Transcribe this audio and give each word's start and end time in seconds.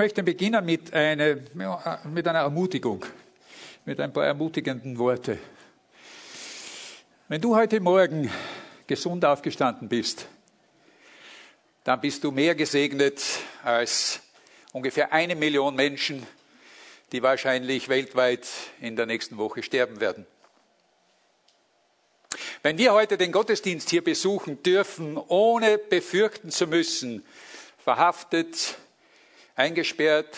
möchte 0.00 0.22
beginnen 0.22 0.64
mit, 0.64 0.94
eine, 0.94 1.42
mit 2.04 2.26
einer 2.26 2.38
Ermutigung, 2.38 3.04
mit 3.84 4.00
ein 4.00 4.10
paar 4.14 4.24
ermutigenden 4.24 4.96
Worten. 4.96 5.38
Wenn 7.28 7.42
du 7.42 7.54
heute 7.54 7.80
Morgen 7.80 8.30
gesund 8.86 9.26
aufgestanden 9.26 9.90
bist, 9.90 10.26
dann 11.84 12.00
bist 12.00 12.24
du 12.24 12.30
mehr 12.30 12.54
gesegnet 12.54 13.22
als 13.62 14.20
ungefähr 14.72 15.12
eine 15.12 15.36
Million 15.36 15.76
Menschen, 15.76 16.26
die 17.12 17.22
wahrscheinlich 17.22 17.90
weltweit 17.90 18.48
in 18.80 18.96
der 18.96 19.04
nächsten 19.04 19.36
Woche 19.36 19.62
sterben 19.62 20.00
werden. 20.00 20.24
Wenn 22.62 22.78
wir 22.78 22.94
heute 22.94 23.18
den 23.18 23.32
Gottesdienst 23.32 23.90
hier 23.90 24.02
besuchen 24.02 24.62
dürfen, 24.62 25.18
ohne 25.18 25.76
befürchten 25.76 26.50
zu 26.50 26.66
müssen, 26.66 27.22
verhaftet, 27.84 28.78
eingesperrt, 29.60 30.36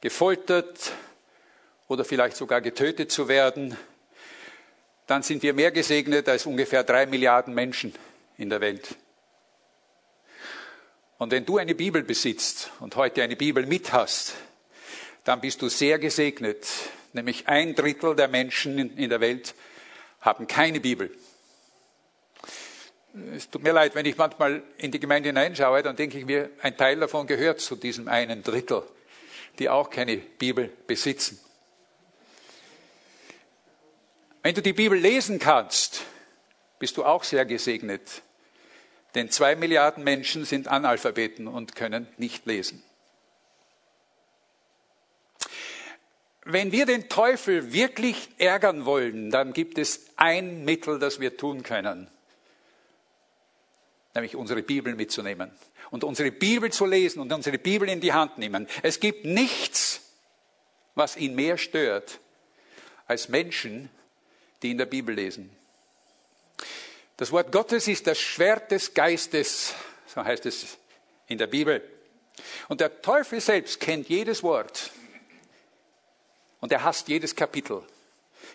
gefoltert 0.00 0.92
oder 1.86 2.04
vielleicht 2.04 2.36
sogar 2.36 2.60
getötet 2.60 3.12
zu 3.12 3.28
werden, 3.28 3.76
dann 5.06 5.22
sind 5.22 5.42
wir 5.42 5.54
mehr 5.54 5.70
gesegnet 5.70 6.28
als 6.28 6.46
ungefähr 6.46 6.84
drei 6.84 7.06
Milliarden 7.06 7.54
Menschen 7.54 7.94
in 8.36 8.50
der 8.50 8.60
Welt. 8.60 8.96
Und 11.18 11.32
wenn 11.32 11.44
du 11.44 11.58
eine 11.58 11.74
Bibel 11.74 12.02
besitzt 12.02 12.70
und 12.80 12.94
heute 12.96 13.22
eine 13.22 13.36
Bibel 13.36 13.66
mit 13.66 13.92
hast, 13.92 14.34
dann 15.24 15.40
bist 15.40 15.60
du 15.62 15.68
sehr 15.68 15.98
gesegnet. 15.98 16.66
Nämlich 17.12 17.48
ein 17.48 17.74
Drittel 17.74 18.14
der 18.14 18.28
Menschen 18.28 18.96
in 18.96 19.10
der 19.10 19.20
Welt 19.20 19.54
haben 20.20 20.46
keine 20.46 20.80
Bibel. 20.80 21.10
Es 23.34 23.50
tut 23.50 23.62
mir 23.62 23.72
leid, 23.72 23.94
wenn 23.94 24.06
ich 24.06 24.16
manchmal 24.16 24.62
in 24.76 24.90
die 24.90 25.00
Gemeinde 25.00 25.28
hineinschaue, 25.30 25.82
dann 25.82 25.96
denke 25.96 26.18
ich 26.18 26.24
mir, 26.24 26.50
ein 26.62 26.76
Teil 26.76 27.00
davon 27.00 27.26
gehört 27.26 27.60
zu 27.60 27.76
diesem 27.76 28.08
einen 28.08 28.42
Drittel, 28.42 28.82
die 29.58 29.68
auch 29.68 29.90
keine 29.90 30.16
Bibel 30.16 30.70
besitzen. 30.86 31.40
Wenn 34.42 34.54
du 34.54 34.62
die 34.62 34.72
Bibel 34.72 34.98
lesen 34.98 35.38
kannst, 35.38 36.02
bist 36.78 36.96
du 36.96 37.04
auch 37.04 37.24
sehr 37.24 37.44
gesegnet. 37.44 38.22
Denn 39.14 39.30
zwei 39.30 39.56
Milliarden 39.56 40.04
Menschen 40.04 40.44
sind 40.44 40.68
Analphabeten 40.68 41.48
und 41.48 41.74
können 41.74 42.06
nicht 42.18 42.46
lesen. 42.46 42.82
Wenn 46.44 46.72
wir 46.72 46.86
den 46.86 47.08
Teufel 47.08 47.72
wirklich 47.72 48.28
ärgern 48.38 48.84
wollen, 48.86 49.30
dann 49.30 49.52
gibt 49.52 49.76
es 49.76 50.06
ein 50.16 50.64
Mittel, 50.64 50.98
das 50.98 51.20
wir 51.20 51.36
tun 51.36 51.62
können 51.62 52.10
nämlich 54.14 54.36
unsere 54.36 54.62
Bibel 54.62 54.94
mitzunehmen 54.94 55.52
und 55.90 56.04
unsere 56.04 56.30
Bibel 56.30 56.70
zu 56.72 56.86
lesen 56.86 57.20
und 57.20 57.32
unsere 57.32 57.58
Bibel 57.58 57.88
in 57.88 58.00
die 58.00 58.12
Hand 58.12 58.38
nehmen. 58.38 58.66
Es 58.82 59.00
gibt 59.00 59.24
nichts, 59.24 60.00
was 60.94 61.16
ihn 61.16 61.34
mehr 61.34 61.58
stört, 61.58 62.20
als 63.06 63.28
Menschen, 63.28 63.90
die 64.62 64.70
in 64.70 64.78
der 64.78 64.86
Bibel 64.86 65.14
lesen. 65.14 65.50
Das 67.16 67.32
Wort 67.32 67.52
Gottes 67.52 67.88
ist 67.88 68.06
das 68.06 68.18
Schwert 68.18 68.70
des 68.70 68.94
Geistes, 68.94 69.74
so 70.06 70.24
heißt 70.24 70.46
es 70.46 70.78
in 71.26 71.38
der 71.38 71.46
Bibel. 71.46 71.82
Und 72.68 72.80
der 72.80 73.02
Teufel 73.02 73.40
selbst 73.40 73.80
kennt 73.80 74.08
jedes 74.08 74.42
Wort. 74.42 74.90
Und 76.60 76.72
er 76.72 76.82
hasst 76.82 77.08
jedes 77.08 77.34
Kapitel, 77.34 77.82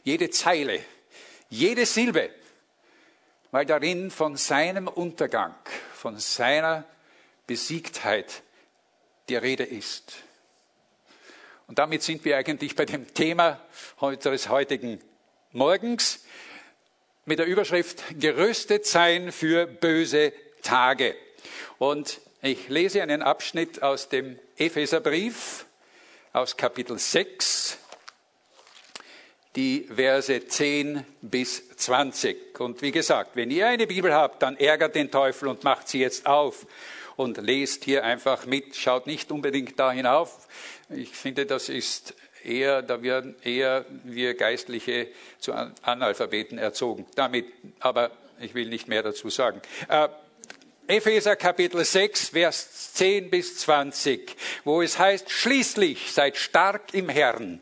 jede 0.03 0.29
Zeile, 0.29 0.81
jede 1.49 1.85
Silbe 1.85 2.31
weil 3.53 3.67
darin 3.67 4.09
von 4.09 4.35
seinem 4.35 4.87
Untergang, 4.87 5.53
von 5.93 6.17
seiner 6.17 6.85
Besiegtheit 7.45 8.41
die 9.29 9.35
Rede 9.35 9.63
ist. 9.63 10.13
Und 11.67 11.77
damit 11.77 12.01
sind 12.01 12.25
wir 12.25 12.35
eigentlich 12.35 12.75
bei 12.75 12.85
dem 12.85 13.13
Thema 13.13 13.61
unseres 13.97 14.49
heutigen 14.49 14.99
Morgens 15.51 16.25
mit 17.25 17.37
der 17.37 17.45
Überschrift 17.45 18.03
Gerüstet 18.19 18.87
sein 18.87 19.31
für 19.31 19.67
böse 19.67 20.33
Tage. 20.63 21.15
Und 21.77 22.21
ich 22.41 22.69
lese 22.69 23.03
einen 23.03 23.21
Abschnitt 23.21 23.83
aus 23.83 24.09
dem 24.09 24.39
Epheserbrief 24.57 25.67
aus 26.31 26.57
Kapitel 26.57 26.97
6, 26.97 27.77
die 29.55 29.87
Verse 29.93 30.47
10 30.47 31.05
bis 31.21 31.69
20. 31.75 32.59
Und 32.59 32.81
wie 32.81 32.91
gesagt, 32.91 33.35
wenn 33.35 33.51
ihr 33.51 33.67
eine 33.67 33.87
Bibel 33.87 34.13
habt, 34.13 34.41
dann 34.41 34.57
ärgert 34.57 34.95
den 34.95 35.11
Teufel 35.11 35.47
und 35.47 35.63
macht 35.63 35.87
sie 35.87 35.99
jetzt 35.99 36.25
auf 36.25 36.65
und 37.15 37.37
lest 37.37 37.83
hier 37.83 38.03
einfach 38.03 38.45
mit. 38.45 38.75
Schaut 38.75 39.05
nicht 39.05 39.31
unbedingt 39.31 39.79
da 39.79 39.91
hinauf. 39.91 40.47
Ich 40.89 41.09
finde, 41.09 41.45
das 41.45 41.69
ist 41.69 42.15
eher, 42.43 42.81
da 42.81 43.01
werden 43.03 43.35
eher 43.43 43.85
wir 44.03 44.33
Geistliche 44.33 45.07
zu 45.39 45.53
Analphabeten 45.53 46.57
erzogen. 46.57 47.05
Damit, 47.15 47.45
aber 47.79 48.11
ich 48.39 48.55
will 48.55 48.67
nicht 48.67 48.87
mehr 48.87 49.03
dazu 49.03 49.29
sagen. 49.29 49.61
Äh, 49.87 50.09
Epheser 50.87 51.37
Kapitel 51.37 51.85
6, 51.85 52.29
Vers 52.29 52.93
10 52.95 53.29
bis 53.29 53.57
20, 53.59 54.35
wo 54.65 54.81
es 54.81 54.99
heißt, 54.99 55.29
schließlich 55.29 56.11
seid 56.11 56.35
stark 56.35 56.93
im 56.93 57.07
Herrn 57.07 57.61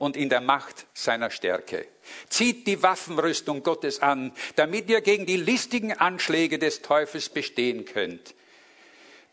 und 0.00 0.16
in 0.16 0.30
der 0.30 0.40
Macht 0.40 0.86
seiner 0.94 1.30
Stärke. 1.30 1.86
Zieht 2.30 2.66
die 2.66 2.82
Waffenrüstung 2.82 3.62
Gottes 3.62 4.00
an, 4.00 4.32
damit 4.56 4.88
ihr 4.88 5.02
gegen 5.02 5.26
die 5.26 5.36
listigen 5.36 5.92
Anschläge 5.92 6.58
des 6.58 6.80
Teufels 6.80 7.28
bestehen 7.28 7.84
könnt. 7.84 8.34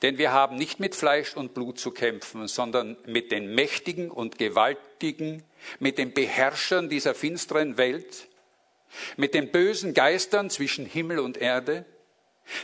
Denn 0.02 0.18
wir 0.18 0.34
haben 0.34 0.58
nicht 0.58 0.82
mit 0.82 0.94
Fleisch 0.94 1.38
und 1.38 1.54
Blut 1.54 1.80
zu 1.80 1.92
kämpfen, 1.92 2.50
sondern 2.50 2.98
mit 3.06 3.32
den 3.32 3.56
Mächtigen 3.56 4.12
und 4.12 4.38
Gewaltigen, 4.38 5.42
mit 5.80 5.98
den 5.98 6.14
Beherrschern 6.14 6.90
dieser 6.90 7.16
finsteren 7.16 7.78
Welt, 7.78 8.28
mit 9.16 9.34
den 9.34 9.52
bösen 9.52 9.94
Geistern 9.94 10.50
zwischen 10.50 10.86
Himmel 10.86 11.20
und 11.20 11.38
Erde, 11.38 11.86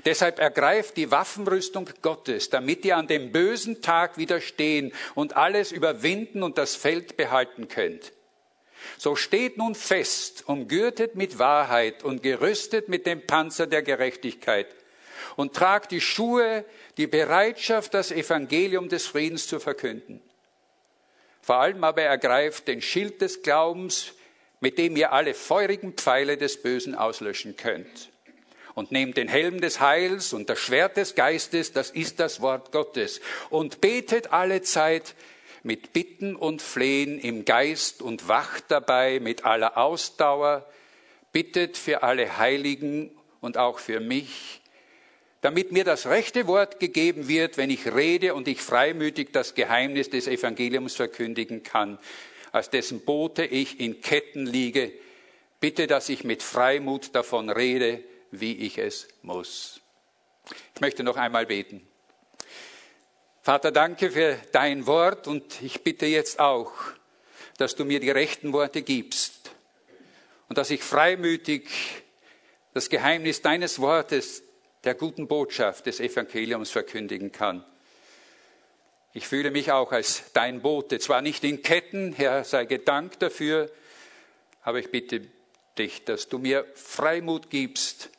Deshalb 0.05 0.39
ergreift 0.39 0.97
die 0.97 1.11
Waffenrüstung 1.11 1.89
Gottes, 2.01 2.49
damit 2.49 2.85
ihr 2.85 2.97
an 2.97 3.07
dem 3.07 3.31
bösen 3.31 3.81
Tag 3.81 4.17
widerstehen 4.17 4.93
und 5.13 5.35
alles 5.35 5.71
überwinden 5.71 6.43
und 6.43 6.57
das 6.57 6.75
Feld 6.75 7.17
behalten 7.17 7.67
könnt. 7.67 8.13
So 8.97 9.15
steht 9.15 9.57
nun 9.57 9.75
fest, 9.75 10.43
umgürtet 10.47 11.15
mit 11.15 11.39
Wahrheit 11.39 12.03
und 12.03 12.23
gerüstet 12.23 12.89
mit 12.89 13.05
dem 13.05 13.25
Panzer 13.25 13.67
der 13.67 13.81
Gerechtigkeit 13.81 14.67
und 15.35 15.53
tragt 15.53 15.91
die 15.91 16.01
Schuhe, 16.01 16.65
die 16.97 17.07
Bereitschaft, 17.07 17.93
das 17.93 18.11
Evangelium 18.11 18.89
des 18.89 19.05
Friedens 19.05 19.47
zu 19.47 19.59
verkünden. 19.59 20.21
Vor 21.41 21.57
allem 21.57 21.83
aber 21.83 22.03
ergreift 22.03 22.67
den 22.67 22.81
Schild 22.81 23.21
des 23.21 23.41
Glaubens, 23.41 24.13
mit 24.59 24.77
dem 24.77 24.95
ihr 24.95 25.11
alle 25.11 25.33
feurigen 25.33 25.93
Pfeile 25.93 26.37
des 26.37 26.61
Bösen 26.61 26.95
auslöschen 26.95 27.57
könnt 27.57 28.12
und 28.75 28.91
nehmt 28.91 29.17
den 29.17 29.27
Helm 29.27 29.61
des 29.61 29.79
Heils 29.79 30.33
und 30.33 30.49
das 30.49 30.59
Schwert 30.59 30.97
des 30.97 31.15
Geistes, 31.15 31.73
das 31.73 31.89
ist 31.89 32.19
das 32.19 32.41
Wort 32.41 32.71
Gottes, 32.71 33.21
und 33.49 33.81
betet 33.81 34.31
alle 34.31 34.61
Zeit 34.61 35.15
mit 35.63 35.93
Bitten 35.93 36.35
und 36.35 36.61
Flehen 36.61 37.19
im 37.19 37.45
Geist 37.45 38.01
und 38.01 38.27
wacht 38.27 38.65
dabei 38.69 39.19
mit 39.19 39.45
aller 39.45 39.77
Ausdauer, 39.77 40.67
bittet 41.31 41.77
für 41.77 42.03
alle 42.03 42.37
Heiligen 42.37 43.11
und 43.41 43.57
auch 43.57 43.79
für 43.79 43.99
mich, 43.99 44.61
damit 45.41 45.71
mir 45.71 45.83
das 45.83 46.07
rechte 46.07 46.47
Wort 46.47 46.79
gegeben 46.79 47.27
wird, 47.27 47.57
wenn 47.57 47.69
ich 47.69 47.93
rede 47.93 48.33
und 48.33 48.47
ich 48.47 48.61
freimütig 48.61 49.31
das 49.33 49.55
Geheimnis 49.55 50.09
des 50.09 50.27
Evangeliums 50.27 50.95
verkündigen 50.95 51.63
kann, 51.63 51.99
als 52.51 52.69
dessen 52.69 53.03
Bote 53.03 53.43
ich 53.45 53.79
in 53.79 54.01
Ketten 54.01 54.45
liege. 54.45 54.93
Bitte, 55.59 55.87
dass 55.87 56.09
ich 56.09 56.23
mit 56.23 56.43
Freimut 56.43 57.15
davon 57.15 57.49
rede, 57.49 58.03
wie 58.39 58.57
ich 58.57 58.77
es 58.77 59.07
muss. 59.21 59.79
Ich 60.75 60.81
möchte 60.81 61.03
noch 61.03 61.17
einmal 61.17 61.45
beten. 61.45 61.87
Vater, 63.41 63.71
danke 63.71 64.11
für 64.11 64.37
dein 64.51 64.87
Wort 64.87 65.27
und 65.27 65.61
ich 65.61 65.83
bitte 65.83 66.05
jetzt 66.05 66.39
auch, 66.39 66.71
dass 67.57 67.75
du 67.75 67.85
mir 67.85 67.99
die 67.99 68.09
rechten 68.09 68.53
Worte 68.53 68.81
gibst 68.81 69.51
und 70.49 70.57
dass 70.57 70.71
ich 70.71 70.81
freimütig 70.81 71.69
das 72.73 72.89
Geheimnis 72.89 73.41
deines 73.41 73.79
Wortes, 73.79 74.43
der 74.83 74.95
guten 74.95 75.27
Botschaft 75.27 75.85
des 75.85 75.99
Evangeliums 75.99 76.71
verkündigen 76.71 77.31
kann. 77.31 77.63
Ich 79.13 79.27
fühle 79.27 79.51
mich 79.51 79.71
auch 79.71 79.91
als 79.91 80.23
dein 80.33 80.61
Bote, 80.61 80.99
zwar 80.99 81.21
nicht 81.21 81.43
in 81.43 81.61
Ketten, 81.61 82.13
Herr, 82.13 82.43
sei 82.43 82.65
gedankt 82.65 83.21
dafür, 83.21 83.71
aber 84.63 84.79
ich 84.79 84.89
bitte 84.89 85.21
dich, 85.77 86.03
dass 86.03 86.29
du 86.29 86.39
mir 86.39 86.65
Freimut 86.73 87.49
gibst, 87.49 88.09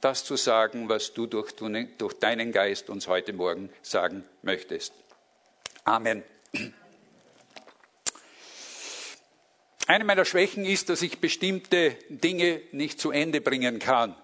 das 0.00 0.24
zu 0.24 0.36
sagen, 0.36 0.88
was 0.88 1.12
du 1.12 1.26
durch, 1.26 1.52
durch 1.98 2.14
deinen 2.14 2.52
Geist 2.52 2.90
uns 2.90 3.08
heute 3.08 3.32
Morgen 3.32 3.70
sagen 3.82 4.24
möchtest. 4.42 4.92
Amen. 5.84 6.22
Eine 9.86 10.04
meiner 10.04 10.24
Schwächen 10.24 10.64
ist, 10.64 10.88
dass 10.88 11.02
ich 11.02 11.18
bestimmte 11.18 11.96
Dinge 12.08 12.60
nicht 12.70 13.00
zu 13.00 13.10
Ende 13.10 13.40
bringen 13.40 13.80
kann. 13.80 14.14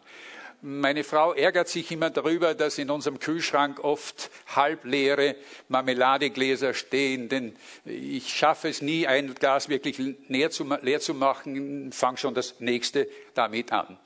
Meine 0.63 1.05
Frau 1.05 1.33
ärgert 1.33 1.69
sich 1.69 1.91
immer 1.93 2.09
darüber, 2.11 2.55
dass 2.55 2.79
in 2.79 2.91
unserem 2.91 3.19
Kühlschrank 3.19 3.85
oft 3.85 4.31
halbleere 4.55 5.37
Marmeladegläser 5.69 6.73
stehen, 6.73 7.29
denn 7.29 7.57
ich 7.85 8.35
schaffe 8.35 8.69
es 8.69 8.81
nie, 8.81 9.07
ein 9.07 9.35
Glas 9.35 9.69
wirklich 9.69 9.99
leer 10.29 10.51
zu, 10.51 10.65
leer 10.83 11.01
zu 11.01 11.15
machen, 11.15 11.93
fange 11.93 12.17
schon 12.17 12.35
das 12.35 12.59
nächste 12.59 13.09
damit 13.35 13.71
an. 13.71 13.99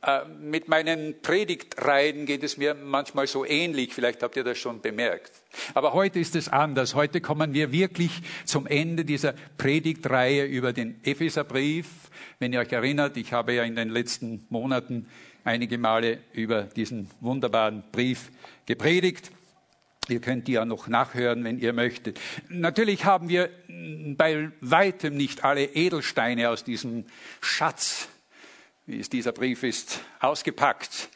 Äh, 0.00 0.24
mit 0.26 0.68
meinen 0.68 1.20
Predigtreihen 1.22 2.24
geht 2.24 2.44
es 2.44 2.56
mir 2.56 2.74
manchmal 2.74 3.26
so 3.26 3.44
ähnlich, 3.44 3.94
vielleicht 3.94 4.22
habt 4.22 4.36
ihr 4.36 4.44
das 4.44 4.58
schon 4.58 4.80
bemerkt. 4.80 5.32
Aber 5.74 5.92
heute 5.92 6.20
ist 6.20 6.36
es 6.36 6.48
anders. 6.48 6.94
Heute 6.94 7.20
kommen 7.20 7.52
wir 7.52 7.72
wirklich 7.72 8.12
zum 8.44 8.66
Ende 8.66 9.04
dieser 9.04 9.34
Predigtreihe 9.56 10.44
über 10.44 10.72
den 10.72 11.02
Epheserbrief. 11.04 11.86
Wenn 12.38 12.52
ihr 12.52 12.60
euch 12.60 12.72
erinnert, 12.72 13.16
ich 13.16 13.32
habe 13.32 13.54
ja 13.54 13.64
in 13.64 13.74
den 13.74 13.88
letzten 13.88 14.46
Monaten 14.50 15.08
einige 15.42 15.78
Male 15.78 16.18
über 16.32 16.62
diesen 16.62 17.10
wunderbaren 17.20 17.82
Brief 17.90 18.30
gepredigt. 18.66 19.32
Ihr 20.08 20.20
könnt 20.20 20.46
die 20.46 20.52
ja 20.52 20.64
noch 20.64 20.86
nachhören, 20.86 21.42
wenn 21.44 21.58
ihr 21.58 21.72
möchtet. 21.72 22.20
Natürlich 22.48 23.04
haben 23.04 23.28
wir 23.28 23.50
bei 24.16 24.50
weitem 24.60 25.16
nicht 25.16 25.44
alle 25.44 25.64
Edelsteine 25.64 26.50
aus 26.50 26.64
diesem 26.64 27.04
Schatz 27.40 28.08
wie 28.88 29.00
es 29.00 29.10
dieser 29.10 29.32
Brief 29.32 29.62
ist, 29.62 30.00
ausgepackt. 30.18 31.10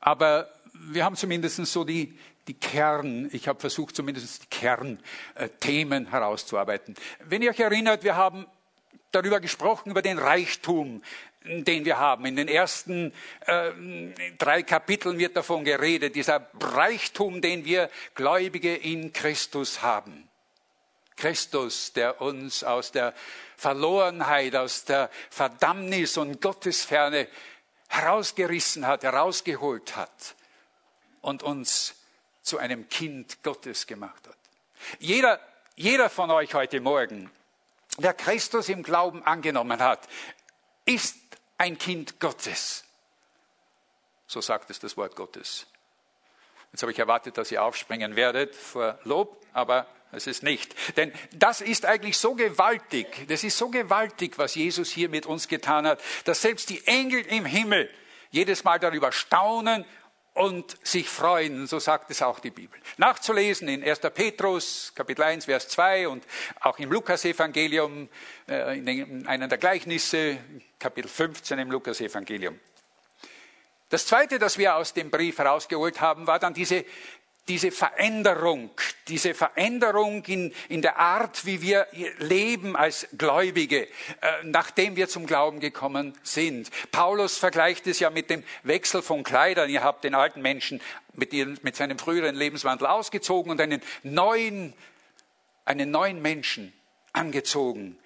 Aber 0.00 0.50
wir 0.72 1.04
haben 1.04 1.16
zumindest 1.16 1.64
so 1.66 1.84
die, 1.84 2.18
die 2.48 2.54
Kern, 2.54 3.28
ich 3.32 3.46
habe 3.46 3.60
versucht 3.60 3.94
zumindest 3.94 4.42
die 4.42 4.46
Kernthemen 4.46 6.06
herauszuarbeiten. 6.06 6.94
Wenn 7.20 7.42
ihr 7.42 7.50
euch 7.50 7.60
erinnert, 7.60 8.04
wir 8.04 8.16
haben 8.16 8.46
darüber 9.12 9.40
gesprochen, 9.40 9.90
über 9.90 10.00
den 10.00 10.18
Reichtum, 10.18 11.02
den 11.44 11.84
wir 11.84 11.98
haben. 11.98 12.24
In 12.24 12.36
den 12.36 12.48
ersten 12.48 13.12
äh, 13.46 13.70
drei 14.38 14.62
Kapiteln 14.62 15.18
wird 15.18 15.36
davon 15.36 15.62
geredet, 15.62 16.16
dieser 16.16 16.48
Reichtum, 16.58 17.42
den 17.42 17.66
wir 17.66 17.90
Gläubige 18.14 18.74
in 18.74 19.12
Christus 19.12 19.82
haben. 19.82 20.26
Christus, 21.16 21.92
der 21.92 22.22
uns 22.22 22.64
aus 22.64 22.92
der 22.92 23.14
Verlorenheit, 23.56 24.56
aus 24.56 24.84
der 24.84 25.10
Verdammnis 25.30 26.16
und 26.16 26.40
Gottesferne 26.40 27.28
herausgerissen 27.88 28.86
hat, 28.86 29.02
herausgeholt 29.02 29.96
hat 29.96 30.34
und 31.20 31.42
uns 31.42 31.94
zu 32.42 32.58
einem 32.58 32.88
Kind 32.88 33.42
Gottes 33.42 33.86
gemacht 33.86 34.26
hat. 34.26 34.36
Jeder, 34.98 35.40
jeder 35.76 36.10
von 36.10 36.30
euch 36.30 36.54
heute 36.54 36.80
Morgen, 36.80 37.30
der 37.98 38.14
Christus 38.14 38.68
im 38.68 38.82
Glauben 38.82 39.22
angenommen 39.24 39.80
hat, 39.80 40.08
ist 40.84 41.16
ein 41.58 41.78
Kind 41.78 42.20
Gottes. 42.20 42.84
So 44.26 44.40
sagt 44.40 44.70
es 44.70 44.80
das 44.80 44.96
Wort 44.96 45.16
Gottes. 45.16 45.66
Jetzt 46.74 46.82
habe 46.82 46.90
ich 46.90 46.98
erwartet, 46.98 47.38
dass 47.38 47.52
ihr 47.52 47.62
aufspringen 47.62 48.16
werdet 48.16 48.52
vor 48.52 48.98
Lob, 49.04 49.40
aber 49.52 49.86
es 50.10 50.26
ist 50.26 50.42
nicht. 50.42 50.74
Denn 50.96 51.12
das 51.30 51.60
ist 51.60 51.86
eigentlich 51.86 52.18
so 52.18 52.34
gewaltig, 52.34 53.28
das 53.28 53.44
ist 53.44 53.56
so 53.56 53.68
gewaltig, 53.68 54.38
was 54.38 54.56
Jesus 54.56 54.90
hier 54.90 55.08
mit 55.08 55.24
uns 55.24 55.46
getan 55.46 55.86
hat, 55.86 56.00
dass 56.24 56.42
selbst 56.42 56.70
die 56.70 56.84
Engel 56.88 57.20
im 57.26 57.44
Himmel 57.44 57.88
jedes 58.32 58.64
Mal 58.64 58.80
darüber 58.80 59.12
staunen 59.12 59.84
und 60.32 60.76
sich 60.84 61.08
freuen, 61.08 61.68
so 61.68 61.78
sagt 61.78 62.10
es 62.10 62.22
auch 62.22 62.40
die 62.40 62.50
Bibel. 62.50 62.80
Nachzulesen 62.96 63.68
in 63.68 63.84
1. 63.84 64.00
Petrus, 64.12 64.90
Kapitel 64.96 65.22
1, 65.22 65.44
Vers 65.44 65.68
2 65.68 66.08
und 66.08 66.24
auch 66.58 66.80
im 66.80 66.90
Lukasevangelium, 66.90 68.08
äh, 68.48 68.76
in 68.76 69.28
einem 69.28 69.48
der 69.48 69.58
Gleichnisse, 69.58 70.38
Kapitel 70.80 71.06
15 71.06 71.56
im 71.56 71.70
Lukasevangelium. 71.70 72.58
Das 73.88 74.06
zweite, 74.06 74.38
das 74.38 74.58
wir 74.58 74.76
aus 74.76 74.94
dem 74.94 75.10
Brief 75.10 75.38
herausgeholt 75.38 76.00
haben, 76.00 76.26
war 76.26 76.38
dann 76.38 76.54
diese, 76.54 76.84
diese 77.48 77.70
Veränderung, 77.70 78.70
diese 79.08 79.34
Veränderung 79.34 80.24
in, 80.24 80.52
in 80.68 80.80
der 80.80 80.98
Art, 80.98 81.44
wie 81.44 81.60
wir 81.60 81.86
leben 82.18 82.74
als 82.74 83.06
Gläubige, 83.18 83.82
äh, 83.82 83.88
nachdem 84.44 84.96
wir 84.96 85.08
zum 85.08 85.26
Glauben 85.26 85.60
gekommen 85.60 86.16
sind. 86.22 86.70
Paulus 86.90 87.36
vergleicht 87.36 87.86
es 87.86 88.00
ja 88.00 88.08
mit 88.08 88.30
dem 88.30 88.42
Wechsel 88.62 89.02
von 89.02 89.22
Kleidern. 89.22 89.68
Ihr 89.68 89.84
habt 89.84 90.04
den 90.04 90.14
alten 90.14 90.40
Menschen 90.40 90.80
mit, 91.12 91.32
ihren, 91.34 91.58
mit 91.62 91.76
seinem 91.76 91.98
früheren 91.98 92.34
Lebenswandel 92.34 92.86
ausgezogen 92.86 93.52
und 93.52 93.60
einen 93.60 93.82
neuen, 94.02 94.72
einen 95.66 95.90
neuen 95.90 96.22
Menschen 96.22 96.72
angezogen, 97.12 97.98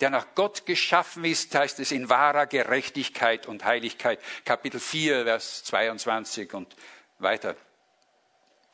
der 0.00 0.10
nach 0.10 0.26
Gott 0.34 0.66
geschaffen 0.66 1.24
ist, 1.24 1.54
heißt 1.54 1.80
es 1.80 1.92
in 1.92 2.08
wahrer 2.08 2.46
Gerechtigkeit 2.46 3.46
und 3.46 3.64
Heiligkeit. 3.64 4.20
Kapitel 4.44 4.80
4, 4.80 5.24
Vers 5.24 5.64
22 5.64 6.52
und 6.54 6.76
weiter. 7.18 7.56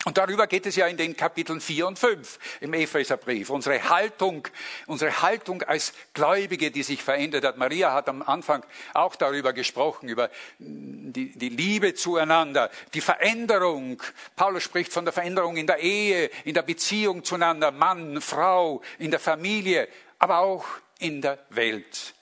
Und 0.05 0.19
darüber 0.19 0.49
geht 0.49 0.67
es 0.67 0.75
ja 0.75 0.89
in 0.89 0.97
den 0.97 1.17
Kapiteln 1.17 1.61
4 1.61 1.87
und 1.87 1.97
5 1.97 2.39
im 2.61 2.75
Epheserbrief. 2.75 3.51
Unsere 3.51 3.89
Haltung, 3.89 4.49
unsere 4.87 5.23
Haltung 5.23 5.63
als 5.63 5.93
Gläubige, 6.13 6.73
die 6.73 6.83
sich 6.83 7.05
verändert 7.05 7.45
hat. 7.45 7.57
Maria 7.57 7.93
hat 7.93 8.09
am 8.09 8.23
Anfang 8.23 8.65
auch 8.95 9.15
darüber 9.15 9.53
gesprochen, 9.53 10.09
über 10.09 10.29
die, 10.59 11.39
die 11.39 11.49
Liebe 11.51 11.95
zueinander, 11.95 12.71
die 12.95 13.01
Veränderung. 13.01 14.03
Paulus 14.35 14.65
spricht 14.65 14.93
von 14.93 15.05
der 15.05 15.13
Veränderung 15.13 15.57
in 15.57 15.69
der 15.69 15.79
Ehe, 15.79 16.31
in 16.45 16.55
der 16.55 16.63
Beziehung 16.63 17.23
zueinander, 17.23 17.71
Mann, 17.71 18.21
Frau, 18.21 18.83
in 18.99 19.13
der 19.13 19.21
Familie, 19.21 19.87
aber 20.19 20.39
auch 20.39 20.65
in 21.03 21.21
der 21.21 21.39
Welt. 21.51 22.15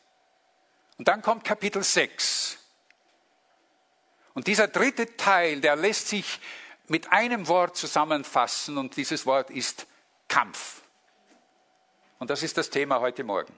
Und 0.98 1.08
dann 1.08 1.22
kommt 1.22 1.44
Kapitel 1.44 1.82
6. 1.82 2.58
Und 4.34 4.46
dieser 4.46 4.68
dritte 4.68 5.16
Teil, 5.16 5.60
der 5.60 5.76
lässt 5.76 6.08
sich 6.08 6.40
mit 6.88 7.12
einem 7.12 7.46
Wort 7.48 7.76
zusammenfassen 7.76 8.78
und 8.78 8.96
dieses 8.96 9.26
Wort 9.26 9.50
ist 9.50 9.86
Kampf. 10.28 10.82
Und 12.18 12.30
das 12.30 12.42
ist 12.42 12.56
das 12.56 12.70
Thema 12.70 13.00
heute 13.00 13.24
Morgen. 13.24 13.52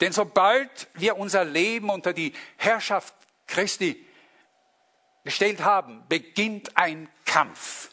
Denn 0.00 0.12
sobald 0.12 0.88
wir 0.94 1.16
unser 1.16 1.44
Leben 1.44 1.90
unter 1.90 2.12
die 2.12 2.32
Herrschaft 2.56 3.14
Christi 3.46 4.06
gestellt 5.24 5.60
haben, 5.60 6.04
beginnt 6.08 6.76
ein 6.76 7.08
Kampf. 7.24 7.90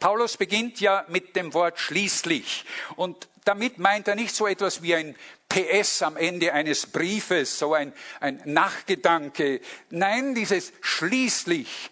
Paulus 0.00 0.36
beginnt 0.36 0.80
ja 0.80 1.04
mit 1.08 1.36
dem 1.36 1.54
Wort 1.54 1.78
schließlich. 1.78 2.64
Und 2.96 3.28
damit 3.48 3.78
meint 3.78 4.06
er 4.06 4.14
nicht 4.14 4.34
so 4.34 4.46
etwas 4.46 4.82
wie 4.82 4.94
ein 4.94 5.16
PS 5.48 6.02
am 6.02 6.18
Ende 6.18 6.52
eines 6.52 6.84
Briefes, 6.86 7.58
so 7.58 7.72
ein, 7.72 7.94
ein 8.20 8.42
Nachgedanke. 8.44 9.62
Nein, 9.88 10.34
dieses 10.34 10.70
schließlich 10.82 11.88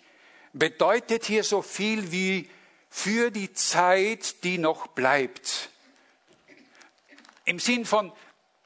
bedeutet 0.53 1.25
hier 1.25 1.45
so 1.45 1.63
viel 1.63 2.13
wie 2.13 2.51
für 2.91 3.31
die 3.31 3.55
Zeit, 3.55 4.45
die 4.45 4.59
noch 4.59 4.89
bleibt. 4.89 5.71
Im 7.47 7.59
Sinn 7.59 7.87
von 7.87 8.13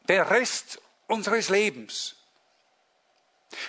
der 0.09 0.29
Rest 0.29 0.83
unseres 1.07 1.49
Lebens. 1.49 2.17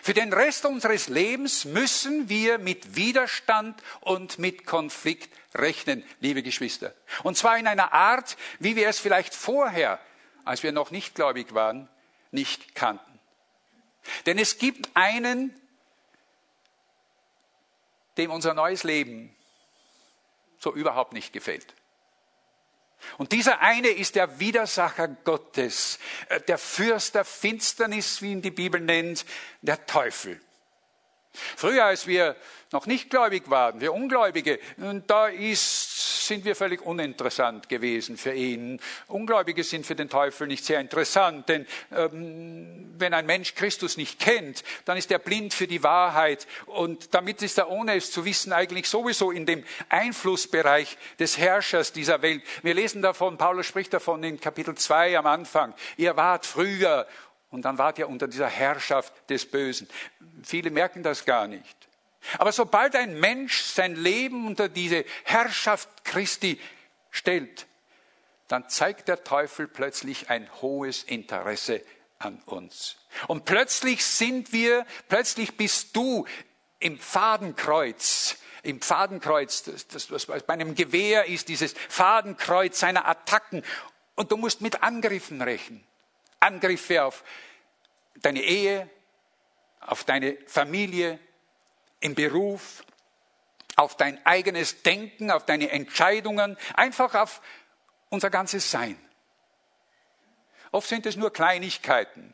Für 0.01 0.13
den 0.13 0.34
Rest 0.34 0.65
unseres 0.65 1.10
Lebens 1.10 1.65
müssen 1.65 2.27
wir 2.27 2.58
mit 2.58 2.96
Widerstand 2.96 3.81
und 4.00 4.39
mit 4.39 4.65
Konflikt 4.65 5.31
rechnen, 5.53 6.03
liebe 6.20 6.41
Geschwister. 6.41 6.93
Und 7.24 7.38
zwar 7.38 7.58
in 7.58 7.67
einer 7.67 7.93
Art, 7.93 8.36
wie 8.60 8.75
wir 8.75 8.89
es 8.89 9.00
vielleicht 9.00 9.36
vorher, 9.36 10.00
als 10.43 10.63
wir 10.63 10.72
noch 10.72 10.89
nicht 10.89 11.13
gläubig 11.13 11.53
waren, 11.53 11.88
nicht 12.31 12.74
kannten. 12.74 13.20
Denn 14.25 14.39
es 14.39 14.58
gibt 14.58 14.89
einen, 14.96 15.53
dem 18.17 18.31
unser 18.31 18.55
neues 18.55 18.84
Leben 18.84 19.36
so 20.58 20.74
überhaupt 20.74 21.13
nicht 21.13 21.31
gefällt. 21.31 21.75
Und 23.17 23.31
dieser 23.31 23.60
eine 23.60 23.89
ist 23.89 24.15
der 24.15 24.39
Widersacher 24.39 25.08
Gottes, 25.08 26.00
äh, 26.29 26.39
der 26.41 26.58
Fürst 26.58 27.15
der 27.15 27.25
Finsternis, 27.25 28.22
wie 28.22 28.31
ihn 28.31 28.41
die 28.41 28.51
Bibel 28.51 28.79
nennt, 28.79 29.25
der 29.62 29.86
Teufel. 29.86 30.39
Früher, 31.55 31.86
als 31.86 32.08
wir 32.08 32.36
noch 32.72 32.86
nicht 32.86 33.10
gläubig 33.10 33.50
waren, 33.50 33.82
wir 33.82 33.94
Ungläubige, 33.94 34.60
da 35.08 35.28
ist, 35.28 36.28
sind 36.28 36.46
wir 36.46 36.56
völlig 36.56 36.82
uninteressant 36.82 37.68
gewesen 37.68 38.18
für 38.18 38.34
ihn. 38.34 38.80
Ungläubige 39.08 39.63
sind 39.63 39.86
für 39.86 39.96
den 39.96 40.10
Teufel 40.10 40.48
nicht 40.48 40.63
sehr 40.63 40.80
interessant, 40.80 41.50
denn 41.50 41.66
ähm, 41.92 42.94
wenn 42.98 43.13
ein 43.13 43.25
Mensch 43.25 43.56
Christus 43.56 43.98
nicht 43.98 44.20
kennt, 44.20 44.63
dann 44.86 44.98
ist 44.98 45.12
er 45.12 45.20
blind 45.20 45.54
für 45.54 45.68
die 45.68 45.84
Wahrheit 45.84 46.48
und 46.68 47.13
damit 47.13 47.42
ist 47.42 47.58
er, 47.58 47.70
ohne 47.70 47.96
es 47.96 48.12
zu 48.12 48.24
wissen, 48.25 48.54
eigentlich 48.54 48.88
sowieso 48.88 49.32
in 49.32 49.46
dem 49.46 49.63
Einflussbereich 49.90 50.98
des 51.20 51.38
Herrschers 51.38 51.92
dieser 51.92 52.22
Welt. 52.22 52.44
Wir 52.63 52.74
lesen 52.74 53.01
davon, 53.01 53.38
Paulus 53.38 53.66
spricht 53.66 53.94
davon 53.94 54.24
in 54.24 54.40
Kapitel 54.40 54.75
2 54.75 55.18
am 55.18 55.25
Anfang. 55.25 55.74
Ihr 55.98 56.16
wart 56.16 56.46
früher 56.46 57.08
und 57.50 57.63
dann 57.66 57.78
wart 57.78 58.00
ihr 58.00 58.08
unter 58.08 58.28
dieser 58.28 58.48
Herrschaft 58.48 59.13
des 59.30 59.46
Bösen. 59.46 59.90
Viele 60.44 60.72
merken 60.72 61.04
das 61.04 61.25
gar 61.25 61.48
nicht. 61.48 61.80
Aber 62.38 62.51
sobald 62.51 62.96
ein 62.96 63.20
Mensch 63.20 63.62
sein 63.62 63.96
Leben 63.96 64.48
unter 64.48 64.70
diese 64.70 65.06
Herrschaft 65.24 66.06
Christi 66.06 66.60
stellt, 67.10 67.68
dann 68.48 68.70
zeigt 68.70 69.08
der 69.08 69.24
Teufel 69.24 69.68
plötzlich 69.68 70.30
ein 70.30 70.50
hohes 70.62 71.04
Interesse 71.04 71.82
an 72.20 72.42
uns. 72.46 72.98
Und 73.28 73.46
plötzlich 73.46 74.06
sind 74.06 74.54
wir, 74.54 74.86
plötzlich 75.08 75.58
bist 75.58 75.96
du 75.96 76.25
im 76.80 77.00
Fadenkreuz, 77.00 78.38
im 78.63 78.82
Fadenkreuz, 78.82 79.63
das, 79.63 79.88
das, 79.88 80.12
was 80.12 80.44
bei 80.44 80.54
einem 80.54 80.75
Gewehr 80.75 81.25
ist, 81.25 81.48
dieses 81.48 81.74
Fadenkreuz 81.90 82.80
seiner 82.80 83.08
Attacken. 83.08 83.63
Und 84.16 84.32
du 84.32 84.38
musst 84.38 84.62
mit 84.62 84.84
Angriffen 84.84 85.42
rechnen. 85.42 85.84
Angriffe 86.40 87.04
auf 87.04 87.24
deine 88.22 88.42
Ehe, 88.42 88.90
auf 89.80 90.04
deine 90.04 90.38
Familie, 90.46 91.20
im 92.01 92.15
Beruf, 92.15 92.84
auf 93.75 93.96
dein 93.96 94.24
eigenes 94.25 94.84
Denken, 94.84 95.31
auf 95.31 95.46
deine 95.46 95.70
Entscheidungen, 95.72 96.58
einfach 96.74 97.15
auf 97.15 97.41
unser 98.10 98.29
ganzes 98.29 98.70
Sein. 98.70 98.98
Oft 100.72 100.88
sind 100.88 101.05
es 101.05 101.15
nur 101.15 101.34
Kleinigkeiten, 101.34 102.34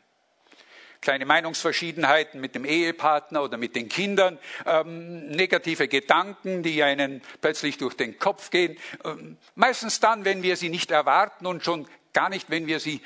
kleine 1.00 1.26
Meinungsverschiedenheiten 1.26 2.40
mit 2.40 2.54
dem 2.54 2.64
Ehepartner 2.64 3.42
oder 3.42 3.56
mit 3.56 3.76
den 3.76 3.88
Kindern, 3.88 4.38
ähm, 4.66 5.28
negative 5.28 5.88
Gedanken, 5.88 6.62
die 6.62 6.82
einen 6.82 7.22
plötzlich 7.40 7.78
durch 7.78 7.94
den 7.94 8.18
Kopf 8.18 8.50
gehen. 8.50 8.76
Ähm, 9.04 9.38
meistens 9.54 10.00
dann, 10.00 10.24
wenn 10.24 10.42
wir 10.42 10.56
sie 10.56 10.68
nicht 10.68 10.90
erwarten 10.90 11.46
und 11.46 11.64
schon 11.64 11.88
gar 12.12 12.28
nicht, 12.28 12.50
wenn 12.50 12.66
wir 12.66 12.80
sie 12.80 13.00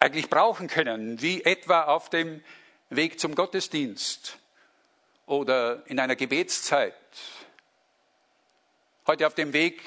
eigentlich 0.00 0.28
brauchen 0.28 0.68
können, 0.68 1.20
wie 1.22 1.44
etwa 1.44 1.84
auf 1.84 2.10
dem 2.10 2.42
Weg 2.90 3.18
zum 3.20 3.34
Gottesdienst 3.34 4.38
oder 5.26 5.82
in 5.86 5.98
einer 5.98 6.16
Gebetszeit. 6.16 6.94
Heute 9.06 9.26
auf 9.26 9.34
dem 9.34 9.52
Weg 9.52 9.82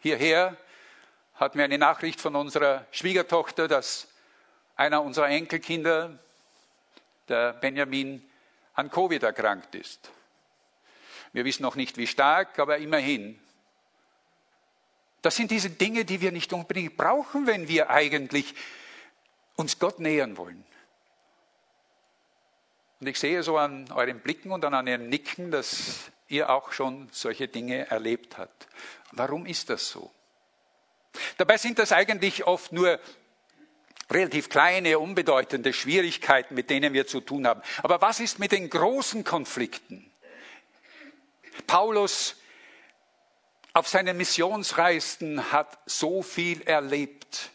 hierher 0.00 0.56
hat 1.34 1.54
mir 1.54 1.64
eine 1.64 1.78
Nachricht 1.78 2.20
von 2.20 2.36
unserer 2.36 2.86
Schwiegertochter, 2.90 3.68
dass 3.68 4.08
einer 4.76 5.02
unserer 5.02 5.28
Enkelkinder, 5.28 6.18
der 7.28 7.52
Benjamin, 7.54 8.22
an 8.74 8.90
Covid 8.90 9.22
erkrankt 9.22 9.74
ist. 9.74 10.10
Wir 11.32 11.44
wissen 11.44 11.62
noch 11.62 11.76
nicht, 11.76 11.96
wie 11.96 12.06
stark, 12.06 12.58
aber 12.58 12.78
immerhin. 12.78 13.38
Das 15.20 15.36
sind 15.36 15.50
diese 15.50 15.70
Dinge, 15.70 16.04
die 16.04 16.20
wir 16.20 16.32
nicht 16.32 16.52
unbedingt 16.52 16.96
brauchen, 16.96 17.46
wenn 17.46 17.68
wir 17.68 17.90
eigentlich 17.90 18.54
uns 19.56 19.78
Gott 19.78 19.98
nähern 19.98 20.36
wollen. 20.36 20.64
Und 23.00 23.06
ich 23.06 23.18
sehe 23.18 23.42
so 23.42 23.56
an 23.58 23.90
euren 23.92 24.20
Blicken 24.20 24.50
und 24.50 24.64
an 24.64 24.74
euren 24.74 25.08
Nicken, 25.08 25.50
dass 25.50 26.10
ihr 26.26 26.50
auch 26.50 26.72
schon 26.72 27.08
solche 27.12 27.48
Dinge 27.48 27.88
erlebt 27.90 28.38
habt. 28.38 28.68
Warum 29.12 29.46
ist 29.46 29.70
das 29.70 29.88
so? 29.88 30.10
Dabei 31.36 31.58
sind 31.58 31.78
das 31.78 31.92
eigentlich 31.92 32.46
oft 32.46 32.72
nur 32.72 33.00
relativ 34.10 34.48
kleine, 34.48 34.98
unbedeutende 34.98 35.72
Schwierigkeiten, 35.72 36.54
mit 36.54 36.70
denen 36.70 36.92
wir 36.92 37.06
zu 37.06 37.20
tun 37.20 37.46
haben. 37.46 37.62
Aber 37.82 38.00
was 38.00 38.20
ist 38.20 38.38
mit 38.38 38.52
den 38.52 38.68
großen 38.70 39.24
Konflikten? 39.24 40.10
Paulus 41.66 42.36
auf 43.74 43.88
seinen 43.88 44.16
Missionsreisen 44.16 45.52
hat 45.52 45.78
so 45.86 46.22
viel 46.22 46.62
erlebt. 46.62 47.50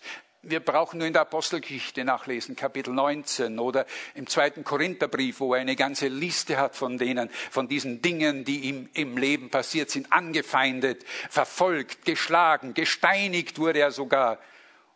Wir 0.46 0.60
brauchen 0.60 0.98
nur 0.98 1.08
in 1.08 1.14
der 1.14 1.22
Apostelgeschichte 1.22 2.04
nachlesen, 2.04 2.58
Kapitel 2.58 2.94
19 2.94 3.60
oder 3.60 3.86
im 4.14 4.28
zweiten 4.28 4.66
Korintherbrief, 4.66 5.40
wo 5.40 5.54
er 5.54 5.62
eine 5.62 5.78
ganze 5.78 6.10
Liste 6.10 6.58
hat 6.58 6.76
von 6.76 6.98
denen, 6.98 7.30
von 7.50 7.70
diesen 7.70 8.02
Dingen, 8.02 8.44
die 8.44 8.60
ihm 8.66 8.90
im 8.94 9.16
Leben 9.16 9.50
passiert 9.50 9.90
sind, 9.90 10.12
angefeindet, 10.12 11.06
verfolgt, 11.30 12.04
geschlagen, 12.04 12.74
gesteinigt 12.74 13.58
wurde 13.58 13.80
er 13.80 13.92
sogar 13.92 14.38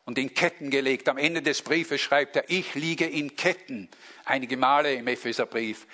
und 0.03 0.17
in 0.17 0.33
Ketten 0.33 0.69
gelegt. 0.69 1.07
Am 1.07 1.17
Ende 1.17 1.41
des 1.41 1.61
Briefes 1.61 2.01
schreibt 2.01 2.35
er, 2.35 2.43
ich 2.49 2.75
liege 2.75 3.05
in 3.05 3.37
Ketten. 3.37 3.87
Einige 4.25 4.57
Male 4.57 4.95
im 4.95 5.07
Epheserbrief 5.07 5.87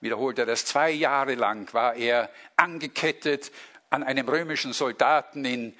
wiederholt 0.00 0.38
er 0.38 0.46
das. 0.46 0.64
Zwei 0.64 0.90
Jahre 0.90 1.34
lang 1.34 1.70
war 1.74 1.96
er 1.96 2.30
angekettet 2.56 3.52
an 3.90 4.02
einem 4.02 4.26
römischen 4.26 4.72
Soldaten 4.72 5.44
in 5.44 5.74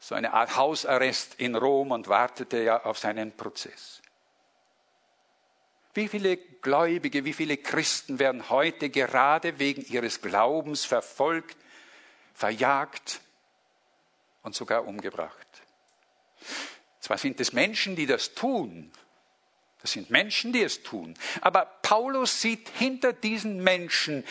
so 0.00 0.14
eine 0.14 0.32
Art 0.32 0.56
Hausarrest 0.56 1.34
in 1.34 1.54
Rom 1.54 1.90
und 1.90 2.08
wartete 2.08 2.62
ja 2.62 2.82
auf 2.84 2.98
seinen 2.98 3.36
Prozess. 3.36 4.00
Wie 5.92 6.08
viele 6.08 6.36
Gläubige, 6.36 7.24
wie 7.24 7.34
viele 7.34 7.58
Christen 7.58 8.18
werden 8.18 8.48
heute 8.48 8.90
gerade 8.90 9.58
wegen 9.58 9.82
ihres 9.82 10.22
Glaubens 10.22 10.84
verfolgt, 10.84 11.56
verjagt 12.32 13.20
und 14.42 14.54
sogar 14.54 14.86
umgebracht? 14.86 15.46
Zwar 17.00 17.18
sind 17.18 17.38
es 17.40 17.52
Menschen, 17.52 17.96
die 17.96 18.06
das 18.06 18.34
tun, 18.34 18.90
das 19.82 19.92
sind 19.92 20.10
Menschen, 20.10 20.52
die 20.52 20.62
es 20.62 20.82
tun, 20.82 21.14
aber 21.40 21.66
Paulus 21.82 22.40
sieht 22.40 22.68
hinter 22.70 23.12
diesen 23.12 23.62
Menschen 23.62 24.24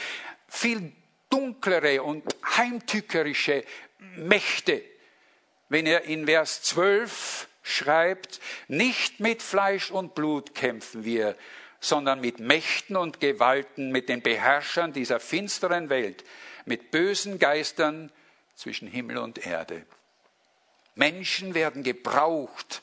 viel 0.48 0.94
dunklere 1.30 2.02
und 2.02 2.24
heimtückerische 2.58 3.64
Mächte, 4.16 4.84
wenn 5.70 5.86
er 5.86 6.04
in 6.04 6.26
Vers 6.26 6.64
12 6.64 7.48
schreibt, 7.62 8.40
nicht 8.68 9.20
mit 9.20 9.42
Fleisch 9.42 9.92
und 9.92 10.16
Blut 10.16 10.56
kämpfen 10.56 11.06
wir, 11.06 11.36
sondern 11.80 12.20
mit 12.20 12.40
Mächten 12.40 12.98
und 12.98 13.20
Gewalten, 13.20 13.92
mit 13.92 14.10
den 14.10 14.22
Beherrschern 14.22 14.92
dieser 14.92 15.20
finsteren 15.20 15.90
Welt, 15.90 16.26
mit 16.66 16.92
bösen 16.92 17.40
Geistern 17.40 18.12
zwischen 18.56 18.88
Himmel 18.88 19.18
und 19.18 19.46
Erde. 19.46 19.86
Menschen 20.96 21.54
werden 21.54 21.84
gebraucht 21.84 22.82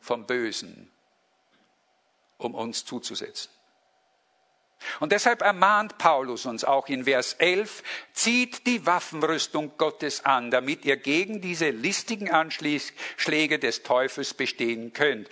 vom 0.00 0.26
Bösen, 0.26 0.90
um 2.38 2.54
uns 2.54 2.86
zuzusetzen. 2.86 3.50
Und 4.98 5.12
deshalb 5.12 5.42
ermahnt 5.42 5.98
Paulus 5.98 6.46
uns 6.46 6.64
auch 6.64 6.88
in 6.88 7.04
Vers 7.04 7.34
11, 7.34 7.82
zieht 8.12 8.66
die 8.66 8.86
Waffenrüstung 8.86 9.72
Gottes 9.76 10.24
an, 10.24 10.50
damit 10.50 10.84
ihr 10.84 10.96
gegen 10.96 11.40
diese 11.40 11.70
listigen 11.70 12.30
Anschläge 12.30 13.58
des 13.58 13.82
Teufels 13.82 14.34
bestehen 14.34 14.92
könnt. 14.92 15.28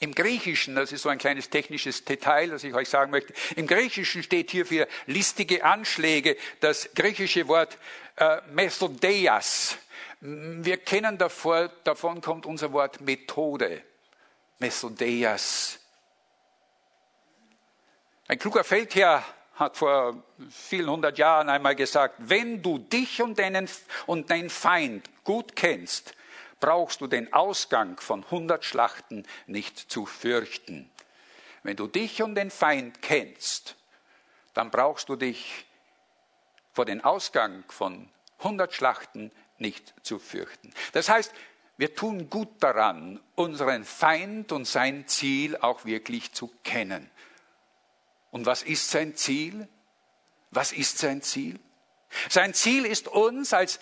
Im 0.00 0.16
Griechischen, 0.16 0.74
das 0.74 0.90
ist 0.90 1.02
so 1.02 1.10
ein 1.10 1.18
kleines 1.18 1.48
technisches 1.48 2.04
Detail, 2.04 2.48
das 2.48 2.64
ich 2.64 2.74
euch 2.74 2.88
sagen 2.88 3.12
möchte, 3.12 3.32
im 3.54 3.68
Griechischen 3.68 4.24
steht 4.24 4.50
hier 4.50 4.66
für 4.66 4.88
listige 5.06 5.64
Anschläge 5.64 6.36
das 6.58 6.90
griechische 6.94 7.46
Wort 7.46 7.78
äh, 8.16 8.38
Mesodeias. 8.50 9.76
Wir 10.20 10.78
kennen 10.78 11.18
davor, 11.18 11.70
davon 11.84 12.20
kommt 12.20 12.46
unser 12.46 12.72
Wort 12.72 13.00
Methode. 13.00 13.82
Mesodeias. 14.58 15.81
Ein 18.28 18.38
kluger 18.38 18.64
Feldherr 18.64 19.24
hat 19.54 19.76
vor 19.76 20.22
vielen 20.48 20.88
hundert 20.88 21.18
Jahren 21.18 21.48
einmal 21.48 21.74
gesagt, 21.74 22.14
wenn 22.18 22.62
du 22.62 22.78
dich 22.78 23.20
und 23.20 23.38
deinen, 23.38 23.68
und 24.06 24.30
deinen 24.30 24.48
Feind 24.48 25.08
gut 25.24 25.56
kennst, 25.56 26.14
brauchst 26.60 27.00
du 27.00 27.08
den 27.08 27.32
Ausgang 27.32 28.00
von 28.00 28.28
hundert 28.30 28.64
Schlachten 28.64 29.26
nicht 29.46 29.78
zu 29.78 30.06
fürchten. 30.06 30.90
Wenn 31.64 31.76
du 31.76 31.86
dich 31.88 32.22
und 32.22 32.36
den 32.36 32.50
Feind 32.50 33.02
kennst, 33.02 33.76
dann 34.54 34.70
brauchst 34.70 35.08
du 35.08 35.16
dich 35.16 35.66
vor 36.72 36.84
den 36.84 37.02
Ausgang 37.02 37.64
von 37.68 38.08
hundert 38.40 38.72
Schlachten 38.72 39.32
nicht 39.58 39.94
zu 40.02 40.18
fürchten. 40.18 40.72
Das 40.92 41.08
heißt, 41.08 41.32
wir 41.76 41.94
tun 41.94 42.30
gut 42.30 42.62
daran, 42.62 43.20
unseren 43.34 43.84
Feind 43.84 44.52
und 44.52 44.66
sein 44.66 45.08
Ziel 45.08 45.56
auch 45.56 45.84
wirklich 45.84 46.32
zu 46.32 46.52
kennen. 46.62 47.10
Und 48.32 48.46
was 48.46 48.64
ist 48.64 48.90
sein 48.90 49.14
Ziel? 49.14 49.68
Was 50.50 50.72
ist 50.72 50.98
sein 50.98 51.22
Ziel? 51.22 51.60
Sein 52.28 52.54
Ziel 52.54 52.84
ist 52.84 53.06
uns 53.06 53.52
als 53.52 53.78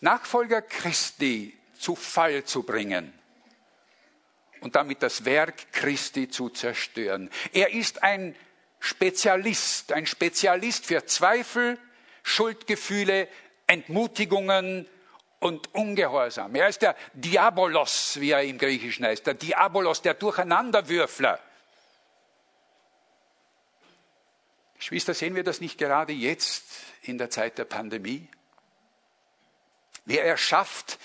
Nachfolger 0.00 0.62
Christi 0.62 1.58
zu 1.78 1.96
Fall 1.96 2.44
zu 2.44 2.62
bringen 2.62 3.12
und 4.60 4.76
damit 4.76 5.02
das 5.02 5.24
Werk 5.24 5.72
Christi 5.72 6.28
zu 6.28 6.48
zerstören. 6.48 7.30
Er 7.52 7.72
ist 7.72 8.02
ein 8.02 8.34
Spezialist, 8.80 9.92
ein 9.92 10.06
Spezialist 10.06 10.86
für 10.86 11.04
Zweifel, 11.04 11.78
Schuldgefühle, 12.22 13.28
Entmutigungen 13.66 14.88
und 15.40 15.74
Ungehorsam. 15.74 16.54
Er 16.54 16.68
ist 16.68 16.82
der 16.82 16.96
Diabolos, 17.12 18.18
wie 18.20 18.30
er 18.30 18.42
im 18.42 18.58
Griechischen 18.58 19.04
heißt, 19.04 19.26
der 19.26 19.34
Diabolos, 19.34 20.02
der 20.02 20.14
Durcheinanderwürfler. 20.14 21.40
Geschwister, 24.84 25.14
sehen 25.14 25.34
wir 25.34 25.44
das 25.44 25.62
nicht 25.62 25.78
gerade 25.78 26.12
jetzt 26.12 26.66
in 27.00 27.16
der 27.16 27.30
Zeit 27.30 27.56
der 27.56 27.64
Pandemie? 27.64 28.28
Wer 30.04 30.26
erschafft 30.26 30.98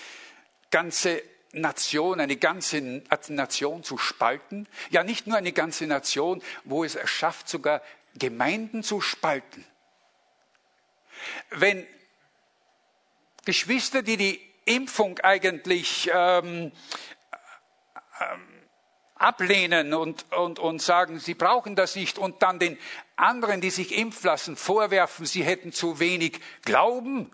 ganze 0.70 1.24
Nation, 1.54 2.20
eine 2.20 2.36
ganze 2.36 2.82
Nation 3.30 3.82
zu 3.86 3.98
spalten? 3.98 4.68
Ja, 4.90 5.06
nicht 5.06 5.28
nur 5.28 5.38
eine 5.38 5.54
ganze 5.54 5.88
Nation, 5.88 6.44
wo 6.66 6.84
es 6.84 6.96
erschafft, 6.96 7.48
sogar 7.48 7.82
Gemeinden 8.16 8.84
zu 8.84 9.00
spalten. 9.00 9.66
Wenn 11.50 11.88
Geschwister, 13.46 14.02
die 14.02 14.18
die 14.18 14.42
Impfung 14.66 15.20
eigentlich 15.20 16.12
ähm, 16.14 16.74
ähm, 18.20 18.60
ablehnen 19.16 19.94
und, 19.94 20.32
und, 20.32 20.60
und 20.60 20.82
sagen, 20.82 21.20
sie 21.20 21.34
brauchen 21.34 21.76
das 21.76 21.96
nicht 21.96 22.18
und 22.18 22.42
dann 22.42 22.58
den 22.58 22.78
anderen, 23.20 23.62
die 23.62 23.70
sich 23.70 23.96
impfen 23.96 24.28
lassen, 24.28 24.56
vorwerfen, 24.56 25.26
sie 25.26 25.44
hätten 25.44 25.72
zu 25.72 26.00
wenig 26.00 26.40
Glauben. 26.64 27.32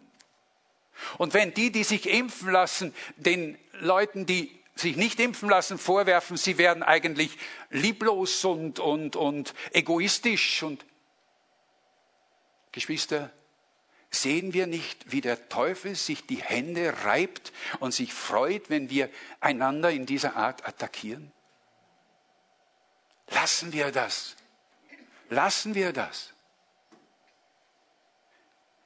Und 1.17 1.33
wenn 1.33 1.53
die, 1.53 1.71
die 1.71 1.83
sich 1.83 2.09
impfen 2.09 2.51
lassen, 2.51 2.93
den 3.17 3.57
Leuten, 3.73 4.25
die 4.25 4.57
sich 4.75 4.95
nicht 4.95 5.19
impfen 5.19 5.49
lassen, 5.49 5.77
vorwerfen, 5.77 6.37
sie 6.37 6.57
wären 6.57 6.83
eigentlich 6.83 7.37
lieblos 7.69 8.43
und, 8.45 8.79
und, 8.79 9.15
und 9.15 9.53
egoistisch 9.71 10.63
und 10.63 10.85
Geschwister, 12.71 13.31
Sehen 14.15 14.53
wir 14.53 14.65
nicht, 14.65 15.11
wie 15.11 15.19
der 15.19 15.49
Teufel 15.49 15.95
sich 15.95 16.25
die 16.25 16.41
Hände 16.41 17.03
reibt 17.03 17.51
und 17.79 17.93
sich 17.93 18.13
freut, 18.13 18.69
wenn 18.69 18.89
wir 18.89 19.09
einander 19.41 19.91
in 19.91 20.05
dieser 20.05 20.37
Art 20.37 20.65
attackieren? 20.65 21.33
Lassen 23.27 23.73
wir 23.73 23.91
das. 23.91 24.37
Lassen 25.29 25.75
wir 25.75 25.91
das. 25.93 26.31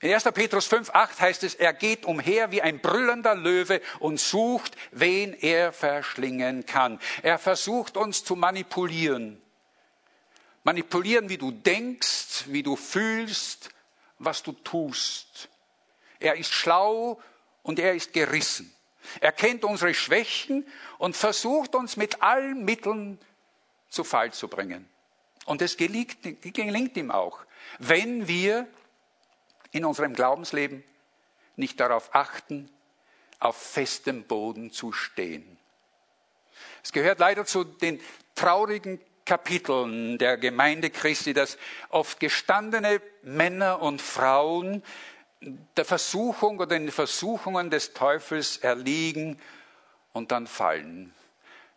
In 0.01 0.13
1. 0.13 0.24
Petrus 0.34 0.65
5, 0.67 0.91
8 0.91 1.19
heißt 1.19 1.43
es, 1.43 1.55
er 1.55 1.74
geht 1.74 2.05
umher 2.05 2.51
wie 2.51 2.62
ein 2.62 2.79
brüllender 2.79 3.36
Löwe 3.36 3.81
und 4.00 4.17
sucht, 4.17 4.77
wen 4.91 5.34
er 5.34 5.74
verschlingen 5.74 6.65
kann. 6.65 7.00
Er 7.22 7.38
versucht 7.38 7.98
uns 7.98 8.24
zu 8.24 8.38
manipulieren. 8.38 9.41
Manipulieren, 10.63 11.27
wie 11.27 11.38
du 11.38 11.51
denkst, 11.51 12.46
wie 12.48 12.63
du 12.63 12.77
fühlst, 12.77 13.72
was 14.19 14.41
du 14.41 14.53
tust. 14.53 15.50
Er 16.19 16.38
ist 16.38 16.53
schlau 16.53 17.22
und 17.62 17.77
er 17.77 17.93
ist 17.93 18.13
gerissen. 18.13 18.74
Er 19.19 19.34
kennt 19.34 19.65
unsere 19.65 19.93
Schwächen 19.93 20.65
und 20.98 21.17
versucht 21.17 21.75
uns 21.75 21.98
mit 21.98 22.22
allen 22.22 22.63
Mitteln 22.63 23.19
zu 23.89 24.05
Fall 24.05 24.31
zu 24.31 24.48
bringen. 24.48 24.88
Und 25.49 25.63
es 25.63 25.77
gelingt, 25.77 26.17
gelingt 26.21 26.95
ihm 26.95 27.09
auch, 27.09 27.39
wenn 27.79 28.27
wir 28.27 28.67
in 29.71 29.83
unserem 29.83 30.13
Glaubensleben 30.13 30.83
nicht 31.55 31.79
darauf 31.79 32.13
achten, 32.13 32.69
auf 33.39 33.57
festem 33.57 34.25
Boden 34.25 34.71
zu 34.71 34.91
stehen. 34.91 35.57
Es 36.83 36.91
gehört 36.91 37.17
leider 37.17 37.45
zu 37.45 37.63
den 37.63 37.99
traurigen 38.35 39.01
Kapiteln 39.25 40.19
der 40.19 40.37
Gemeinde 40.37 40.91
Christi, 40.91 41.33
dass 41.33 41.57
oft 41.89 42.19
gestandene 42.19 43.01
Männer 43.23 43.81
und 43.81 44.03
Frauen 44.03 44.83
der 45.41 45.85
Versuchung 45.85 46.59
oder 46.59 46.77
den 46.77 46.91
Versuchungen 46.91 47.71
des 47.71 47.93
Teufels 47.93 48.57
erliegen 48.57 49.41
und 50.13 50.31
dann 50.31 50.45
fallen. 50.45 51.11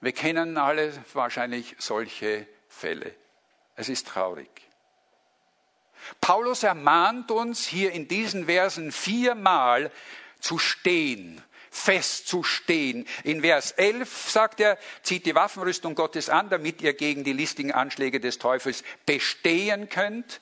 Wir 0.02 0.12
kennen 0.12 0.58
alle 0.58 0.92
wahrscheinlich 1.14 1.74
solche 1.78 2.46
Fälle. 2.68 3.14
Es 3.76 3.88
ist 3.88 4.06
traurig. 4.06 4.50
Paulus 6.20 6.62
ermahnt 6.62 7.30
uns 7.30 7.66
hier 7.66 7.92
in 7.92 8.08
diesen 8.08 8.46
Versen 8.46 8.92
viermal 8.92 9.90
zu 10.40 10.58
stehen, 10.58 11.40
festzustehen. 11.70 13.06
In 13.24 13.42
Vers 13.42 13.72
11 13.72 14.30
sagt 14.30 14.60
er, 14.60 14.78
zieht 15.02 15.26
die 15.26 15.34
Waffenrüstung 15.34 15.94
Gottes 15.94 16.28
an, 16.28 16.50
damit 16.50 16.82
ihr 16.82 16.94
gegen 16.94 17.24
die 17.24 17.32
listigen 17.32 17.72
Anschläge 17.72 18.20
des 18.20 18.38
Teufels 18.38 18.82
bestehen 19.06 19.88
könnt. 19.88 20.40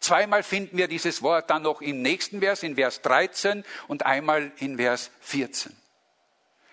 Zweimal 0.00 0.42
finden 0.42 0.76
wir 0.76 0.88
dieses 0.88 1.22
Wort 1.22 1.48
dann 1.50 1.62
noch 1.62 1.80
im 1.80 2.02
nächsten 2.02 2.40
Vers, 2.40 2.62
in 2.62 2.74
Vers 2.74 3.00
13 3.02 3.64
und 3.88 4.04
einmal 4.04 4.52
in 4.58 4.76
Vers 4.76 5.10
14. 5.20 5.74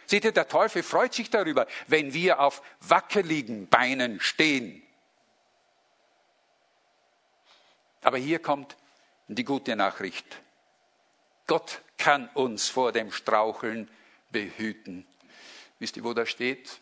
Seht 0.06 0.26
ihr, 0.26 0.34
der 0.34 0.50
Teufel 0.50 0.84
freut 0.84 1.14
sich 1.14 1.30
darüber, 1.30 1.68
wenn 1.88 2.14
wir 2.14 2.42
auf 2.42 2.62
wackeligen 2.82 3.70
Beinen 3.70 4.20
stehen. 4.20 4.81
Aber 8.02 8.18
hier 8.18 8.40
kommt 8.40 8.76
die 9.28 9.44
gute 9.44 9.76
Nachricht. 9.76 10.26
Gott 11.48 11.82
kann 11.98 12.30
uns 12.34 12.70
vor 12.70 12.92
dem 12.92 13.12
Straucheln 13.12 13.90
behüten. 14.32 15.06
Wisst 15.80 15.98
ihr, 15.98 16.04
wo 16.04 16.14
das 16.14 16.30
steht? 16.30 16.80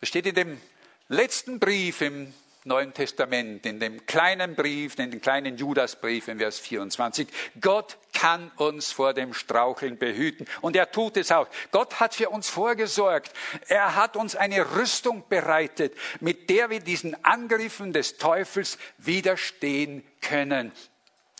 Das 0.00 0.08
steht 0.08 0.26
in 0.26 0.34
dem 0.34 0.60
letzten 1.08 1.58
Brief 1.58 2.00
im 2.00 2.32
Neuen 2.64 2.92
Testament, 2.92 3.64
in 3.64 3.80
dem 3.80 4.04
kleinen 4.04 4.54
Brief, 4.54 4.98
in 4.98 5.10
dem 5.10 5.20
kleinen 5.22 5.56
Judasbrief 5.56 6.28
in 6.28 6.38
Vers 6.38 6.58
24. 6.58 7.28
Gott 7.58 7.96
kann 8.12 8.50
uns 8.56 8.92
vor 8.92 9.14
dem 9.14 9.32
Straucheln 9.32 9.96
behüten. 9.96 10.46
Und 10.60 10.76
er 10.76 10.90
tut 10.92 11.16
es 11.16 11.32
auch. 11.32 11.48
Gott 11.70 12.00
hat 12.00 12.14
für 12.14 12.28
uns 12.28 12.50
vorgesorgt. 12.50 13.32
Er 13.68 13.96
hat 13.96 14.14
uns 14.14 14.36
eine 14.36 14.76
Rüstung 14.76 15.24
bereitet, 15.30 15.96
mit 16.20 16.50
der 16.50 16.68
wir 16.68 16.80
diesen 16.80 17.24
Angriffen 17.24 17.94
des 17.94 18.18
Teufels 18.18 18.76
widerstehen 18.98 20.04
können. 20.20 20.72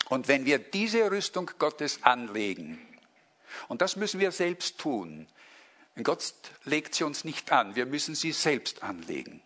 Und 0.09 0.27
wenn 0.27 0.47
wir 0.47 0.59
diese 0.59 1.11
Rüstung 1.11 1.51
Gottes 1.59 2.03
anlegen, 2.03 2.81
und 3.69 3.83
das 3.83 3.97
müssen 3.97 4.21
wir 4.21 4.33
selbst 4.33 4.79
tun, 4.79 5.27
Gott 6.03 6.33
legt 6.65 6.95
sie 6.95 7.05
uns 7.05 7.25
nicht 7.25 7.53
an, 7.53 7.77
wir 7.77 7.85
müssen 7.85 8.15
sie 8.15 8.33
selbst 8.33 8.83
anlegen, 8.83 9.43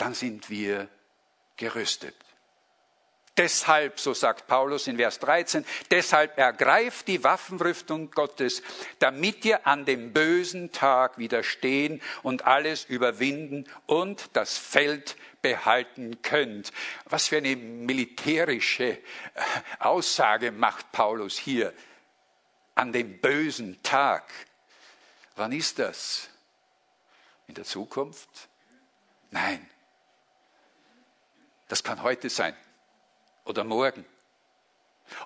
dann 0.00 0.14
sind 0.14 0.48
wir 0.48 0.88
gerüstet. 1.56 2.14
Deshalb, 3.36 4.00
so 4.00 4.12
sagt 4.12 4.48
Paulus 4.48 4.86
in 4.86 4.96
Vers 4.96 5.18
13, 5.20 5.64
deshalb 5.90 6.36
ergreift 6.36 7.08
die 7.08 7.22
Waffenrüstung 7.24 8.10
Gottes, 8.10 8.62
damit 8.98 9.44
ihr 9.44 9.66
an 9.66 9.84
dem 9.84 10.12
bösen 10.12 10.72
Tag 10.72 11.16
widerstehen 11.16 12.02
und 12.22 12.44
alles 12.44 12.84
überwinden 12.84 13.66
und 13.86 14.28
das 14.34 14.58
Feld 14.58 15.16
behalten 15.42 16.20
könnt. 16.22 16.72
Was 17.06 17.28
für 17.28 17.38
eine 17.38 17.56
militärische 17.56 18.84
äh, 18.84 19.00
Aussage 19.78 20.50
macht 20.50 20.92
Paulus 20.92 21.38
hier. 21.38 21.72
An 22.74 22.92
dem 22.92 23.20
bösen 23.20 23.82
Tag. 23.82 24.30
Wann 25.36 25.52
ist 25.52 25.78
das? 25.78 26.28
In 27.46 27.54
der 27.54 27.64
Zukunft? 27.64 28.48
Nein. 29.30 29.66
Das 31.70 31.84
kann 31.84 32.02
heute 32.02 32.28
sein 32.28 32.56
oder 33.44 33.62
morgen 33.62 34.04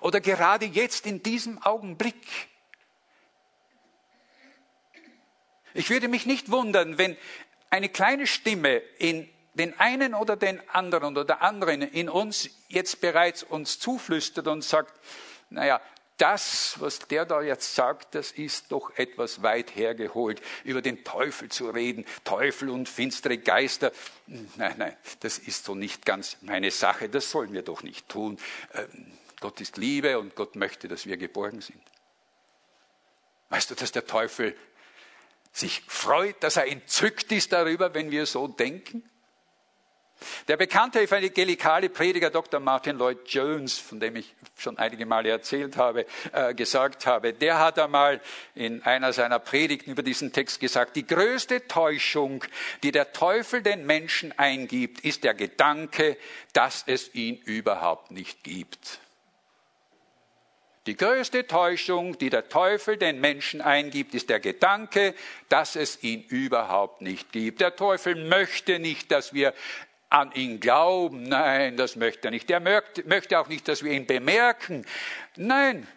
oder 0.01 0.21
gerade 0.21 0.67
jetzt 0.67 1.07
in 1.07 1.23
diesem 1.23 1.59
Augenblick. 1.63 2.15
Ich 5.73 5.89
würde 5.89 6.07
mich 6.07 6.27
nicht 6.27 6.51
wundern, 6.51 6.99
wenn 6.99 7.17
eine 7.71 7.89
kleine 7.89 8.27
Stimme 8.27 8.77
in 8.99 9.27
den 9.55 9.79
einen 9.79 10.13
oder 10.13 10.35
den 10.37 10.61
anderen 10.69 11.13
oder 11.13 11.25
der 11.25 11.41
anderen 11.41 11.81
in 11.81 12.09
uns 12.09 12.51
jetzt 12.67 13.01
bereits 13.01 13.41
uns 13.41 13.79
zuflüstert 13.79 14.45
und 14.45 14.63
sagt, 14.63 14.93
naja, 15.49 15.81
das, 16.17 16.75
was 16.79 16.99
der 16.99 17.25
da 17.25 17.41
jetzt 17.41 17.75
sagt, 17.75 18.15
das 18.15 18.31
ist 18.31 18.71
doch 18.71 18.91
etwas 18.97 19.41
weit 19.41 19.75
hergeholt, 19.75 20.41
über 20.63 20.81
den 20.81 21.03
Teufel 21.03 21.49
zu 21.49 21.69
reden, 21.69 22.05
Teufel 22.23 22.69
und 22.69 22.87
finstere 22.87 23.37
Geister. 23.37 23.91
Nein, 24.27 24.75
nein, 24.77 24.97
das 25.19 25.37
ist 25.37 25.65
so 25.65 25.75
nicht 25.75 26.05
ganz 26.05 26.37
meine 26.41 26.71
Sache, 26.71 27.09
das 27.09 27.29
sollen 27.29 27.53
wir 27.53 27.63
doch 27.63 27.83
nicht 27.83 28.07
tun. 28.07 28.37
Ähm, 28.73 29.11
Gott 29.41 29.59
ist 29.61 29.77
Liebe 29.77 30.17
und 30.19 30.35
Gott 30.35 30.55
möchte, 30.55 30.87
dass 30.87 31.05
wir 31.05 31.17
geborgen 31.17 31.61
sind. 31.61 31.81
Weißt 33.49 33.69
du, 33.69 33.75
dass 33.75 33.91
der 33.91 34.07
Teufel 34.07 34.55
sich 35.51 35.83
freut, 35.87 36.41
dass 36.43 36.57
er 36.57 36.67
entzückt 36.67 37.31
ist 37.31 37.51
darüber, 37.51 37.93
wenn 37.93 38.11
wir 38.11 38.25
so 38.25 38.47
denken? 38.47 39.09
Der 40.47 40.57
bekannte 40.57 41.01
evangelikale 41.01 41.89
Prediger 41.89 42.29
Dr. 42.29 42.59
Martin 42.59 42.97
Lloyd 42.97 43.19
Jones, 43.27 43.77
von 43.77 43.99
dem 43.99 44.15
ich 44.15 44.33
schon 44.57 44.77
einige 44.77 45.05
Male 45.05 45.29
erzählt 45.29 45.77
habe, 45.77 46.05
äh, 46.31 46.53
gesagt 46.53 47.05
habe, 47.05 47.33
der 47.33 47.59
hat 47.59 47.79
einmal 47.79 48.21
in 48.53 48.83
einer 48.83 49.13
seiner 49.13 49.39
Predigten 49.39 49.91
über 49.91 50.03
diesen 50.03 50.33
Text 50.33 50.59
gesagt, 50.59 50.95
die 50.95 51.05
größte 51.05 51.67
Täuschung, 51.67 52.43
die 52.83 52.91
der 52.91 53.13
Teufel 53.13 53.61
den 53.61 53.85
Menschen 53.85 54.37
eingibt, 54.37 55.01
ist 55.01 55.23
der 55.23 55.33
Gedanke, 55.33 56.17
dass 56.53 56.83
es 56.87 57.13
ihn 57.13 57.37
überhaupt 57.37 58.11
nicht 58.11 58.43
gibt. 58.43 58.99
Die 60.87 60.95
größte 60.95 61.47
Täuschung, 61.47 62.15
die 62.19 62.29
der 62.29 62.47
Teufel 62.47 62.97
den 62.97 63.19
Menschen 63.19 63.59
eingibt, 63.59 64.13
ist 64.13 64.29
der 64.29 64.39
Gedanke, 64.39 65.15
dass 65.49 65.75
es 65.75 66.03
ihn 66.03 66.21
überhaupt 66.21 67.01
nicht 67.01 67.31
gibt. 67.31 67.59
Der 67.59 67.75
Teufel 67.75 68.13
möchte 68.13 68.77
nicht, 68.77 69.09
dass 69.09 69.33
wir 69.33 69.55
an 70.09 70.31
ihn 70.33 70.59
glauben. 70.59 71.23
Nein, 71.23 71.77
das 71.77 71.95
möchte 71.95 72.27
er 72.27 72.31
nicht. 72.31 72.49
Er 72.49 72.59
möchte 72.59 73.39
auch 73.39 73.47
nicht, 73.47 73.67
dass 73.67 73.83
wir 73.83 73.91
ihn 73.91 74.05
bemerken. 74.05 74.85
Nein. 75.35 75.87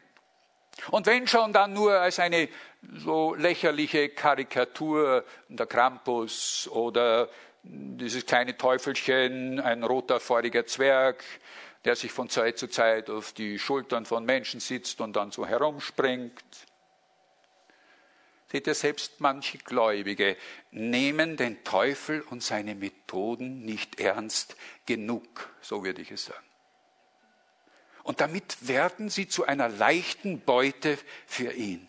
Und 0.90 1.06
wenn 1.06 1.26
schon, 1.26 1.52
dann 1.52 1.72
nur 1.72 1.92
als 1.92 2.18
eine 2.18 2.48
so 2.96 3.34
lächerliche 3.34 4.10
Karikatur, 4.10 5.24
der 5.48 5.66
Krampus 5.66 6.68
oder 6.72 7.28
dieses 7.62 8.24
kleine 8.24 8.56
Teufelchen, 8.56 9.60
ein 9.60 9.82
roter 9.82 10.20
feuriger 10.20 10.64
Zwerg, 10.66 11.24
der 11.84 11.96
sich 11.96 12.12
von 12.12 12.28
Zeit 12.28 12.58
zu 12.58 12.68
Zeit 12.68 13.10
auf 13.10 13.32
die 13.32 13.58
Schultern 13.58 14.06
von 14.06 14.24
Menschen 14.24 14.60
sitzt 14.60 15.00
und 15.00 15.16
dann 15.16 15.30
so 15.30 15.46
herumspringt. 15.46 16.67
Seht 18.50 18.66
ihr, 18.66 18.74
selbst 18.74 19.20
manche 19.20 19.58
Gläubige 19.58 20.36
nehmen 20.70 21.36
den 21.36 21.62
Teufel 21.64 22.22
und 22.22 22.42
seine 22.42 22.74
Methoden 22.74 23.64
nicht 23.64 24.00
ernst 24.00 24.56
genug, 24.86 25.50
so 25.60 25.84
würde 25.84 26.00
ich 26.00 26.10
es 26.10 26.24
sagen. 26.24 26.44
Und 28.04 28.22
damit 28.22 28.66
werden 28.66 29.10
sie 29.10 29.28
zu 29.28 29.44
einer 29.44 29.68
leichten 29.68 30.40
Beute 30.40 30.98
für 31.26 31.52
ihn. 31.52 31.86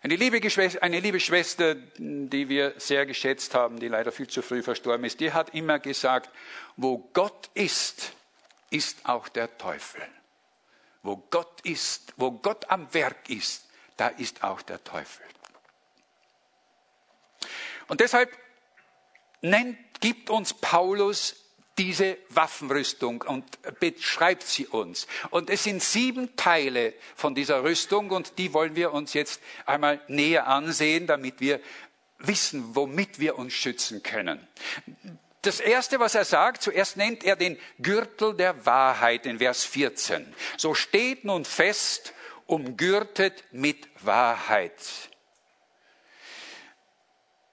Eine 0.00 0.14
liebe, 0.14 0.40
eine 0.80 1.00
liebe 1.00 1.18
Schwester, 1.18 1.74
die 1.74 2.48
wir 2.48 2.74
sehr 2.76 3.04
geschätzt 3.04 3.54
haben, 3.54 3.80
die 3.80 3.88
leider 3.88 4.12
viel 4.12 4.28
zu 4.28 4.42
früh 4.42 4.62
verstorben 4.62 5.04
ist, 5.04 5.18
die 5.18 5.32
hat 5.32 5.54
immer 5.54 5.80
gesagt, 5.80 6.30
wo 6.76 6.98
Gott 6.98 7.50
ist, 7.54 8.12
ist 8.70 9.08
auch 9.08 9.28
der 9.28 9.58
Teufel. 9.58 10.02
Wo 11.02 11.16
Gott 11.16 11.60
ist, 11.62 12.14
wo 12.16 12.30
Gott 12.30 12.70
am 12.70 12.94
Werk 12.94 13.28
ist, 13.28 13.67
da 13.98 14.08
ist 14.08 14.42
auch 14.42 14.62
der 14.62 14.82
Teufel. 14.82 15.24
Und 17.88 18.00
deshalb 18.00 18.30
nennt, 19.42 19.76
gibt 20.00 20.30
uns 20.30 20.54
Paulus 20.54 21.36
diese 21.78 22.18
Waffenrüstung 22.28 23.22
und 23.22 23.44
beschreibt 23.78 24.42
sie 24.42 24.66
uns. 24.66 25.06
Und 25.30 25.48
es 25.48 25.64
sind 25.64 25.82
sieben 25.82 26.34
Teile 26.36 26.94
von 27.14 27.34
dieser 27.34 27.62
Rüstung 27.62 28.10
und 28.10 28.38
die 28.38 28.52
wollen 28.52 28.74
wir 28.74 28.92
uns 28.92 29.14
jetzt 29.14 29.40
einmal 29.64 30.00
näher 30.08 30.48
ansehen, 30.48 31.06
damit 31.06 31.40
wir 31.40 31.60
wissen, 32.18 32.74
womit 32.74 33.20
wir 33.20 33.38
uns 33.38 33.52
schützen 33.52 34.02
können. 34.02 34.46
Das 35.42 35.60
erste, 35.60 36.00
was 36.00 36.16
er 36.16 36.24
sagt, 36.24 36.62
zuerst 36.62 36.96
nennt 36.96 37.22
er 37.22 37.36
den 37.36 37.58
Gürtel 37.78 38.34
der 38.34 38.66
Wahrheit 38.66 39.24
in 39.24 39.38
Vers 39.38 39.64
14. 39.64 40.34
So 40.56 40.74
steht 40.74 41.24
nun 41.24 41.44
fest, 41.44 42.12
umgürtet 42.48 43.44
mit 43.52 43.88
Wahrheit. 44.04 45.10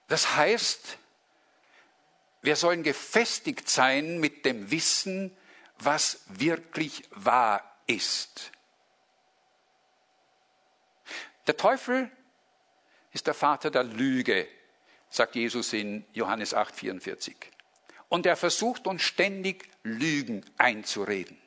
Das 0.08 0.36
heißt, 0.36 0.98
wir 2.42 2.56
sollen 2.56 2.82
gefestigt 2.82 3.68
sein 3.68 4.18
mit 4.18 4.44
dem 4.44 4.70
Wissen, 4.70 5.36
was 5.78 6.20
wirklich 6.28 7.04
wahr 7.10 7.78
ist. 7.86 8.52
Der 11.46 11.56
Teufel 11.56 12.10
ist 13.12 13.26
der 13.26 13.34
Vater 13.34 13.70
der 13.70 13.84
Lüge, 13.84 14.48
sagt 15.10 15.34
Jesus 15.34 15.72
in 15.72 16.06
Johannes 16.12 16.54
8:44. 16.54 17.34
Und 18.08 18.24
er 18.24 18.36
versucht 18.36 18.86
uns 18.86 19.02
ständig 19.02 19.68
Lügen 19.82 20.44
einzureden. 20.56 21.40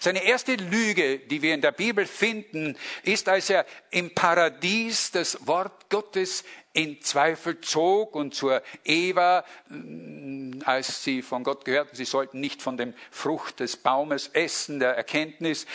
Seine 0.00 0.24
erste 0.24 0.54
Lüge, 0.56 1.18
die 1.18 1.42
wir 1.42 1.54
in 1.54 1.60
der 1.60 1.72
Bibel 1.72 2.06
finden, 2.06 2.76
ist, 3.02 3.28
als 3.28 3.50
er 3.50 3.66
im 3.90 4.14
Paradies 4.14 5.10
das 5.10 5.46
Wort 5.46 5.88
Gottes 5.88 6.44
in 6.72 7.00
Zweifel 7.00 7.60
zog 7.60 8.14
und 8.14 8.34
zur 8.34 8.62
Eva, 8.84 9.44
mm, 9.68 10.60
als 10.64 11.02
sie 11.02 11.22
von 11.22 11.44
Gott 11.44 11.64
gehörten, 11.64 11.96
sie 11.96 12.04
sollten 12.04 12.40
nicht 12.40 12.62
von 12.62 12.76
dem 12.76 12.94
Frucht 13.10 13.60
des 13.60 13.76
Baumes 13.76 14.28
essen, 14.28 14.80
der 14.80 14.96
Erkenntnis, 14.96 15.66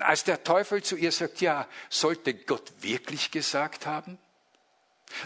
als 0.00 0.24
der 0.24 0.44
Teufel 0.44 0.82
zu 0.82 0.96
ihr 0.96 1.12
sagt, 1.12 1.40
ja, 1.40 1.66
sollte 1.88 2.34
Gott 2.34 2.72
wirklich 2.80 3.30
gesagt 3.30 3.86
haben? 3.86 4.18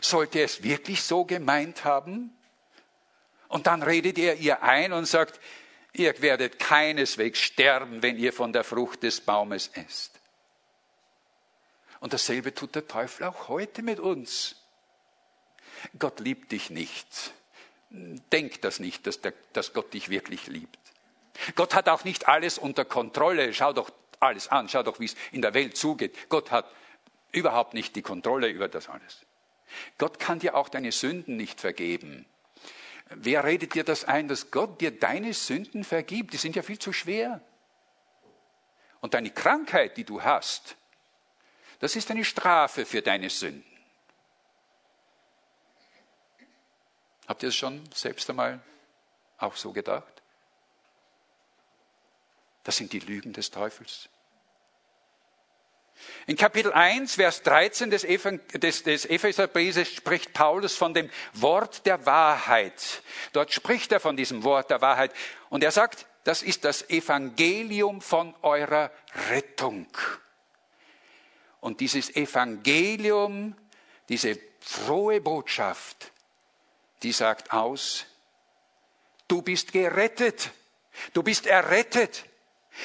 Sollte 0.01 0.41
er 0.41 0.45
es 0.47 0.63
wirklich 0.63 1.03
so 1.03 1.25
gemeint 1.25 1.85
haben? 1.85 2.37
Und 3.49 3.67
dann 3.67 3.83
redet 3.83 4.19
er 4.19 4.37
ihr 4.37 4.63
ein 4.63 4.93
und 4.93 5.07
sagt, 5.07 5.41
ihr 5.93 6.21
werdet 6.23 6.59
keineswegs 6.59 7.39
sterben, 7.39 8.03
wenn 8.03 8.19
ihr 8.19 8.33
von 8.33 8.53
der 8.53 8.65
Frucht 8.65 9.03
des 9.03 9.21
Baumes 9.21 9.71
esst. 9.75 10.19
Und 12.01 12.13
dasselbe 12.13 12.55
tut 12.55 12.75
der 12.75 12.87
Teufel 12.87 13.25
auch 13.25 13.49
heute 13.49 13.83
mit 13.83 13.99
uns. 13.99 14.57
Gott 15.99 16.21
liebt 16.21 16.53
dich 16.53 16.71
nicht. 16.71 17.33
Denk 17.91 18.61
das 18.63 18.81
nicht, 18.81 19.07
dass, 19.07 19.21
der, 19.21 19.33
dass 19.53 19.73
Gott 19.73 19.95
dich 19.95 20.09
wirklich 20.09 20.47
liebt. 20.47 20.79
Gott 21.55 21.75
hat 21.75 21.89
auch 21.89 22.05
nicht 22.05 22.29
alles 22.29 22.59
unter 22.59 22.85
Kontrolle. 22.85 23.53
Schau 23.55 23.73
doch 23.73 23.91
alles 24.21 24.49
an, 24.49 24.69
schau 24.69 24.83
doch, 24.83 25.01
wie 25.01 25.07
es 25.07 25.17
in 25.33 25.43
der 25.43 25.55
Welt 25.55 25.77
zugeht. 25.77 26.29
Gott 26.29 26.51
hat 26.51 26.71
überhaupt 27.33 27.75
nicht 27.75 27.97
die 27.97 28.03
Kontrolle 28.03 28.49
über 28.49 28.69
das 28.69 28.89
alles. 28.89 29.25
Gott 29.99 30.19
kann 30.19 30.39
dir 30.39 30.55
auch 30.55 30.69
deine 30.69 30.93
Sünden 30.93 31.37
nicht 31.37 31.61
vergeben. 31.61 32.27
Wer 33.11 33.45
redet 33.45 33.75
dir 33.75 33.85
das 33.85 34.05
ein, 34.05 34.29
dass 34.29 34.51
Gott 34.51 34.81
dir 34.81 34.91
deine 34.91 35.33
Sünden 35.33 35.85
vergibt? 35.85 36.33
Die 36.33 36.37
sind 36.37 36.57
ja 36.57 36.63
viel 36.63 36.79
zu 36.79 36.93
schwer. 36.93 37.41
Und 39.01 39.15
deine 39.15 39.31
Krankheit, 39.31 39.97
die 39.97 40.05
du 40.05 40.23
hast, 40.23 40.77
das 41.79 41.97
ist 41.97 42.11
eine 42.11 42.25
Strafe 42.25 42.85
für 42.85 43.03
deine 43.03 43.31
Sünden. 43.31 43.65
Habt 47.27 47.43
ihr 47.43 47.51
es 47.51 47.57
schon 47.57 47.89
selbst 47.93 48.29
einmal 48.31 48.61
auch 49.37 49.55
so 49.55 49.73
gedacht? 49.73 50.23
Das 52.65 52.77
sind 52.77 52.93
die 52.93 53.01
Lügen 53.01 53.33
des 53.33 53.51
Teufels. 53.51 54.09
In 56.27 56.37
Kapitel 56.37 56.73
1, 56.73 57.15
Vers 57.15 57.43
13 57.43 57.91
des, 57.91 58.03
des, 58.03 58.83
des 58.83 59.05
Epheserbrieses 59.07 59.89
spricht 59.89 60.33
Paulus 60.33 60.77
von 60.77 60.95
dem 60.95 61.11
Wort 61.33 61.87
der 61.87 62.05
Wahrheit. 62.07 63.03
Dort 63.33 63.53
spricht 63.53 63.93
er 63.93 64.01
von 64.01 64.17
diesem 64.17 64.45
Wort 64.45 64.71
der 64.71 64.81
Wahrheit. 64.81 65.13
Und 65.49 65.65
er 65.65 65.71
sagt, 65.71 66.07
das 66.25 66.43
ist 66.43 66.65
das 66.65 66.91
Evangelium 66.91 68.03
von 68.03 68.35
eurer 68.43 68.91
Rettung. 69.31 69.87
Und 71.61 71.81
dieses 71.81 72.15
Evangelium, 72.15 73.57
diese 74.09 74.39
frohe 74.61 75.21
Botschaft, 75.21 76.13
die 77.03 77.13
sagt 77.13 77.53
aus, 77.53 78.07
du 79.27 79.43
bist 79.43 79.73
gerettet, 79.73 80.51
du 81.15 81.23
bist 81.23 81.47
errettet, 81.47 82.25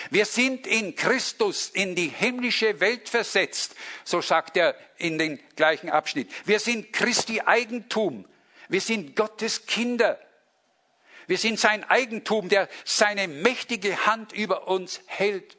wir 0.10 0.26
sind 0.26 0.68
in 0.68 0.96
Christus 0.96 1.70
in 1.70 1.96
die 1.96 2.08
himmlische 2.08 2.80
Welt 2.80 3.10
versetzt, 3.10 3.76
so 4.04 4.22
sagt 4.22 4.58
er 4.58 4.76
in 4.98 5.18
den 5.18 5.40
gleichen 5.56 5.90
Abschnitt. 5.90 6.30
Wir 6.46 6.60
sind 6.60 6.94
Christi 6.94 7.42
Eigentum. 7.42 8.26
Wir 8.70 8.82
sind 8.82 9.16
Gottes 9.16 9.66
Kinder. 9.66 10.20
Wir 11.28 11.38
sind 11.38 11.60
sein 11.60 11.84
Eigentum, 11.84 12.50
der 12.50 12.68
seine 12.86 13.28
mächtige 13.28 14.06
Hand 14.06 14.34
über 14.34 14.68
uns 14.68 15.02
hält. 15.06 15.58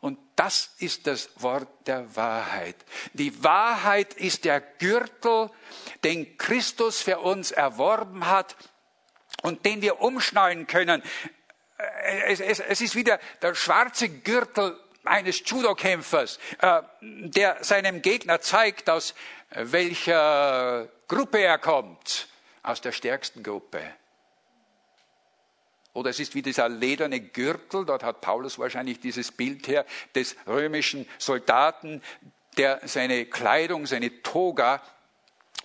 Und 0.00 0.18
das 0.36 0.70
ist 0.78 1.06
das 1.06 1.30
Wort 1.36 1.68
der 1.86 2.14
Wahrheit. 2.16 2.76
Die 3.12 3.42
Wahrheit 3.42 4.14
ist 4.14 4.44
der 4.44 4.60
Gürtel, 4.60 5.50
den 6.04 6.36
Christus 6.38 7.02
für 7.02 7.18
uns 7.18 7.50
erworben 7.50 8.26
hat 8.26 8.56
und 9.42 9.64
den 9.66 9.82
wir 9.82 10.00
umschnallen 10.00 10.66
können 10.66 11.02
es, 12.08 12.40
es, 12.40 12.60
es 12.60 12.80
ist 12.80 12.94
wieder 12.94 13.18
der 13.42 13.54
schwarze 13.54 14.08
Gürtel 14.08 14.78
eines 15.04 15.42
Judo-Kämpfers, 15.44 16.38
äh, 16.60 16.82
der 17.00 17.62
seinem 17.62 18.02
Gegner 18.02 18.40
zeigt, 18.40 18.90
aus 18.90 19.14
welcher 19.50 20.88
Gruppe 21.06 21.38
er 21.38 21.58
kommt. 21.58 22.28
Aus 22.62 22.80
der 22.80 22.92
stärksten 22.92 23.42
Gruppe. 23.42 23.80
Oder 25.94 26.10
es 26.10 26.20
ist 26.20 26.34
wie 26.34 26.42
dieser 26.42 26.68
lederne 26.68 27.20
Gürtel, 27.20 27.86
dort 27.86 28.02
hat 28.02 28.20
Paulus 28.20 28.58
wahrscheinlich 28.58 29.00
dieses 29.00 29.32
Bild 29.32 29.66
her, 29.68 29.86
des 30.14 30.36
römischen 30.46 31.08
Soldaten, 31.18 32.02
der 32.56 32.80
seine 32.84 33.26
Kleidung, 33.26 33.86
seine 33.86 34.22
Toga 34.22 34.82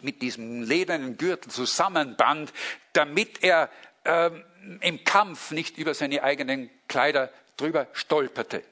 mit 0.02 0.22
diesem 0.22 0.64
ledernen 0.64 1.18
Gürtel 1.18 1.52
zusammenband, 1.52 2.54
damit 2.94 3.44
er 3.44 3.70
ähm, 4.06 4.44
im 4.82 5.04
Kampf 5.04 5.52
nicht 5.52 5.78
über 5.78 5.94
seine 5.94 6.24
eigenen 6.24 6.70
Kleider 6.88 7.32
drüber 7.58 7.88
stolperte. 7.94 8.64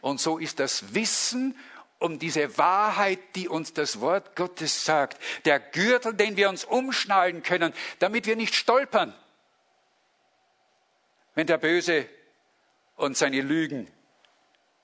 Und 0.00 0.20
so 0.20 0.38
ist 0.38 0.60
das 0.60 0.94
Wissen 0.94 1.58
um 1.98 2.18
diese 2.18 2.58
Wahrheit, 2.58 3.18
die 3.34 3.48
uns 3.48 3.72
das 3.72 4.00
Wort 4.00 4.36
Gottes 4.36 4.84
sagt, 4.84 5.18
der 5.44 5.58
Gürtel, 5.58 6.14
den 6.14 6.36
wir 6.36 6.48
uns 6.48 6.64
umschnallen 6.64 7.42
können, 7.42 7.72
damit 7.98 8.26
wir 8.26 8.36
nicht 8.36 8.54
stolpern, 8.54 9.14
wenn 11.34 11.46
der 11.46 11.58
Böse 11.58 12.08
uns 12.96 13.18
seine 13.18 13.40
Lügen 13.40 13.90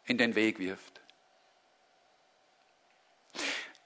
in 0.07 0.19
den 0.19 0.35
Weg 0.35 0.59
wirft. 0.59 1.01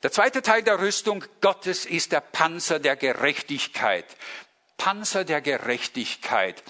Der 0.03 0.13
zweite 0.13 0.43
Teil 0.43 0.63
der 0.63 0.79
Rüstung 0.79 1.25
Gottes 1.41 1.85
ist 1.85 2.13
der 2.13 2.21
Panzer 2.21 2.79
der 2.79 2.97
Gerechtigkeit. 2.97 4.05
Panzer 4.77 5.25
der 5.25 5.41
Gerechtigkeit. 5.41 6.63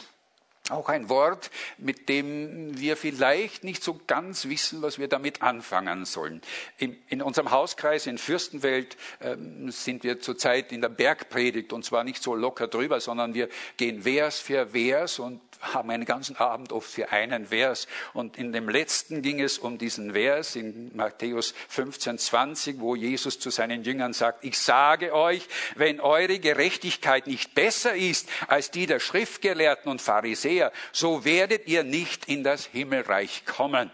Auch 0.68 0.88
ein 0.88 1.08
Wort, 1.08 1.50
mit 1.78 2.08
dem 2.08 2.76
wir 2.80 2.96
vielleicht 2.96 3.62
nicht 3.62 3.84
so 3.84 4.00
ganz 4.08 4.46
wissen, 4.46 4.82
was 4.82 4.98
wir 4.98 5.06
damit 5.06 5.40
anfangen 5.40 6.04
sollen. 6.04 6.42
In, 6.76 6.96
in 7.08 7.22
unserem 7.22 7.52
Hauskreis 7.52 8.08
in 8.08 8.18
Fürstenwelt 8.18 8.96
ähm, 9.20 9.70
sind 9.70 10.02
wir 10.02 10.20
zurzeit 10.20 10.72
in 10.72 10.80
der 10.80 10.88
Bergpredigt 10.88 11.72
und 11.72 11.84
zwar 11.84 12.02
nicht 12.02 12.20
so 12.20 12.34
locker 12.34 12.66
drüber, 12.66 12.98
sondern 13.00 13.34
wir 13.34 13.48
gehen 13.76 14.02
Vers 14.02 14.40
für 14.40 14.68
Vers 14.68 15.20
und 15.20 15.40
haben 15.74 15.90
einen 15.90 16.04
ganzen 16.04 16.36
Abend 16.36 16.72
oft 16.72 16.90
für 16.90 17.10
einen 17.10 17.46
Vers. 17.46 17.86
Und 18.12 18.36
in 18.36 18.52
dem 18.52 18.68
letzten 18.68 19.22
ging 19.22 19.40
es 19.40 19.58
um 19.58 19.78
diesen 19.78 20.12
Vers 20.12 20.56
in 20.56 20.94
Matthäus 20.96 21.54
15, 21.68 22.18
20, 22.18 22.80
wo 22.80 22.94
Jesus 22.94 23.38
zu 23.38 23.50
seinen 23.50 23.82
Jüngern 23.82 24.12
sagt, 24.12 24.44
ich 24.44 24.58
sage 24.58 25.14
euch, 25.14 25.46
wenn 25.74 26.00
eure 26.00 26.38
Gerechtigkeit 26.38 27.26
nicht 27.26 27.54
besser 27.54 27.94
ist 27.94 28.28
als 28.48 28.70
die 28.70 28.86
der 28.86 29.00
Schriftgelehrten 29.00 29.90
und 29.90 30.00
Pharisäer, 30.00 30.72
so 30.92 31.24
werdet 31.24 31.66
ihr 31.68 31.84
nicht 31.84 32.28
in 32.28 32.44
das 32.44 32.66
Himmelreich 32.66 33.44
kommen. 33.44 33.90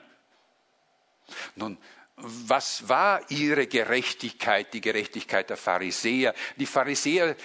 Nun, 1.54 1.78
was 2.16 2.88
war 2.88 3.30
ihre 3.30 3.66
Gerechtigkeit, 3.66 4.72
die 4.74 4.80
Gerechtigkeit 4.80 5.50
der 5.50 5.56
Pharisäer? 5.56 6.34
Die 6.56 6.66
Pharisäer, 6.66 7.36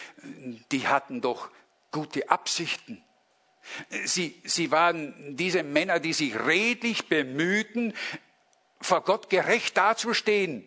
die 0.71 0.87
hatten 0.87 1.21
doch 1.21 1.49
gute 1.91 2.29
Absichten. 2.29 3.03
Sie, 4.05 4.39
sie 4.43 4.71
waren 4.71 5.35
diese 5.35 5.63
Männer, 5.63 5.99
die 5.99 6.13
sich 6.13 6.37
redlich 6.39 7.07
bemühten, 7.07 7.93
vor 8.79 9.01
Gott 9.01 9.29
gerecht 9.29 9.77
dazustehen, 9.77 10.65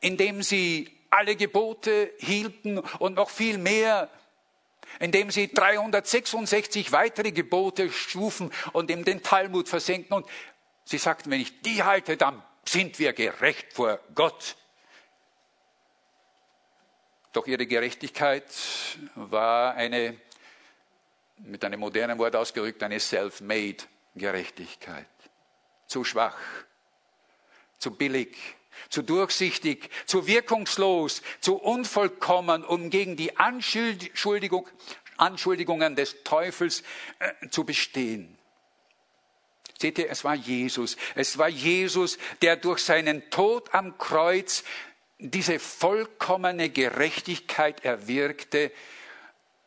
indem 0.00 0.42
sie 0.42 0.90
alle 1.10 1.36
Gebote 1.36 2.12
hielten 2.18 2.78
und 2.78 3.14
noch 3.14 3.30
viel 3.30 3.58
mehr, 3.58 4.10
indem 4.98 5.30
sie 5.30 5.52
366 5.52 6.92
weitere 6.92 7.32
Gebote 7.32 7.90
schufen 7.90 8.52
und 8.72 8.90
in 8.90 9.04
den 9.04 9.22
Talmud 9.22 9.68
versenkten. 9.68 10.16
Und 10.16 10.26
sie 10.84 10.98
sagten, 10.98 11.30
wenn 11.30 11.40
ich 11.40 11.60
die 11.62 11.82
halte, 11.82 12.16
dann 12.16 12.42
sind 12.64 12.98
wir 12.98 13.12
gerecht 13.12 13.72
vor 13.72 14.00
Gott. 14.14 14.56
Doch 17.32 17.46
ihre 17.46 17.66
Gerechtigkeit 17.66 18.44
war 19.14 19.74
eine 19.74 20.16
mit 21.44 21.64
einem 21.64 21.80
modernen 21.80 22.18
Wort 22.18 22.36
ausgerückt, 22.36 22.82
eine 22.82 23.00
self-made 23.00 23.84
Gerechtigkeit. 24.14 25.06
Zu 25.86 26.04
schwach, 26.04 26.38
zu 27.78 27.90
billig, 27.90 28.36
zu 28.88 29.02
durchsichtig, 29.02 29.90
zu 30.06 30.26
wirkungslos, 30.26 31.22
zu 31.40 31.56
unvollkommen, 31.56 32.64
um 32.64 32.90
gegen 32.90 33.16
die 33.16 33.36
Anschuldigung, 33.36 34.68
Anschuldigungen 35.16 35.96
des 35.96 36.22
Teufels 36.24 36.82
äh, 37.18 37.48
zu 37.48 37.64
bestehen. 37.64 38.38
Seht 39.78 39.98
ihr, 39.98 40.10
es 40.10 40.24
war 40.24 40.34
Jesus. 40.34 40.96
Es 41.14 41.38
war 41.38 41.48
Jesus, 41.48 42.18
der 42.40 42.56
durch 42.56 42.80
seinen 42.80 43.28
Tod 43.30 43.74
am 43.74 43.98
Kreuz 43.98 44.62
diese 45.18 45.58
vollkommene 45.58 46.70
Gerechtigkeit 46.70 47.84
erwirkte, 47.84 48.72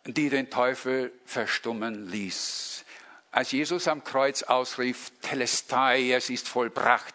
die 0.05 0.29
den 0.29 0.49
Teufel 0.49 1.11
verstummen 1.25 2.07
ließ. 2.09 2.85
Als 3.31 3.51
Jesus 3.51 3.87
am 3.87 4.03
Kreuz 4.03 4.43
ausrief, 4.43 5.11
Telestai, 5.21 6.11
es 6.11 6.29
ist 6.29 6.47
vollbracht, 6.47 7.13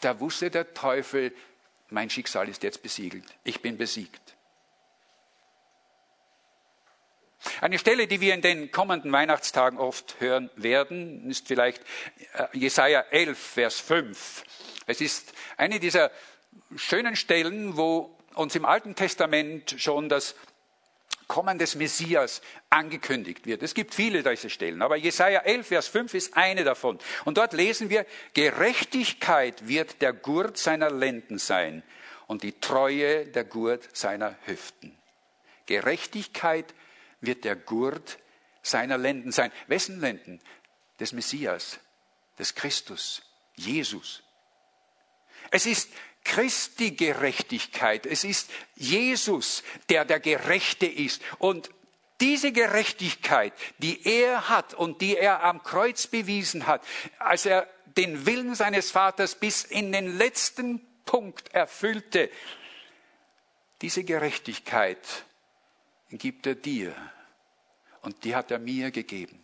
da 0.00 0.20
wusste 0.20 0.50
der 0.50 0.74
Teufel, 0.74 1.34
mein 1.90 2.10
Schicksal 2.10 2.48
ist 2.48 2.62
jetzt 2.62 2.82
besiegelt, 2.82 3.24
ich 3.44 3.62
bin 3.62 3.78
besiegt. 3.78 4.20
Eine 7.60 7.78
Stelle, 7.78 8.06
die 8.06 8.20
wir 8.20 8.34
in 8.34 8.42
den 8.42 8.70
kommenden 8.70 9.10
Weihnachtstagen 9.12 9.78
oft 9.78 10.16
hören 10.20 10.50
werden, 10.56 11.30
ist 11.30 11.48
vielleicht 11.48 11.82
äh, 12.34 12.46
Jesaja 12.52 13.00
11, 13.10 13.38
Vers 13.38 13.80
5. 13.80 14.44
Es 14.86 15.00
ist 15.00 15.32
eine 15.56 15.80
dieser 15.80 16.10
schönen 16.76 17.16
Stellen, 17.16 17.76
wo 17.76 18.16
uns 18.34 18.54
im 18.54 18.64
Alten 18.64 18.94
Testament 18.94 19.74
schon 19.78 20.08
das 20.08 20.34
Kommen 21.28 21.58
des 21.58 21.74
Messias 21.74 22.40
angekündigt 22.70 23.46
wird. 23.46 23.62
Es 23.62 23.74
gibt 23.74 23.94
viele 23.94 24.22
dieser 24.22 24.48
Stellen, 24.48 24.80
aber 24.80 24.96
Jesaja 24.96 25.40
11, 25.40 25.66
Vers 25.68 25.88
5 25.88 26.14
ist 26.14 26.36
eine 26.36 26.64
davon. 26.64 26.98
Und 27.26 27.36
dort 27.36 27.52
lesen 27.52 27.90
wir, 27.90 28.06
Gerechtigkeit 28.32 29.68
wird 29.68 30.00
der 30.00 30.14
Gurt 30.14 30.56
seiner 30.56 30.90
Lenden 30.90 31.38
sein 31.38 31.82
und 32.26 32.42
die 32.42 32.58
Treue 32.58 33.26
der 33.26 33.44
Gurt 33.44 33.94
seiner 33.94 34.36
Hüften. 34.46 34.96
Gerechtigkeit 35.66 36.74
wird 37.20 37.44
der 37.44 37.56
Gurt 37.56 38.18
seiner 38.62 38.96
Lenden 38.96 39.30
sein. 39.30 39.52
Wessen 39.66 40.00
Lenden? 40.00 40.40
Des 40.98 41.12
Messias, 41.12 41.78
des 42.38 42.54
Christus, 42.54 43.22
Jesus. 43.54 44.22
Es 45.50 45.66
ist 45.66 45.90
Christi 46.28 46.90
Gerechtigkeit. 46.90 48.04
Es 48.04 48.22
ist 48.22 48.50
Jesus, 48.76 49.62
der 49.88 50.04
der 50.04 50.20
Gerechte 50.20 50.84
ist. 50.84 51.22
Und 51.38 51.70
diese 52.20 52.52
Gerechtigkeit, 52.52 53.54
die 53.78 54.06
er 54.06 54.50
hat 54.50 54.74
und 54.74 55.00
die 55.00 55.16
er 55.16 55.42
am 55.42 55.62
Kreuz 55.62 56.06
bewiesen 56.06 56.66
hat, 56.66 56.84
als 57.18 57.46
er 57.46 57.66
den 57.96 58.26
Willen 58.26 58.54
seines 58.54 58.90
Vaters 58.90 59.36
bis 59.36 59.64
in 59.64 59.90
den 59.90 60.18
letzten 60.18 60.80
Punkt 61.06 61.54
erfüllte, 61.54 62.30
diese 63.80 64.04
Gerechtigkeit 64.04 65.24
gibt 66.10 66.46
er 66.46 66.56
dir 66.56 66.94
und 68.02 68.24
die 68.24 68.34
hat 68.36 68.50
er 68.50 68.58
mir 68.58 68.90
gegeben. 68.90 69.42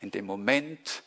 In 0.00 0.10
dem 0.10 0.24
Moment, 0.24 1.02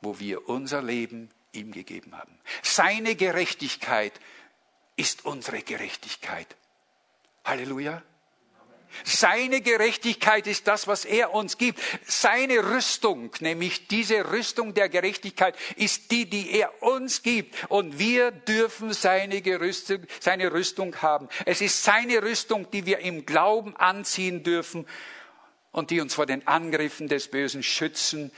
wo 0.00 0.18
wir 0.18 0.48
unser 0.48 0.82
Leben 0.82 1.30
ihm 1.52 1.72
gegeben 1.72 2.16
haben. 2.18 2.38
Seine 2.62 3.14
Gerechtigkeit 3.14 4.12
ist 4.96 5.24
unsere 5.24 5.62
Gerechtigkeit. 5.62 6.56
Halleluja. 7.44 8.02
Seine 9.04 9.60
Gerechtigkeit 9.60 10.46
ist 10.46 10.66
das, 10.66 10.86
was 10.86 11.04
er 11.04 11.34
uns 11.34 11.58
gibt. 11.58 11.80
Seine 12.06 12.70
Rüstung, 12.70 13.30
nämlich 13.40 13.88
diese 13.88 14.30
Rüstung 14.32 14.74
der 14.74 14.88
Gerechtigkeit, 14.88 15.54
ist 15.76 16.10
die, 16.10 16.28
die 16.28 16.50
er 16.52 16.82
uns 16.82 17.22
gibt. 17.22 17.54
Und 17.68 17.98
wir 17.98 18.30
dürfen 18.30 18.92
seine, 18.92 19.42
Gerüstung, 19.42 20.02
seine 20.20 20.52
Rüstung 20.52 20.96
haben. 21.02 21.28
Es 21.44 21.60
ist 21.60 21.84
seine 21.84 22.22
Rüstung, 22.22 22.70
die 22.70 22.86
wir 22.86 23.00
im 23.00 23.26
Glauben 23.26 23.76
anziehen 23.76 24.42
dürfen 24.42 24.86
und 25.72 25.90
die 25.90 26.00
uns 26.00 26.14
vor 26.14 26.26
den 26.26 26.46
Angriffen 26.46 27.06
des 27.08 27.28
Bösen 27.28 27.62
schützen, 27.62 28.32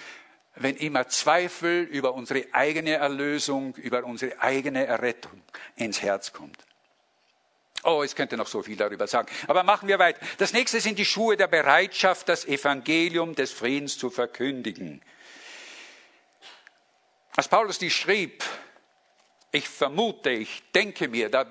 wenn 0.61 0.77
immer 0.77 1.09
Zweifel 1.09 1.83
über 1.85 2.15
unsere 2.15 2.47
eigene 2.53 2.95
Erlösung, 2.95 3.75
über 3.77 4.05
unsere 4.05 4.41
eigene 4.41 4.87
Errettung 4.87 5.43
ins 5.77 6.03
Herz 6.03 6.33
kommt. 6.33 6.59
Oh, 7.85 8.03
ich 8.03 8.15
könnte 8.17 8.37
noch 8.37 8.49
so 8.49 8.63
viel 8.63 8.77
darüber 8.77 9.07
sagen. 9.07 9.29
Aber 9.47 9.63
machen 9.63 9.89
wir 9.89 9.99
weiter. 9.99 10.21
Das 10.39 10.53
nächste 10.53 10.81
sind 10.81 10.99
die 10.99 11.05
Schuhe 11.05 11.37
der 11.37 11.47
Bereitschaft, 11.47 12.29
das 12.29 12.45
Evangelium 12.45 13.35
des 13.35 13.53
Friedens 13.53 13.97
zu 13.97 14.11
verkündigen. 14.11 15.01
Als 17.37 17.47
Paulus 17.47 17.79
die 17.79 17.91
schrieb, 17.91 18.43
ich 19.53 19.69
vermute, 19.69 20.31
ich 20.31 20.63
denke 20.73 21.09
mir, 21.09 21.31
da 21.31 21.47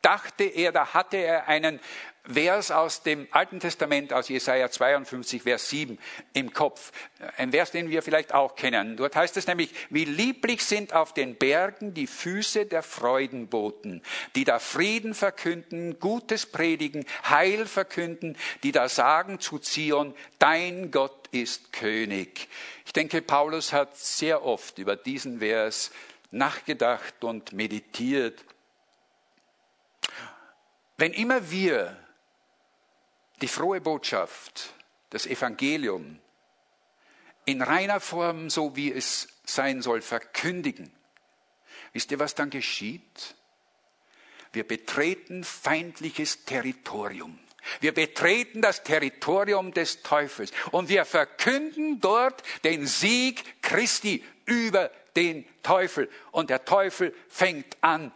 dachte 0.00 0.44
er, 0.44 0.72
da 0.72 0.94
hatte 0.94 1.18
er 1.18 1.46
einen 1.46 1.78
Vers 2.28 2.70
aus 2.70 3.02
dem 3.02 3.28
Alten 3.30 3.60
Testament, 3.60 4.12
aus 4.12 4.28
Jesaja 4.28 4.70
52, 4.70 5.42
Vers 5.42 5.68
7 5.70 5.98
im 6.32 6.52
Kopf. 6.52 6.92
Ein 7.36 7.52
Vers, 7.52 7.70
den 7.70 7.88
wir 7.88 8.02
vielleicht 8.02 8.34
auch 8.34 8.56
kennen. 8.56 8.96
Dort 8.96 9.14
heißt 9.14 9.36
es 9.36 9.46
nämlich, 9.46 9.72
wie 9.90 10.04
lieblich 10.04 10.64
sind 10.64 10.92
auf 10.92 11.14
den 11.14 11.36
Bergen 11.36 11.94
die 11.94 12.06
Füße 12.06 12.66
der 12.66 12.82
Freudenboten, 12.82 14.02
die 14.34 14.44
da 14.44 14.58
Frieden 14.58 15.14
verkünden, 15.14 16.00
Gutes 16.00 16.46
predigen, 16.46 17.04
Heil 17.28 17.66
verkünden, 17.66 18.36
die 18.62 18.72
da 18.72 18.88
sagen 18.88 19.38
zu 19.38 19.58
Zion, 19.58 20.14
dein 20.38 20.90
Gott 20.90 21.28
ist 21.30 21.72
König. 21.72 22.48
Ich 22.84 22.92
denke, 22.92 23.22
Paulus 23.22 23.72
hat 23.72 23.96
sehr 23.96 24.44
oft 24.44 24.78
über 24.78 24.96
diesen 24.96 25.38
Vers 25.38 25.92
nachgedacht 26.30 27.22
und 27.22 27.52
meditiert. 27.52 28.44
Wenn 30.96 31.12
immer 31.12 31.50
wir 31.50 31.96
die 33.42 33.48
frohe 33.48 33.80
Botschaft, 33.80 34.74
das 35.10 35.26
Evangelium 35.26 36.18
in 37.44 37.62
reiner 37.62 38.00
Form, 38.00 38.50
so 38.50 38.76
wie 38.76 38.92
es 38.92 39.28
sein 39.44 39.82
soll, 39.82 40.02
verkündigen. 40.02 40.90
Wisst 41.92 42.10
ihr, 42.10 42.18
was 42.18 42.34
dann 42.34 42.50
geschieht? 42.50 43.36
Wir 44.52 44.66
betreten 44.66 45.44
feindliches 45.44 46.44
Territorium. 46.44 47.38
Wir 47.80 47.92
betreten 47.92 48.62
das 48.62 48.82
Territorium 48.82 49.72
des 49.72 50.02
Teufels 50.02 50.52
und 50.70 50.88
wir 50.88 51.04
verkünden 51.04 52.00
dort 52.00 52.42
den 52.64 52.86
Sieg 52.86 53.62
Christi 53.62 54.24
über 54.44 54.90
den 55.16 55.44
Teufel. 55.62 56.10
Und 56.30 56.50
der 56.50 56.64
Teufel 56.64 57.14
fängt 57.28 57.76
an, 57.80 58.12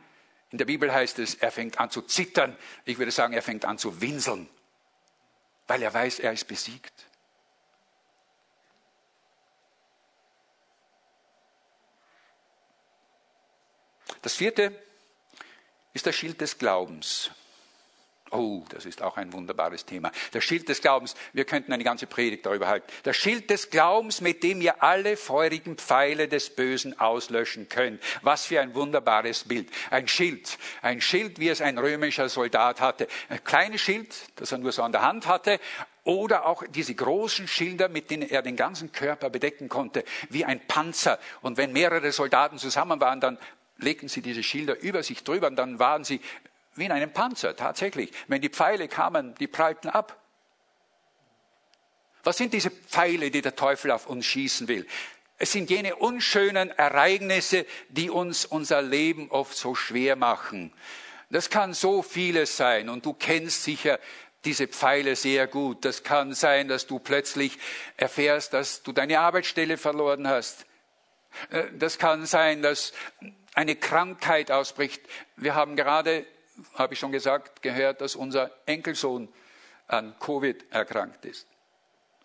in 0.50 0.58
der 0.58 0.64
Bibel 0.64 0.92
heißt 0.92 1.18
es, 1.20 1.34
er 1.34 1.52
fängt 1.52 1.78
an 1.78 1.90
zu 1.90 2.02
zittern. 2.02 2.56
Ich 2.84 2.98
würde 2.98 3.12
sagen, 3.12 3.34
er 3.34 3.42
fängt 3.42 3.64
an 3.64 3.78
zu 3.78 4.00
winseln 4.00 4.48
weil 5.70 5.82
er 5.84 5.94
weiß, 5.94 6.18
er 6.18 6.32
ist 6.32 6.48
besiegt. 6.48 6.92
Das 14.20 14.34
vierte 14.34 14.76
ist 15.92 16.06
der 16.06 16.12
Schild 16.12 16.40
des 16.40 16.58
Glaubens. 16.58 17.30
Oh, 18.32 18.62
das 18.68 18.86
ist 18.86 19.02
auch 19.02 19.16
ein 19.16 19.32
wunderbares 19.32 19.86
Thema. 19.86 20.12
Der 20.32 20.40
Schild 20.40 20.68
des 20.68 20.80
Glaubens, 20.80 21.16
wir 21.32 21.44
könnten 21.44 21.72
eine 21.72 21.82
ganze 21.82 22.06
Predigt 22.06 22.46
darüber 22.46 22.68
halten. 22.68 22.86
Der 23.04 23.12
Schild 23.12 23.50
des 23.50 23.70
Glaubens, 23.70 24.20
mit 24.20 24.44
dem 24.44 24.60
ihr 24.60 24.84
alle 24.84 25.16
feurigen 25.16 25.76
Pfeile 25.76 26.28
des 26.28 26.50
Bösen 26.50 26.98
auslöschen 27.00 27.68
könnt. 27.68 28.00
Was 28.22 28.46
für 28.46 28.60
ein 28.60 28.74
wunderbares 28.74 29.44
Bild. 29.44 29.68
Ein 29.90 30.06
Schild. 30.06 30.58
Ein 30.80 31.00
Schild, 31.00 31.40
wie 31.40 31.48
es 31.48 31.60
ein 31.60 31.76
römischer 31.76 32.28
Soldat 32.28 32.80
hatte. 32.80 33.08
Ein 33.28 33.42
kleines 33.42 33.80
Schild, 33.80 34.14
das 34.36 34.52
er 34.52 34.58
nur 34.58 34.70
so 34.70 34.84
an 34.84 34.92
der 34.92 35.02
Hand 35.02 35.26
hatte. 35.26 35.58
Oder 36.04 36.46
auch 36.46 36.62
diese 36.68 36.94
großen 36.94 37.48
Schilder, 37.48 37.88
mit 37.88 38.10
denen 38.10 38.28
er 38.30 38.42
den 38.42 38.54
ganzen 38.54 38.92
Körper 38.92 39.28
bedecken 39.28 39.68
konnte, 39.68 40.04
wie 40.28 40.44
ein 40.44 40.60
Panzer. 40.68 41.18
Und 41.42 41.56
wenn 41.56 41.72
mehrere 41.72 42.12
Soldaten 42.12 42.58
zusammen 42.58 43.00
waren, 43.00 43.20
dann 43.20 43.38
legten 43.76 44.08
sie 44.08 44.22
diese 44.22 44.42
Schilder 44.42 44.78
über 44.80 45.02
sich 45.02 45.24
drüber 45.24 45.48
und 45.48 45.56
dann 45.56 45.78
waren 45.78 46.04
sie 46.04 46.20
wie 46.74 46.84
in 46.84 46.92
einem 46.92 47.12
Panzer, 47.12 47.56
tatsächlich. 47.56 48.12
Wenn 48.28 48.40
die 48.40 48.48
Pfeile 48.48 48.88
kamen, 48.88 49.34
die 49.36 49.46
prallten 49.46 49.90
ab. 49.90 50.20
Was 52.22 52.36
sind 52.36 52.52
diese 52.52 52.70
Pfeile, 52.70 53.30
die 53.30 53.42
der 53.42 53.56
Teufel 53.56 53.90
auf 53.90 54.06
uns 54.06 54.26
schießen 54.26 54.68
will? 54.68 54.86
Es 55.38 55.52
sind 55.52 55.70
jene 55.70 55.96
unschönen 55.96 56.70
Ereignisse, 56.70 57.64
die 57.88 58.10
uns 58.10 58.44
unser 58.44 58.82
Leben 58.82 59.30
oft 59.30 59.56
so 59.56 59.74
schwer 59.74 60.16
machen. 60.16 60.72
Das 61.30 61.48
kann 61.48 61.72
so 61.72 62.02
vieles 62.02 62.56
sein 62.56 62.88
und 62.88 63.06
du 63.06 63.14
kennst 63.14 63.64
sicher 63.64 63.98
diese 64.44 64.68
Pfeile 64.68 65.16
sehr 65.16 65.46
gut. 65.46 65.84
Das 65.84 66.02
kann 66.02 66.34
sein, 66.34 66.68
dass 66.68 66.86
du 66.86 66.98
plötzlich 66.98 67.58
erfährst, 67.96 68.52
dass 68.52 68.82
du 68.82 68.92
deine 68.92 69.20
Arbeitsstelle 69.20 69.76
verloren 69.76 70.28
hast. 70.28 70.66
Äh, 71.50 71.64
das 71.72 71.98
kann 71.98 72.26
sein, 72.26 72.62
dass 72.62 72.92
eine 73.54 73.76
Krankheit 73.76 74.50
ausbricht. 74.50 75.02
Wir 75.36 75.54
haben 75.54 75.76
gerade 75.76 76.26
habe 76.74 76.94
ich 76.94 77.00
schon 77.00 77.12
gesagt, 77.12 77.62
gehört, 77.62 78.00
dass 78.00 78.16
unser 78.16 78.50
Enkelsohn 78.66 79.28
an 79.86 80.14
Covid 80.18 80.64
erkrankt 80.70 81.24
ist. 81.24 81.46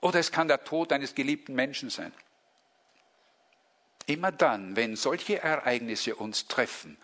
Oder 0.01 0.19
es 0.19 0.31
kann 0.31 0.47
der 0.47 0.63
Tod 0.63 0.91
eines 0.91 1.15
geliebten 1.15 1.55
Menschen 1.55 1.89
sein. 1.89 2.13
Immer 4.05 4.31
dann, 4.31 4.75
wenn 4.75 4.95
solche 4.95 5.41
Ereignisse 5.41 6.15
uns 6.15 6.47
treffen, 6.47 6.97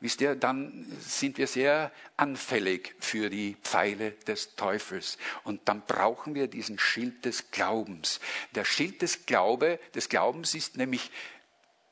wisst 0.00 0.20
ihr, 0.20 0.34
dann 0.34 0.86
sind 1.00 1.38
wir 1.38 1.46
sehr 1.46 1.92
anfällig 2.16 2.94
für 2.98 3.30
die 3.30 3.56
Pfeile 3.62 4.12
des 4.26 4.56
Teufels. 4.56 5.18
Und 5.44 5.68
dann 5.68 5.82
brauchen 5.82 6.34
wir 6.34 6.48
diesen 6.48 6.78
Schild 6.78 7.24
des 7.24 7.52
Glaubens. 7.52 8.20
Der 8.56 8.64
Schild 8.64 9.02
des, 9.02 9.26
Glaube, 9.26 9.78
des 9.94 10.08
Glaubens 10.08 10.54
ist 10.54 10.76
nämlich 10.76 11.12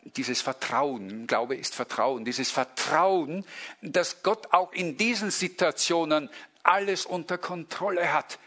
dieses 0.05 0.43
Vertrauen, 0.43 1.27
Glaube 1.27 1.57
ist 1.57 1.75
Vertrauen, 1.75 2.25
dieses 2.25 2.51
Vertrauen, 2.51 3.45
dass 3.83 4.23
Gott 4.23 4.53
auch 4.53 4.73
in 4.73 4.97
diesen 4.97 5.31
Situationen 5.31 6.31
alles 6.63 7.07
unter 7.07 7.39
Kontrolle 7.39 8.13
hat. 8.13 8.39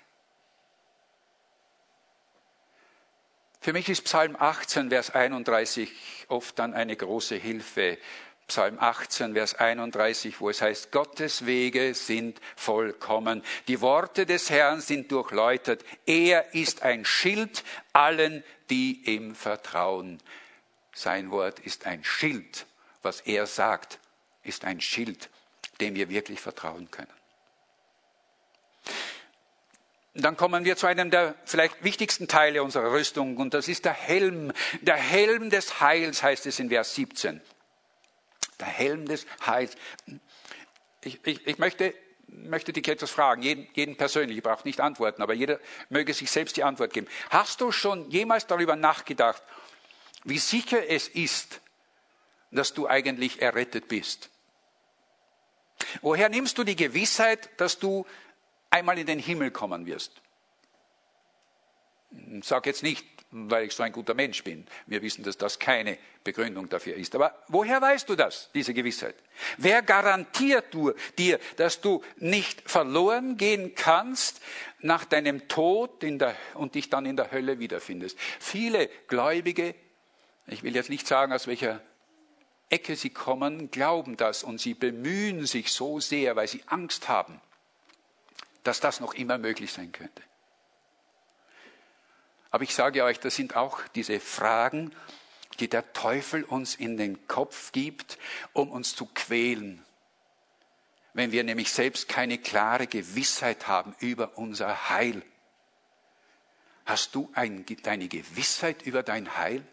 Für 3.60 3.74
mich 3.74 3.90
ist 3.90 4.04
Psalm 4.06 4.36
18, 4.40 4.90
Vers 4.90 5.14
31 5.14 6.26
oft 6.30 6.58
dann 6.58 6.74
eine 6.74 6.96
große 6.96 7.36
Hilfe. 7.36 7.98
Psalm 8.48 8.78
18, 8.80 9.34
Vers 9.34 9.56
31, 9.56 10.40
wo 10.40 10.50
es 10.50 10.62
heißt, 10.62 10.94
Gottes 10.94 11.46
Wege 11.46 11.94
sind 11.94 12.40
vollkommen. 12.56 13.44
Die 13.68 13.82
Worte 13.82 14.26
des 14.26 14.50
Herrn 14.50 14.80
sind 14.80 15.12
durchläutert. 15.12 15.84
Er 16.06 16.54
ist 16.54 16.84
ein 16.84 17.04
Schild 17.04 17.66
allen, 17.92 18.46
die 18.70 19.04
ihm 19.14 19.36
vertrauen. 19.36 20.20
Sein 20.98 21.30
Wort 21.30 21.60
ist 21.60 21.86
ein 21.86 22.04
Schild. 22.04 22.66
Was 23.04 23.22
er 23.22 23.46
sagt, 23.46 24.00
ist 24.42 24.66
ein 24.66 24.82
Schild, 24.82 25.30
dem 25.80 25.94
wir 25.94 26.10
wirklich 26.10 26.42
vertrauen 26.42 26.90
können. 26.90 27.14
Dann 30.16 30.36
kommen 30.36 30.66
wir 30.66 30.76
zu 30.76 30.88
einem 30.88 31.12
der 31.12 31.36
vielleicht 31.46 31.84
wichtigsten 31.84 32.28
Teile 32.28 32.64
unserer 32.64 32.92
Rüstung 32.92 33.38
und 33.38 33.54
das 33.54 33.68
ist 33.68 33.86
der 33.86 33.94
Helm. 33.94 34.52
Der 34.82 34.96
Helm 34.96 35.52
des 35.52 35.80
Heils 35.82 36.24
heißt 36.24 36.48
es 36.48 36.60
in 36.60 36.70
Vers 36.70 36.96
17. 36.96 37.42
Der 38.60 38.68
Helm 38.68 39.06
des 39.06 39.28
Heils. 39.46 39.76
Ich, 41.04 41.20
ich, 41.28 41.46
ich 41.46 41.60
möchte, 41.60 41.94
möchte 42.26 42.74
dich 42.74 42.88
etwas 42.88 43.12
fragen, 43.12 43.44
jeden, 43.44 43.68
jeden 43.74 43.98
persönlich, 43.98 44.38
ich 44.38 44.44
brauche 44.44 44.68
nicht 44.68 44.82
antworten, 44.82 45.22
aber 45.22 45.36
jeder 45.36 45.60
möge 45.90 46.16
sich 46.16 46.32
selbst 46.32 46.58
die 46.58 46.64
Antwort 46.64 46.92
geben. 46.92 47.08
Hast 47.30 47.62
du 47.62 47.72
schon 47.72 48.10
jemals 48.10 48.48
darüber 48.48 48.76
nachgedacht, 48.76 49.44
wie 50.28 50.40
sicher 50.40 50.90
es 50.90 51.08
ist, 51.08 51.62
dass 52.52 52.74
du 52.74 52.88
eigentlich 52.88 53.42
errettet 53.42 53.88
bist. 53.88 54.30
Woher 56.02 56.30
nimmst 56.30 56.58
du 56.58 56.64
die 56.64 56.76
Gewissheit, 56.76 57.50
dass 57.58 57.80
du 57.80 58.06
einmal 58.70 58.98
in 58.98 59.08
den 59.08 59.20
Himmel 59.20 59.52
kommen 59.52 59.86
wirst? 59.86 60.22
Sag 62.42 62.66
jetzt 62.66 62.84
nicht, 62.84 63.06
weil 63.32 63.66
ich 63.66 63.74
so 63.74 63.84
ein 63.84 63.92
guter 63.92 64.14
Mensch 64.14 64.44
bin. 64.44 64.66
Wir 64.86 65.02
wissen, 65.02 65.24
dass 65.24 65.38
das 65.38 65.60
keine 65.60 65.98
Begründung 66.24 66.68
dafür 66.70 66.96
ist. 66.96 67.14
Aber 67.16 67.44
woher 67.48 67.82
weißt 67.82 68.10
du 68.10 68.16
das, 68.16 68.50
diese 68.54 68.74
Gewissheit? 68.74 69.16
Wer 69.58 69.82
garantiert 69.82 70.76
dir, 71.18 71.40
dass 71.58 71.82
du 71.82 72.04
nicht 72.18 72.70
verloren 72.70 73.38
gehen 73.38 73.76
kannst 73.76 74.42
nach 74.80 75.06
deinem 75.06 75.48
Tod 75.48 76.02
der, 76.02 76.36
und 76.54 76.76
dich 76.76 76.90
dann 76.90 77.06
in 77.06 77.18
der 77.18 77.32
Hölle 77.32 77.60
wiederfindest? 77.60 78.18
Viele 78.40 78.88
Gläubige 79.08 79.76
ich 80.48 80.64
will 80.64 80.76
jetzt 80.76 80.90
nicht 80.90 81.08
sagen, 81.08 81.34
aus 81.34 81.48
welcher 81.48 81.82
Ecke 82.70 82.96
sie 82.96 83.10
kommen, 83.10 83.72
glauben 83.72 84.18
das 84.18 84.44
und 84.44 84.60
sie 84.60 84.74
bemühen 84.74 85.46
sich 85.46 85.72
so 85.72 86.00
sehr, 86.00 86.36
weil 86.36 86.48
sie 86.48 86.64
Angst 86.68 87.08
haben, 87.08 87.42
dass 88.64 88.80
das 88.80 89.00
noch 89.00 89.14
immer 89.14 89.38
möglich 89.38 89.72
sein 89.72 89.92
könnte. 89.92 90.22
Aber 92.50 92.64
ich 92.64 92.74
sage 92.74 93.04
euch, 93.04 93.20
das 93.20 93.36
sind 93.36 93.56
auch 93.56 93.82
diese 93.96 94.20
Fragen, 94.20 94.94
die 95.60 95.70
der 95.70 95.92
Teufel 95.94 96.44
uns 96.44 96.76
in 96.76 96.98
den 96.98 97.28
Kopf 97.28 97.72
gibt, 97.72 98.18
um 98.54 98.72
uns 98.72 98.96
zu 98.96 99.06
quälen. 99.06 99.84
Wenn 101.14 101.32
wir 101.32 101.44
nämlich 101.44 101.72
selbst 101.72 102.08
keine 102.08 102.38
klare 102.38 102.88
Gewissheit 102.88 103.68
haben 103.68 103.96
über 104.00 104.38
unser 104.38 104.90
Heil. 104.90 105.24
Hast 106.86 107.16
du 107.16 107.30
ein, 107.34 107.66
deine 107.84 108.08
Gewissheit 108.08 108.84
über 108.84 109.04
dein 109.04 109.36
Heil? 109.38 109.66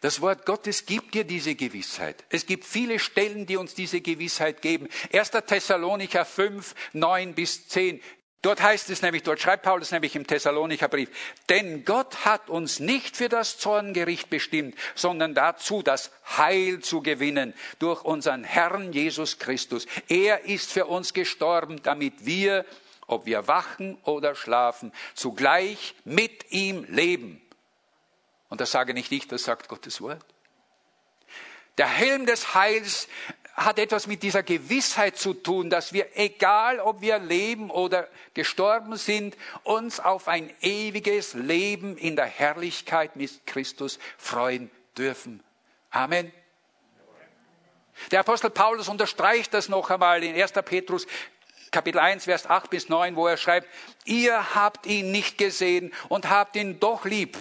Das 0.00 0.20
Wort 0.20 0.46
Gottes 0.46 0.86
gibt 0.86 1.14
dir 1.14 1.24
diese 1.24 1.54
Gewissheit. 1.54 2.24
Es 2.30 2.46
gibt 2.46 2.64
viele 2.64 2.98
Stellen, 2.98 3.46
die 3.46 3.56
uns 3.56 3.74
diese 3.74 4.00
Gewissheit 4.00 4.62
geben. 4.62 4.88
1. 5.12 5.30
Thessalonicher 5.46 6.24
5, 6.24 6.74
9 6.92 7.34
bis 7.34 7.68
10. 7.68 8.00
Dort 8.44 8.60
heißt 8.60 8.90
es 8.90 9.00
nämlich, 9.00 9.22
dort 9.22 9.40
schreibt 9.40 9.62
Paulus 9.62 9.90
nämlich 9.90 10.14
im 10.16 10.26
Thessalonicher 10.26 10.88
Brief, 10.88 11.08
denn 11.48 11.86
Gott 11.86 12.26
hat 12.26 12.50
uns 12.50 12.78
nicht 12.78 13.16
für 13.16 13.30
das 13.30 13.56
Zorngericht 13.56 14.28
bestimmt, 14.28 14.74
sondern 14.94 15.32
dazu, 15.32 15.82
das 15.82 16.10
Heil 16.36 16.80
zu 16.80 17.00
gewinnen 17.00 17.54
durch 17.78 18.04
unseren 18.04 18.44
Herrn 18.44 18.92
Jesus 18.92 19.38
Christus. 19.38 19.86
Er 20.10 20.44
ist 20.44 20.70
für 20.70 20.84
uns 20.84 21.14
gestorben, 21.14 21.80
damit 21.82 22.26
wir, 22.26 22.66
ob 23.06 23.24
wir 23.24 23.48
wachen 23.48 23.96
oder 24.02 24.34
schlafen, 24.34 24.92
zugleich 25.14 25.94
mit 26.04 26.52
ihm 26.52 26.84
leben. 26.90 27.40
Und 28.48 28.60
das 28.60 28.70
sage 28.70 28.94
nicht 28.94 29.10
ich, 29.12 29.28
das 29.28 29.44
sagt 29.44 29.68
Gottes 29.68 30.00
Wort. 30.00 30.24
Der 31.78 31.88
Helm 31.88 32.26
des 32.26 32.54
Heils 32.54 33.08
hat 33.54 33.78
etwas 33.78 34.06
mit 34.06 34.22
dieser 34.22 34.42
Gewissheit 34.42 35.16
zu 35.16 35.32
tun, 35.32 35.70
dass 35.70 35.92
wir, 35.92 36.16
egal 36.16 36.80
ob 36.80 37.00
wir 37.00 37.18
leben 37.18 37.70
oder 37.70 38.08
gestorben 38.34 38.96
sind, 38.96 39.36
uns 39.62 40.00
auf 40.00 40.28
ein 40.28 40.52
ewiges 40.60 41.34
Leben 41.34 41.96
in 41.96 42.16
der 42.16 42.26
Herrlichkeit 42.26 43.16
mit 43.16 43.46
Christus 43.46 43.98
freuen 44.18 44.70
dürfen. 44.98 45.42
Amen. 45.90 46.32
Der 48.10 48.20
Apostel 48.20 48.50
Paulus 48.50 48.88
unterstreicht 48.88 49.54
das 49.54 49.68
noch 49.68 49.88
einmal 49.88 50.24
in 50.24 50.34
1. 50.34 50.52
Petrus 50.64 51.06
Kapitel 51.70 51.98
1, 51.98 52.24
Vers 52.24 52.46
8 52.46 52.70
bis 52.70 52.88
9, 52.88 53.16
wo 53.16 53.26
er 53.26 53.36
schreibt, 53.36 53.68
ihr 54.04 54.54
habt 54.54 54.86
ihn 54.86 55.10
nicht 55.10 55.38
gesehen 55.38 55.92
und 56.08 56.30
habt 56.30 56.54
ihn 56.54 56.78
doch 56.78 57.04
lieb 57.04 57.36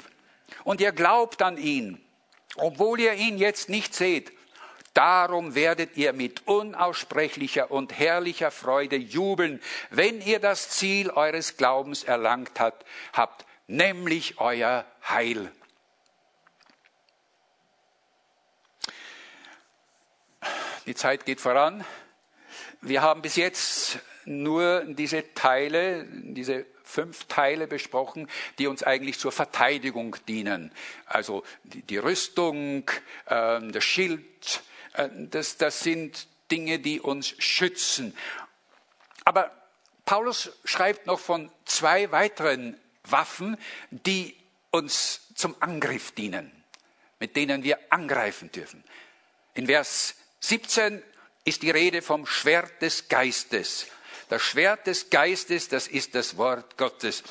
und 0.63 0.82
ihr 0.82 0.92
glaubt 0.92 1.42
an 1.42 1.58
ihn, 1.58 2.04
obwohl 2.56 3.00
ihr 3.00 3.13
ihn 3.13 3.38
jetzt 3.38 3.70
nicht 3.70 3.94
seht. 3.94 4.32
Darum 4.94 5.56
werdet 5.56 5.98
ihr 5.98 6.13
mit 6.13 6.48
unaussprechlicher 6.48 7.72
und 7.72 7.98
herrlicher 7.98 8.52
Freude 8.52 8.96
jubeln, 8.96 9.60
wenn 9.89 10.22
ihr 10.22 10.39
das 10.39 10.70
Ziel 10.70 11.10
eures 11.10 11.58
Glaubens 11.58 12.04
erlangt 12.04 12.60
hat, 12.60 12.86
habt, 13.12 13.46
nämlich 13.66 14.39
euer 14.39 14.86
Heil. 15.10 15.52
Die 20.86 20.96
Zeit 20.96 21.25
geht 21.25 21.42
voran. 21.42 21.84
Wir 22.82 23.02
haben 23.02 23.21
bis 23.21 23.38
jetzt 23.38 24.00
nur 24.25 24.84
diese 24.86 25.34
Teile, 25.34 26.06
diese 26.10 26.65
fünf 26.94 27.25
Teile 27.25 27.67
besprochen, 27.67 28.29
die 28.60 28.67
uns 28.67 28.83
eigentlich 28.83 29.17
zur 29.17 29.31
Verteidigung 29.31 30.15
dienen. 30.27 30.71
Also 31.06 31.44
die, 31.63 31.98
Rüstung, 31.98 32.89
äh, 33.25 33.60
der 33.62 33.81
Schild, 33.81 34.62
äh, 34.94 35.10
das, 35.12 35.58
das 35.58 35.79
sind 35.79 36.27
Dinge, 36.52 36.77
die 36.79 37.00
uns 37.00 37.33
schützen. 37.39 38.15
Aber 39.25 39.52
Paulus 40.06 40.52
schreibt 40.65 41.08
noch 41.08 41.19
von 41.19 41.50
zwei 41.65 42.12
weiteren 42.12 42.79
Waffen, 43.06 43.58
die 43.89 44.35
uns 44.69 45.21
zum 45.33 45.56
Angriff 45.62 46.12
dienen, 46.12 46.52
mit 47.19 47.35
denen 47.35 47.63
wir 47.63 47.79
angreifen 47.89 48.52
dürfen. 48.52 48.83
In 49.56 49.65
Vers 49.65 50.15
17 50.41 51.02
ist 51.46 51.63
die 51.63 51.71
Rede 51.71 52.02
vom 52.02 52.25
Schwert 52.25 52.81
des 52.81 53.08
Geistes. 53.08 53.87
Das 54.30 54.42
Schwert 54.42 54.88
des 54.88 55.10
Geistes, 55.10 55.69
das 55.69 55.88
ist 55.88 56.15
das 56.15 56.38
Wort 56.38 56.78
Gottes. 56.78 57.24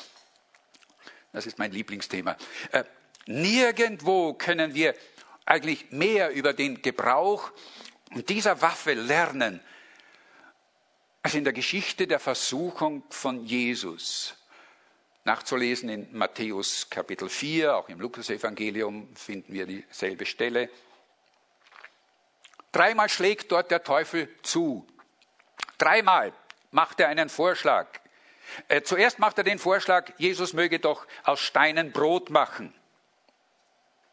Das 1.31 1.47
ist 1.47 1.57
mein 1.57 1.71
Lieblingsthema. 1.71 2.37
Äh, 2.71 2.83
nirgendwo 3.25 4.33
können 4.33 4.73
wir 4.73 4.95
eigentlich 5.45 5.91
mehr 5.91 6.31
über 6.31 6.53
den 6.53 6.81
Gebrauch 6.81 7.51
dieser 8.11 8.61
Waffe 8.61 8.93
lernen 8.93 9.59
als 11.23 11.35
in 11.35 11.43
der 11.43 11.53
Geschichte 11.53 12.05
der 12.05 12.19
Versuchung 12.19 13.03
von 13.09 13.45
Jesus. 13.45 14.35
Nachzulesen 15.23 15.87
in 15.87 16.17
Matthäus 16.17 16.89
Kapitel 16.89 17.29
4, 17.29 17.77
auch 17.77 17.87
im 17.87 18.01
Lukas-Evangelium 18.01 19.15
finden 19.15 19.53
wir 19.53 19.65
dieselbe 19.65 20.25
Stelle. 20.25 20.69
Dreimal 22.73 23.07
schlägt 23.07 23.51
dort 23.51 23.71
der 23.71 23.83
Teufel 23.83 24.27
zu. 24.41 24.85
Dreimal 25.77 26.33
macht 26.73 26.99
er 26.99 27.07
einen 27.07 27.29
Vorschlag. 27.29 27.87
Äh, 28.67 28.81
zuerst 28.81 29.19
macht 29.19 29.37
er 29.37 29.43
den 29.43 29.59
Vorschlag, 29.59 30.11
Jesus 30.17 30.53
möge 30.53 30.79
doch 30.79 31.07
aus 31.23 31.39
Steinen 31.39 31.91
Brot 31.91 32.29
machen. 32.29 32.73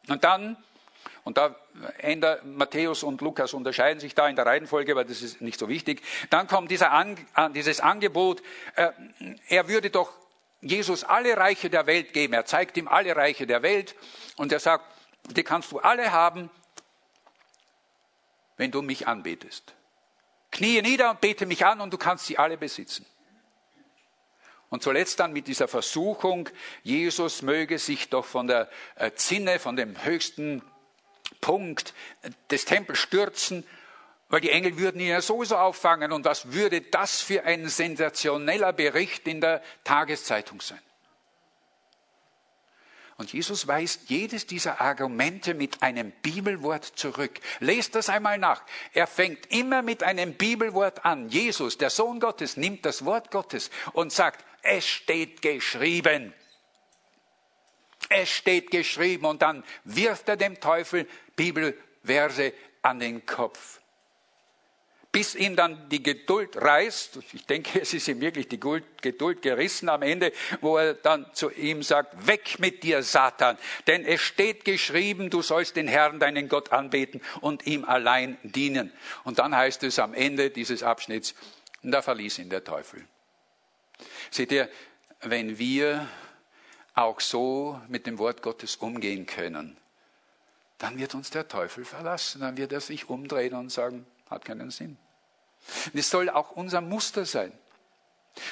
Und 0.08 0.22
dann 0.24 0.56
und 1.24 1.36
da 1.36 1.54
ändert 1.98 2.44
Matthäus 2.44 3.02
und 3.02 3.20
Lukas 3.20 3.52
unterscheiden 3.52 4.00
sich 4.00 4.14
da 4.14 4.28
in 4.28 4.36
der 4.36 4.46
Reihenfolge, 4.46 4.92
aber 4.92 5.04
das 5.04 5.22
ist 5.22 5.40
nicht 5.40 5.58
so 5.58 5.68
wichtig. 5.68 6.02
Dann 6.30 6.46
kommt 6.46 6.70
dieser 6.70 6.92
An, 6.92 7.16
dieses 7.54 7.80
Angebot, 7.80 8.42
äh, 8.74 8.90
er 9.48 9.68
würde 9.68 9.90
doch 9.90 10.12
Jesus 10.61 11.04
alle 11.04 11.36
Reiche 11.36 11.70
der 11.70 11.86
Welt 11.86 12.12
geben. 12.12 12.34
Er 12.34 12.44
zeigt 12.44 12.76
ihm 12.76 12.88
alle 12.88 13.16
Reiche 13.16 13.46
der 13.46 13.62
Welt 13.62 13.94
und 14.36 14.52
er 14.52 14.61
sagt, 14.61 14.84
die 15.30 15.42
kannst 15.42 15.72
du 15.72 15.78
alle 15.78 16.12
haben, 16.12 16.50
wenn 18.56 18.70
du 18.70 18.82
mich 18.82 19.06
anbetest. 19.06 19.74
Knie 20.51 20.82
nieder 20.82 21.11
und 21.11 21.20
bete 21.20 21.46
mich 21.46 21.64
an 21.64 21.80
und 21.80 21.92
du 21.92 21.98
kannst 21.98 22.26
sie 22.26 22.38
alle 22.38 22.57
besitzen. 22.57 23.07
Und 24.68 24.82
zuletzt 24.82 25.18
dann 25.18 25.32
mit 25.32 25.48
dieser 25.48 25.66
Versuchung, 25.66 26.48
Jesus 26.84 27.42
möge 27.42 27.78
sich 27.78 28.09
doch 28.09 28.24
von 28.24 28.46
der 28.46 28.68
äh, 28.94 29.11
Zinne, 29.12 29.59
von 29.59 29.74
dem 29.74 30.05
höchsten 30.05 30.62
Punkt 31.40 31.92
des 32.51 32.64
Tempels 32.64 33.01
stürzen, 33.01 33.66
weil 34.28 34.40
die 34.40 34.51
Engel 34.51 34.78
würden 34.78 35.01
ihn 35.01 35.09
ja 35.09 35.20
sowieso 35.20 35.57
auffangen. 35.57 36.12
Und 36.12 36.24
was 36.24 36.53
würde 36.53 36.82
das 36.82 37.20
für 37.20 37.44
ein 37.44 37.68
sensationeller 37.68 38.72
Bericht 38.72 39.26
in 39.26 39.40
der 39.40 39.61
Tageszeitung 39.82 40.61
sein? 40.61 40.80
Und 43.21 43.35
Jesus 43.35 43.66
weist 43.66 44.09
jedes 44.09 44.47
dieser 44.47 44.81
Argumente 44.81 45.53
mit 45.53 45.83
einem 45.83 46.11
Bibelwort 46.11 46.87
zurück. 46.87 47.39
Lest 47.59 47.95
das 47.95 48.09
einmal 48.09 48.39
nach. 48.39 48.62
Er 48.95 49.07
fängt 49.07 49.53
immer 49.53 49.83
mit 49.83 50.03
einem 50.03 50.33
Bibelwort 50.33 51.05
an. 51.05 51.29
Jesus, 51.29 51.77
der 51.77 51.91
Sohn 51.91 52.18
Gottes, 52.18 52.57
nimmt 52.57 52.87
das 52.87 53.05
Wort 53.05 53.31
Gottes 53.31 53.71
und 53.93 54.11
sagt, 54.11 54.43
es 54.62 54.89
steht 54.89 55.43
geschrieben. 55.43 56.33
Es 58.09 58.31
steht 58.31 58.71
geschrieben. 58.71 59.27
Und 59.27 59.43
dann 59.43 59.64
wirft 59.85 60.27
er 60.31 60.39
dem 60.39 60.59
Teufel 60.59 61.07
Bibelverse 61.37 62.55
an 62.81 63.01
den 63.01 63.27
Kopf. 63.27 63.80
Bis 65.12 65.34
ihm 65.34 65.56
dann 65.56 65.88
die 65.88 66.04
Geduld 66.04 66.56
reißt, 66.56 67.18
ich 67.32 67.44
denke, 67.44 67.80
es 67.80 67.92
ist 67.94 68.06
ihm 68.06 68.20
wirklich 68.20 68.46
die 68.46 68.61
Geduld 68.61 69.42
gerissen 69.42 69.88
am 69.88 70.02
Ende, 70.02 70.32
wo 70.61 70.76
er 70.76 70.94
dann 70.94 71.26
zu 71.34 71.50
ihm 71.50 71.82
sagt, 71.82 72.28
weg 72.28 72.61
mit 72.61 72.84
dir, 72.84 73.02
Satan, 73.02 73.58
denn 73.88 74.04
es 74.04 74.20
steht 74.20 74.64
geschrieben, 74.64 75.28
du 75.28 75.42
sollst 75.42 75.74
den 75.74 75.88
Herrn, 75.88 76.20
deinen 76.20 76.48
Gott 76.48 76.70
anbeten 76.70 77.20
und 77.40 77.66
ihm 77.66 77.84
allein 77.84 78.38
dienen. 78.44 78.92
Und 79.24 79.40
dann 79.40 79.56
heißt 79.56 79.82
es 79.82 79.98
am 79.98 80.14
Ende 80.14 80.50
dieses 80.50 80.84
Abschnitts, 80.84 81.34
da 81.82 82.02
verließ 82.02 82.38
ihn 82.38 82.50
der 82.50 82.62
Teufel. 82.62 83.04
Seht 84.30 84.52
ihr, 84.52 84.68
wenn 85.22 85.58
wir 85.58 86.06
auch 86.94 87.18
so 87.18 87.80
mit 87.88 88.06
dem 88.06 88.18
Wort 88.18 88.42
Gottes 88.42 88.76
umgehen 88.76 89.26
können, 89.26 89.76
dann 90.78 90.98
wird 90.98 91.14
uns 91.14 91.30
der 91.30 91.48
Teufel 91.48 91.84
verlassen, 91.84 92.42
dann 92.42 92.56
wird 92.56 92.72
er 92.72 92.80
sich 92.80 93.08
umdrehen 93.08 93.54
und 93.54 93.70
sagen, 93.70 94.06
hat 94.31 94.45
keinen 94.45 94.70
Sinn. 94.70 94.97
Das 95.93 96.09
soll 96.09 96.31
auch 96.31 96.53
unser 96.53 96.81
Muster 96.81 97.26
sein. 97.26 97.53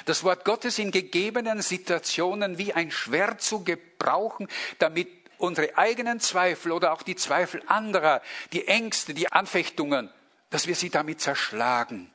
Das 0.05 0.23
Wort 0.23 0.45
Gottes 0.45 0.77
in 0.77 0.91
gegebenen 0.91 1.61
Situationen 1.61 2.57
wie 2.57 2.73
ein 2.73 2.91
Schwert 2.91 3.41
zu 3.41 3.63
gebrauchen, 3.63 4.47
damit 4.77 5.07
unsere 5.37 5.77
eigenen 5.77 6.19
Zweifel 6.19 6.73
oder 6.73 6.91
auch 6.91 7.01
die 7.01 7.15
Zweifel 7.15 7.63
anderer, 7.67 8.21
die 8.51 8.67
Ängste, 8.67 9.13
die 9.13 9.31
Anfechtungen, 9.31 10.11
dass 10.49 10.67
wir 10.67 10.75
sie 10.75 10.89
damit 10.89 11.21
zerschlagen 11.21 12.11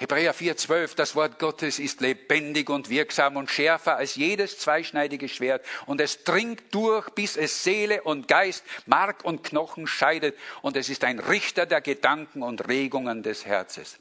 Hebräer 0.00 0.32
4,12, 0.32 0.94
das 0.94 1.16
Wort 1.16 1.40
Gottes 1.40 1.80
ist 1.80 2.00
lebendig 2.00 2.70
und 2.70 2.88
wirksam 2.88 3.36
und 3.36 3.50
schärfer 3.50 3.96
als 3.96 4.14
jedes 4.14 4.56
zweischneidige 4.56 5.28
Schwert 5.28 5.66
und 5.86 6.00
es 6.00 6.22
dringt 6.22 6.72
durch, 6.72 7.10
bis 7.10 7.36
es 7.36 7.64
Seele 7.64 8.04
und 8.04 8.28
Geist, 8.28 8.64
Mark 8.86 9.24
und 9.24 9.42
Knochen 9.42 9.88
scheidet 9.88 10.38
und 10.62 10.76
es 10.76 10.88
ist 10.88 11.02
ein 11.02 11.18
Richter 11.18 11.66
der 11.66 11.80
Gedanken 11.80 12.44
und 12.44 12.68
Regungen 12.68 13.24
des 13.24 13.44
Herzens. 13.44 13.98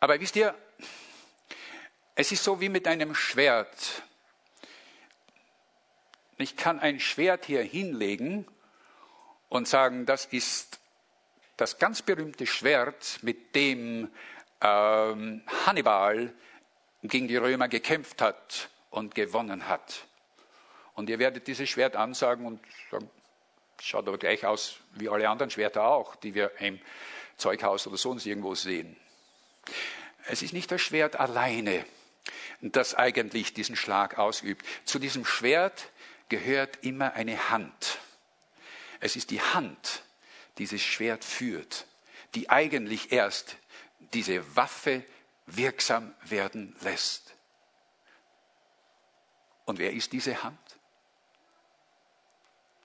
Aber 0.00 0.18
wisst 0.18 0.36
ihr, 0.36 0.54
es 2.14 2.32
ist 2.32 2.42
so 2.42 2.62
wie 2.62 2.70
mit 2.70 2.86
einem 2.86 3.14
Schwert. 3.14 4.02
Ich 6.38 6.56
kann 6.56 6.80
ein 6.80 6.98
Schwert 6.98 7.44
hier 7.44 7.62
hinlegen 7.62 8.46
und 9.50 9.68
sagen, 9.68 10.06
das 10.06 10.24
ist 10.24 10.79
das 11.60 11.78
ganz 11.78 12.02
berühmte 12.02 12.46
Schwert, 12.46 13.18
mit 13.22 13.54
dem 13.54 14.10
ähm, 14.60 15.42
Hannibal 15.66 16.32
gegen 17.02 17.28
die 17.28 17.36
Römer 17.36 17.68
gekämpft 17.68 18.22
hat 18.22 18.70
und 18.90 19.14
gewonnen 19.14 19.68
hat. 19.68 20.06
Und 20.94 21.08
ihr 21.10 21.18
werdet 21.18 21.46
dieses 21.46 21.68
Schwert 21.68 21.96
ansagen 21.96 22.46
und 22.46 22.60
sagen, 22.90 23.10
schaut 23.80 24.08
aber 24.08 24.18
gleich 24.18 24.44
aus 24.44 24.76
wie 24.92 25.08
alle 25.08 25.28
anderen 25.28 25.50
Schwerter 25.50 25.84
auch, 25.84 26.16
die 26.16 26.34
wir 26.34 26.52
im 26.60 26.80
Zeughaus 27.36 27.86
oder 27.86 27.96
sonst 27.96 28.26
irgendwo 28.26 28.54
sehen. 28.54 28.96
Es 30.26 30.42
ist 30.42 30.52
nicht 30.52 30.70
das 30.70 30.80
Schwert 30.80 31.16
alleine, 31.16 31.84
das 32.60 32.94
eigentlich 32.94 33.54
diesen 33.54 33.76
Schlag 33.76 34.18
ausübt. 34.18 34.64
Zu 34.84 34.98
diesem 34.98 35.24
Schwert 35.24 35.90
gehört 36.28 36.78
immer 36.82 37.14
eine 37.14 37.50
Hand. 37.50 37.98
Es 39.00 39.16
ist 39.16 39.30
die 39.30 39.40
Hand, 39.40 40.02
dieses 40.60 40.82
Schwert 40.82 41.24
führt, 41.24 41.86
die 42.34 42.50
eigentlich 42.50 43.12
erst 43.12 43.56
diese 44.12 44.56
Waffe 44.56 45.02
wirksam 45.46 46.14
werden 46.22 46.76
lässt. 46.82 47.34
Und 49.64 49.78
wer 49.78 49.92
ist 49.94 50.12
diese 50.12 50.42
Hand? 50.42 50.58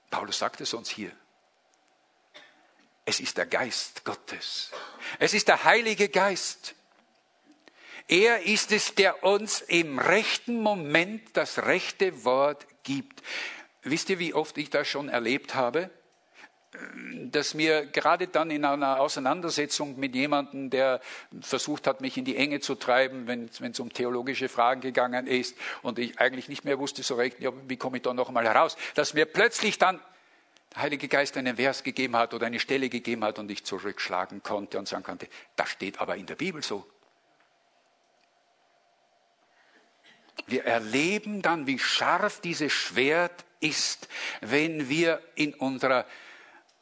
Paulus 0.09 0.39
sagt 0.39 0.61
es 0.61 0.73
uns 0.73 0.89
hier. 0.89 1.11
Es 3.03 3.19
ist 3.19 3.37
der 3.37 3.45
Geist 3.45 4.05
Gottes. 4.05 4.71
Es 5.19 5.33
ist 5.33 5.49
der 5.49 5.65
Heilige 5.65 6.07
Geist. 6.07 6.75
Er 8.07 8.43
ist 8.43 8.71
es, 8.71 8.95
der 8.95 9.23
uns 9.23 9.59
im 9.59 9.99
rechten 9.99 10.61
Moment 10.61 11.35
das 11.35 11.63
rechte 11.63 12.23
Wort 12.23 12.65
gibt. 12.83 13.21
Wisst 13.83 14.09
ihr, 14.09 14.19
wie 14.19 14.33
oft 14.33 14.57
ich 14.57 14.69
das 14.69 14.87
schon 14.87 15.09
erlebt 15.09 15.55
habe? 15.55 15.91
Dass 17.31 17.53
mir 17.53 17.85
gerade 17.85 18.27
dann 18.27 18.51
in 18.51 18.65
einer 18.65 18.99
Auseinandersetzung 18.99 19.99
mit 19.99 20.15
jemandem, 20.15 20.69
der 20.69 21.01
versucht 21.41 21.87
hat, 21.87 22.01
mich 22.01 22.17
in 22.17 22.25
die 22.25 22.35
Enge 22.35 22.59
zu 22.59 22.75
treiben, 22.75 23.27
wenn, 23.27 23.49
es 23.49 23.79
um 23.79 23.91
theologische 23.91 24.49
Fragen 24.49 24.81
gegangen 24.81 25.27
ist 25.27 25.57
und 25.81 25.99
ich 25.99 26.19
eigentlich 26.19 26.49
nicht 26.49 26.65
mehr 26.65 26.79
wusste 26.79 27.03
so 27.03 27.15
recht, 27.15 27.39
ja, 27.39 27.51
wie 27.67 27.77
komme 27.77 27.97
ich 27.97 28.03
da 28.03 28.13
noch 28.13 28.31
mal 28.31 28.45
heraus, 28.45 28.77
dass 28.95 29.13
mir 29.13 29.25
plötzlich 29.25 29.77
dann 29.77 29.99
der 30.73 30.83
Heilige 30.83 31.07
Geist 31.07 31.37
einen 31.37 31.55
Vers 31.55 31.83
gegeben 31.83 32.15
hat 32.15 32.33
oder 32.33 32.47
eine 32.47 32.59
Stelle 32.59 32.89
gegeben 32.89 33.23
hat 33.23 33.39
und 33.39 33.49
ich 33.49 33.63
zurückschlagen 33.63 34.43
konnte 34.43 34.77
und 34.77 34.87
sagen 34.87 35.03
konnte, 35.03 35.27
das 35.55 35.69
steht 35.69 35.99
aber 35.99 36.15
in 36.15 36.25
der 36.25 36.35
Bibel 36.35 36.61
so. 36.61 36.85
Wir 40.47 40.65
erleben 40.65 41.41
dann, 41.41 41.65
wie 41.65 41.79
scharf 41.79 42.41
dieses 42.41 42.71
Schwert 42.71 43.45
ist, 43.61 44.09
wenn 44.41 44.89
wir 44.89 45.21
in 45.35 45.53
unserer 45.53 46.05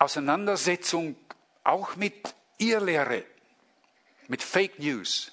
Auseinandersetzung 0.03 1.15
auch 1.63 1.95
mit 1.95 2.35
Irrlehre, 2.57 3.23
mit 4.27 4.43
Fake 4.43 4.79
News, 4.79 5.31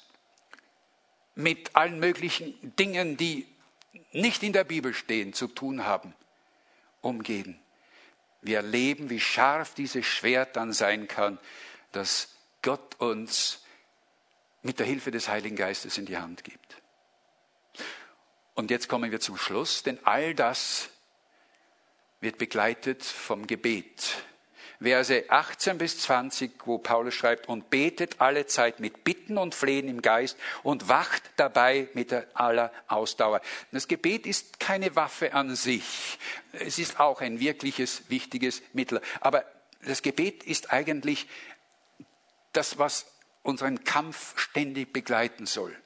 mit 1.34 1.74
allen 1.74 1.98
möglichen 1.98 2.76
Dingen, 2.76 3.16
die 3.16 3.46
nicht 4.12 4.42
in 4.42 4.52
der 4.52 4.64
Bibel 4.64 4.94
stehen, 4.94 5.32
zu 5.32 5.48
tun 5.48 5.84
haben, 5.84 6.14
umgehen. 7.00 7.60
Wir 8.42 8.58
erleben, 8.58 9.10
wie 9.10 9.20
scharf 9.20 9.74
dieses 9.74 10.06
Schwert 10.06 10.56
dann 10.56 10.72
sein 10.72 11.08
kann, 11.08 11.38
das 11.92 12.28
Gott 12.62 13.00
uns 13.00 13.64
mit 14.62 14.78
der 14.78 14.86
Hilfe 14.86 15.10
des 15.10 15.28
Heiligen 15.28 15.56
Geistes 15.56 15.98
in 15.98 16.06
die 16.06 16.18
Hand 16.18 16.44
gibt. 16.44 16.80
Und 18.54 18.70
jetzt 18.70 18.88
kommen 18.88 19.10
wir 19.10 19.20
zum 19.20 19.36
Schluss, 19.36 19.82
denn 19.82 19.98
all 20.04 20.34
das 20.34 20.90
wird 22.20 22.38
begleitet 22.38 23.02
vom 23.02 23.46
Gebet. 23.46 24.22
Verse 24.82 25.24
18 25.28 25.76
bis 25.76 25.98
20, 26.00 26.52
wo 26.64 26.78
Paulus 26.78 27.14
schreibt, 27.14 27.48
und 27.48 27.68
betet 27.68 28.20
alle 28.20 28.46
Zeit 28.46 28.80
mit 28.80 29.04
Bitten 29.04 29.36
und 29.36 29.54
Flehen 29.54 29.88
im 29.88 30.00
Geist 30.00 30.38
und 30.62 30.88
wacht 30.88 31.22
dabei 31.36 31.88
mit 31.92 32.14
aller 32.34 32.72
Ausdauer. 32.88 33.42
Das 33.72 33.88
Gebet 33.88 34.26
ist 34.26 34.58
keine 34.58 34.96
Waffe 34.96 35.34
an 35.34 35.54
sich. 35.54 36.18
Es 36.52 36.78
ist 36.78 36.98
auch 36.98 37.20
ein 37.20 37.40
wirkliches, 37.40 38.08
wichtiges 38.08 38.62
Mittel. 38.72 39.02
Aber 39.20 39.44
das 39.84 40.00
Gebet 40.00 40.44
ist 40.44 40.72
eigentlich 40.72 41.28
das, 42.52 42.78
was 42.78 43.06
unseren 43.42 43.84
Kampf 43.84 44.38
ständig 44.38 44.92
begleiten 44.92 45.44
soll. 45.44 45.76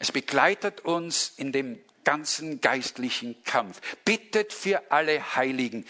Es 0.00 0.10
begleitet 0.10 0.80
uns 0.80 1.32
in 1.36 1.52
dem 1.52 1.78
ganzen 2.02 2.60
geistlichen 2.60 3.42
Kampf. 3.44 3.80
Bittet 4.04 4.52
für 4.52 4.90
alle 4.90 5.36
Heiligen. 5.36 5.86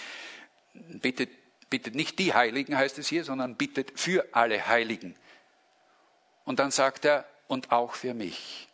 Bittet, 0.75 1.31
bittet 1.75 1.97
nicht 1.97 2.21
die 2.21 2.35
Heiligen, 2.35 2.79
heißt 2.79 3.01
es 3.01 3.09
hier, 3.09 3.25
sondern 3.25 3.57
bittet 3.57 3.99
für 3.99 4.29
alle 4.31 4.69
Heiligen. 4.69 5.17
Und 6.45 6.61
dann 6.61 6.71
sagt 6.71 7.05
er, 7.05 7.25
und 7.49 7.73
auch 7.73 7.95
für 7.95 8.15
mich, 8.15 8.69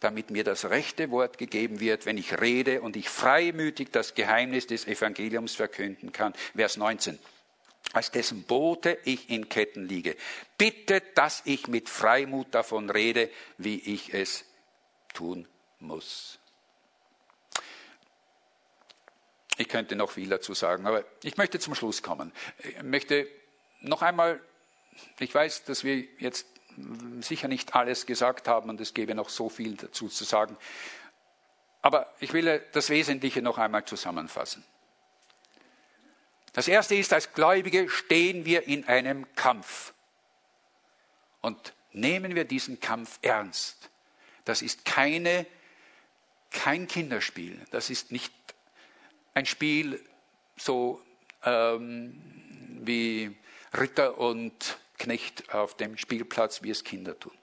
damit 0.00 0.32
mir 0.32 0.42
das 0.42 0.64
rechte 0.64 1.12
Wort 1.12 1.38
gegeben 1.38 1.78
wird, 1.78 2.04
wenn 2.04 2.18
ich 2.18 2.40
rede 2.40 2.82
und 2.82 2.96
ich 2.96 3.08
freimütig 3.08 3.92
das 3.92 4.16
Geheimnis 4.16 4.66
des 4.66 4.88
Evangeliums 4.88 5.54
verkünden 5.54 6.10
kann. 6.10 6.34
Vers 6.56 6.76
19 6.76 7.16
als 7.92 8.10
dessen 8.10 8.42
Bote 8.42 8.98
ich 9.04 9.30
in 9.30 9.48
Ketten 9.48 9.86
liege. 9.86 10.16
Bittet, 10.58 11.16
dass 11.16 11.42
ich 11.44 11.68
mit 11.68 11.88
Freimut 11.88 12.48
davon 12.56 12.90
rede, 12.90 13.30
wie 13.56 13.78
ich 13.78 14.12
es 14.14 14.46
tun 15.14 15.46
muss. 15.78 16.40
Ich 19.62 19.68
könnte 19.68 19.94
noch 19.94 20.10
viel 20.10 20.28
dazu 20.28 20.54
sagen, 20.54 20.88
aber 20.88 21.04
ich 21.22 21.36
möchte 21.36 21.60
zum 21.60 21.76
Schluss 21.76 22.02
kommen. 22.02 22.32
Ich 22.64 22.82
möchte 22.82 23.28
noch 23.80 24.02
einmal, 24.02 24.40
ich 25.20 25.32
weiß, 25.32 25.62
dass 25.62 25.84
wir 25.84 25.98
jetzt 26.18 26.48
sicher 27.20 27.46
nicht 27.46 27.72
alles 27.76 28.04
gesagt 28.04 28.48
haben 28.48 28.70
und 28.70 28.80
es 28.80 28.92
gäbe 28.92 29.14
noch 29.14 29.28
so 29.28 29.48
viel 29.48 29.76
dazu 29.76 30.08
zu 30.08 30.24
sagen, 30.24 30.56
aber 31.80 32.12
ich 32.18 32.32
will 32.32 32.60
das 32.72 32.90
Wesentliche 32.90 33.40
noch 33.40 33.56
einmal 33.56 33.84
zusammenfassen. 33.84 34.64
Das 36.52 36.66
Erste 36.66 36.96
ist, 36.96 37.12
als 37.12 37.32
Gläubige 37.32 37.88
stehen 37.88 38.44
wir 38.44 38.66
in 38.66 38.88
einem 38.88 39.32
Kampf 39.36 39.94
und 41.40 41.72
nehmen 41.92 42.34
wir 42.34 42.46
diesen 42.46 42.80
Kampf 42.80 43.20
ernst. 43.22 43.90
Das 44.44 44.60
ist 44.60 44.84
keine, 44.84 45.46
kein 46.50 46.88
Kinderspiel, 46.88 47.64
das 47.70 47.90
ist 47.90 48.10
nicht 48.10 48.32
ein 49.34 49.46
Spiel 49.46 50.02
so 50.56 51.00
ähm, 51.44 52.20
wie 52.80 53.36
Ritter 53.74 54.18
und 54.18 54.78
Knecht 54.98 55.52
auf 55.52 55.76
dem 55.76 55.96
Spielplatz, 55.96 56.62
wie 56.62 56.70
es 56.70 56.84
Kinder 56.84 57.18
tun. 57.18 57.36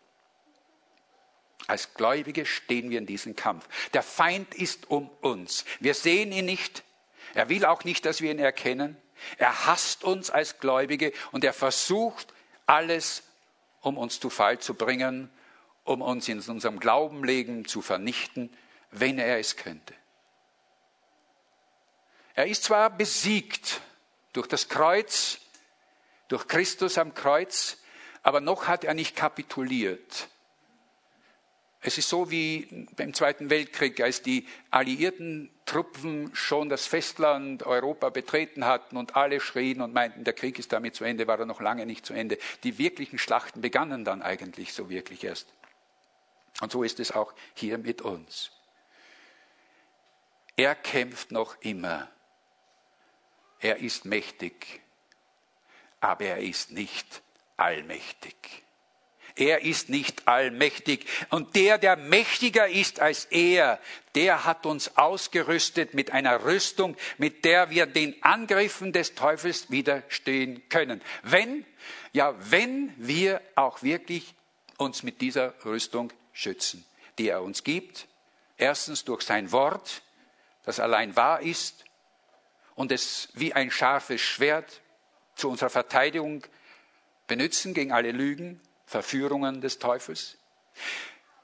Als 1.68 1.94
Gläubige 1.94 2.46
stehen 2.46 2.90
wir 2.90 2.98
in 2.98 3.06
diesem 3.06 3.36
Kampf. 3.36 3.68
Der 3.94 4.02
Feind 4.02 4.56
ist 4.56 4.90
um 4.90 5.10
uns. 5.22 5.66
Wir 5.80 5.94
sehen 5.94 6.32
ihn 6.32 6.46
nicht. 6.46 6.84
Er 7.36 7.50
will 7.50 7.66
auch 7.66 7.84
nicht, 7.84 8.06
dass 8.06 8.22
wir 8.22 8.32
ihn 8.32 8.40
erkennen. 8.40 8.98
Er 9.38 9.66
hasst 9.66 10.04
uns 10.04 10.30
als 10.30 10.60
Gläubige 10.60 11.12
und 11.32 11.44
er 11.44 11.54
versucht 11.54 12.34
alles, 12.66 13.24
um 13.82 13.98
uns 13.98 14.20
zu 14.20 14.30
Fall 14.30 14.60
zu 14.60 14.74
bringen, 14.74 15.30
um 15.84 16.02
uns 16.02 16.28
in 16.28 16.40
unserem 16.40 16.80
Glaubenleben 16.80 17.66
zu 17.66 17.82
vernichten, 17.82 18.52
wenn 18.92 19.20
er 19.20 19.40
es 19.40 19.58
könnte. 19.58 19.94
Er 22.40 22.48
ist 22.48 22.64
zwar 22.64 22.90
besiegt 22.90 23.82
durch 24.32 24.48
das 24.48 24.70
Kreuz, 24.70 25.42
durch 26.30 26.48
Christus 26.48 26.98
am 26.98 27.14
Kreuz, 27.14 27.80
aber 28.24 28.40
noch 28.40 28.70
hat 28.70 28.86
er 28.86 28.94
nicht 28.94 29.14
kapituliert. 29.14 30.30
Es 31.82 31.98
ist 31.98 32.08
so 32.08 32.32
wie 32.32 32.88
beim 32.96 33.14
Zweiten 33.14 33.50
Weltkrieg, 33.50 34.00
als 34.00 34.22
die 34.22 34.48
alliierten 34.72 35.52
Truppen 35.66 36.34
schon 36.34 36.70
das 36.70 36.86
Festland 36.86 37.64
Europa 37.64 38.08
betreten 38.08 38.64
hatten 38.64 38.96
und 38.96 39.18
alle 39.18 39.42
schrien 39.42 39.82
und 39.82 39.94
meinten, 39.94 40.24
der 40.24 40.32
Krieg 40.32 40.60
ist 40.60 40.72
damit 40.72 40.96
zu 40.96 41.04
Ende, 41.04 41.28
war 41.28 41.40
er 41.40 41.46
noch 41.46 41.60
lange 41.60 41.86
nicht 41.86 42.06
zu 42.06 42.14
Ende. 42.14 42.38
Die 42.64 42.78
wirklichen 42.78 43.20
Schlachten 43.20 43.60
begannen 43.60 44.06
dann 44.06 44.22
eigentlich 44.22 44.72
so 44.72 44.90
wirklich 44.90 45.26
erst. 45.26 45.54
Und 46.62 46.72
so 46.72 46.84
ist 46.84 47.02
es 47.02 47.12
auch 47.12 47.34
hier 47.54 47.78
mit 47.78 48.02
uns. 48.02 48.54
Er 50.56 50.74
kämpft 50.74 51.34
noch 51.34 51.58
immer 51.60 52.08
er 53.60 53.78
ist 53.78 54.06
mächtig, 54.06 54.82
aber 56.00 56.26
er 56.26 56.38
ist 56.38 56.72
nicht 56.72 57.22
allmächtig. 57.58 58.36
Er 59.36 59.62
ist 59.62 59.88
nicht 59.88 60.28
allmächtig. 60.28 61.06
Und 61.30 61.56
der, 61.56 61.78
der 61.78 61.96
mächtiger 61.96 62.68
ist 62.68 63.00
als 63.00 63.26
er, 63.26 63.80
der 64.16 64.44
hat 64.44 64.66
uns 64.66 64.98
ausgerüstet 64.98 65.94
mit 65.94 66.12
einer 66.12 66.44
Rüstung, 66.44 66.98
mit 67.18 67.46
der 67.46 67.70
wir 67.70 67.86
den 67.86 68.22
Angriffen 68.22 68.92
des 68.92 69.16
Teufels 69.16 69.72
widerstehen 69.72 70.68
können. 70.68 71.02
Wenn, 71.24 71.66
ja, 72.12 72.36
wenn 72.52 72.94
wir 72.98 73.42
auch 73.56 73.82
wirklich 73.82 74.34
uns 74.78 75.04
mit 75.04 75.22
dieser 75.22 75.54
Rüstung 75.64 76.12
schützen, 76.34 76.86
die 77.18 77.30
er 77.30 77.42
uns 77.42 77.64
gibt. 77.64 78.08
Erstens 78.58 79.06
durch 79.06 79.22
sein 79.22 79.52
Wort, 79.52 80.02
das 80.64 80.80
allein 80.80 81.16
wahr 81.16 81.42
ist 81.42 81.86
und 82.80 82.94
es 82.94 83.28
wie 83.34 83.52
ein 83.52 83.72
scharfes 83.72 84.22
Schwert 84.22 84.80
zu 85.36 85.50
unserer 85.50 85.70
Verteidigung 85.70 86.48
benutzen 87.28 87.74
gegen 87.74 87.92
alle 87.92 88.14
Lügen, 88.14 88.62
Verführungen 88.86 89.60
des 89.60 89.80
Teufels. 89.80 90.38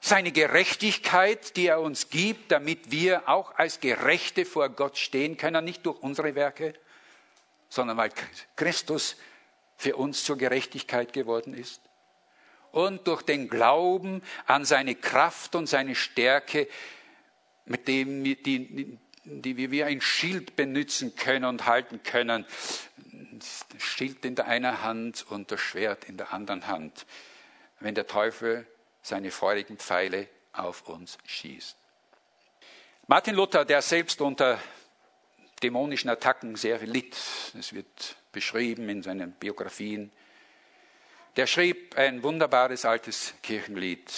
Seine 0.00 0.32
Gerechtigkeit, 0.32 1.58
die 1.58 1.66
er 1.66 1.82
uns 1.82 2.08
gibt, 2.08 2.52
damit 2.52 2.90
wir 2.90 3.28
auch 3.28 3.54
als 3.56 3.80
Gerechte 3.80 4.46
vor 4.46 4.70
Gott 4.70 4.96
stehen 4.96 5.36
können, 5.36 5.62
nicht 5.62 5.84
durch 5.84 6.00
unsere 6.00 6.34
Werke, 6.34 6.72
sondern 7.68 7.98
weil 7.98 8.12
Christus 8.56 9.16
für 9.76 9.96
uns 9.96 10.24
zur 10.24 10.38
Gerechtigkeit 10.38 11.12
geworden 11.12 11.52
ist. 11.52 11.82
Und 12.72 13.06
durch 13.06 13.20
den 13.20 13.50
Glauben 13.50 14.22
an 14.46 14.64
seine 14.64 14.94
Kraft 14.94 15.54
und 15.54 15.66
seine 15.66 15.96
Stärke, 15.96 16.66
mit 17.66 17.88
dem 17.88 18.24
die, 18.24 18.98
die 19.26 19.56
wir 19.56 19.70
wie 19.70 19.84
ein 19.84 20.00
Schild 20.00 20.56
benutzen 20.56 21.16
können 21.16 21.44
und 21.44 21.66
halten 21.66 22.02
können. 22.02 22.46
Das 23.32 23.66
Schild 23.78 24.24
in 24.24 24.34
der 24.34 24.46
einen 24.46 24.82
Hand 24.82 25.26
und 25.28 25.50
das 25.50 25.60
Schwert 25.60 26.04
in 26.04 26.16
der 26.16 26.32
anderen 26.32 26.66
Hand, 26.66 27.06
wenn 27.80 27.94
der 27.94 28.06
Teufel 28.06 28.66
seine 29.02 29.30
feurigen 29.30 29.76
Pfeile 29.76 30.28
auf 30.52 30.88
uns 30.88 31.18
schießt. 31.26 31.76
Martin 33.08 33.34
Luther, 33.34 33.64
der 33.64 33.82
selbst 33.82 34.20
unter 34.20 34.58
dämonischen 35.62 36.10
Attacken 36.10 36.56
sehr 36.56 36.78
litt, 36.78 37.16
es 37.58 37.72
wird 37.72 38.16
beschrieben 38.32 38.88
in 38.88 39.02
seinen 39.02 39.32
Biografien, 39.32 40.12
der 41.36 41.46
schrieb 41.46 41.96
ein 41.96 42.22
wunderbares 42.22 42.84
altes 42.84 43.34
Kirchenlied. 43.42 44.10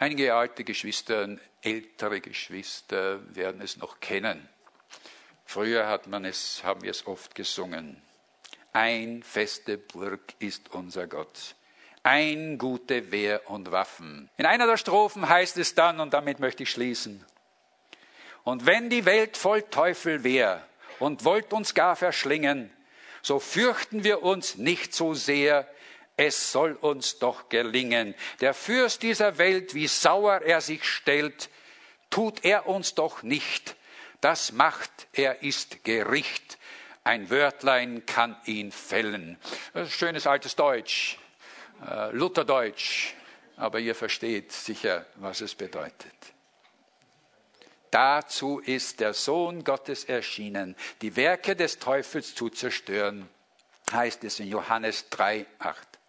Einige 0.00 0.34
alte 0.34 0.64
Geschwister 0.64 1.28
ältere 1.60 2.22
Geschwister 2.22 3.20
werden 3.36 3.60
es 3.60 3.76
noch 3.76 4.00
kennen. 4.00 4.48
Früher 5.44 5.88
hat 5.88 6.06
man 6.06 6.24
es, 6.24 6.64
haben 6.64 6.80
wir 6.80 6.90
es 6.90 7.06
oft 7.06 7.34
gesungen. 7.34 8.00
Ein 8.72 9.22
feste 9.22 9.76
Burg 9.76 10.22
ist 10.38 10.70
unser 10.72 11.06
Gott. 11.06 11.54
Ein 12.02 12.56
gute 12.56 13.12
Wehr 13.12 13.50
und 13.50 13.72
Waffen. 13.72 14.30
In 14.38 14.46
einer 14.46 14.66
der 14.66 14.78
Strophen 14.78 15.28
heißt 15.28 15.58
es 15.58 15.74
dann, 15.74 16.00
und 16.00 16.14
damit 16.14 16.40
möchte 16.40 16.62
ich 16.62 16.70
schließen, 16.70 17.22
und 18.42 18.64
wenn 18.64 18.88
die 18.88 19.04
Welt 19.04 19.36
voll 19.36 19.60
Teufel 19.60 20.24
wär 20.24 20.66
und 20.98 21.26
wollt 21.26 21.52
uns 21.52 21.74
gar 21.74 21.94
verschlingen, 21.94 22.72
so 23.20 23.38
fürchten 23.38 24.02
wir 24.02 24.22
uns 24.22 24.56
nicht 24.56 24.94
so 24.94 25.12
sehr, 25.12 25.68
es 26.16 26.52
soll 26.52 26.72
uns 26.74 27.18
doch 27.18 27.48
gelingen. 27.48 28.14
Der 28.40 28.54
Fürst 28.54 29.02
dieser 29.02 29.38
Welt, 29.38 29.74
wie 29.74 29.86
sauer 29.86 30.42
er 30.42 30.60
sich 30.60 30.84
stellt, 30.84 31.48
tut 32.10 32.44
er 32.44 32.66
uns 32.66 32.94
doch 32.94 33.22
nicht. 33.22 33.76
Das 34.20 34.52
macht, 34.52 34.90
er 35.12 35.42
ist 35.42 35.84
Gericht. 35.84 36.58
Ein 37.04 37.30
Wörtlein 37.30 38.04
kann 38.04 38.36
ihn 38.44 38.70
fällen. 38.70 39.38
schönes 39.88 40.26
altes 40.26 40.54
Deutsch, 40.56 41.18
äh, 41.88 42.10
Lutherdeutsch, 42.12 43.14
aber 43.56 43.78
ihr 43.78 43.94
versteht 43.94 44.52
sicher, 44.52 45.06
was 45.14 45.40
es 45.40 45.54
bedeutet. 45.54 46.14
Dazu 47.90 48.60
ist 48.60 49.00
der 49.00 49.14
Sohn 49.14 49.64
Gottes 49.64 50.04
erschienen, 50.04 50.76
die 51.00 51.16
Werke 51.16 51.56
des 51.56 51.78
Teufels 51.78 52.34
zu 52.34 52.50
zerstören 52.50 53.28
heißt 53.92 54.24
es 54.24 54.40
in 54.40 54.48
Johannes 54.48 55.08
3, 55.10 55.46
8. 55.58 55.99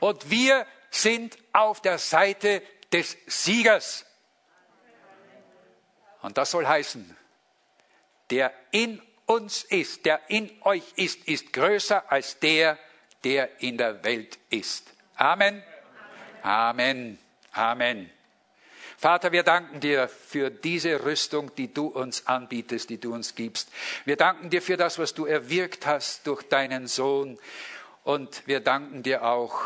Und 0.00 0.30
wir 0.30 0.66
sind 0.90 1.36
auf 1.52 1.80
der 1.80 1.98
Seite 1.98 2.62
des 2.92 3.16
Siegers. 3.26 4.06
Und 6.22 6.38
das 6.38 6.50
soll 6.50 6.66
heißen, 6.66 7.16
der 8.30 8.52
in 8.70 9.00
uns 9.26 9.64
ist, 9.64 10.06
der 10.06 10.20
in 10.28 10.50
euch 10.62 10.84
ist, 10.96 11.26
ist 11.28 11.52
größer 11.52 12.10
als 12.10 12.38
der, 12.38 12.78
der 13.24 13.60
in 13.60 13.76
der 13.76 14.02
Welt 14.04 14.38
ist. 14.50 14.92
Amen. 15.16 15.62
Amen. 16.42 17.18
Amen. 17.52 18.10
Vater, 18.98 19.30
wir 19.30 19.42
danken 19.42 19.80
dir 19.80 20.08
für 20.08 20.50
diese 20.50 21.04
Rüstung, 21.04 21.54
die 21.54 21.72
du 21.72 21.88
uns 21.88 22.26
anbietest, 22.26 22.88
die 22.88 22.98
du 22.98 23.12
uns 23.12 23.34
gibst. 23.34 23.70
Wir 24.04 24.16
danken 24.16 24.48
dir 24.48 24.62
für 24.62 24.76
das, 24.78 24.98
was 24.98 25.12
du 25.12 25.26
erwirkt 25.26 25.86
hast 25.86 26.26
durch 26.26 26.42
deinen 26.44 26.86
Sohn. 26.86 27.38
Und 28.06 28.46
wir 28.46 28.60
danken 28.60 29.02
dir 29.02 29.24
auch, 29.24 29.60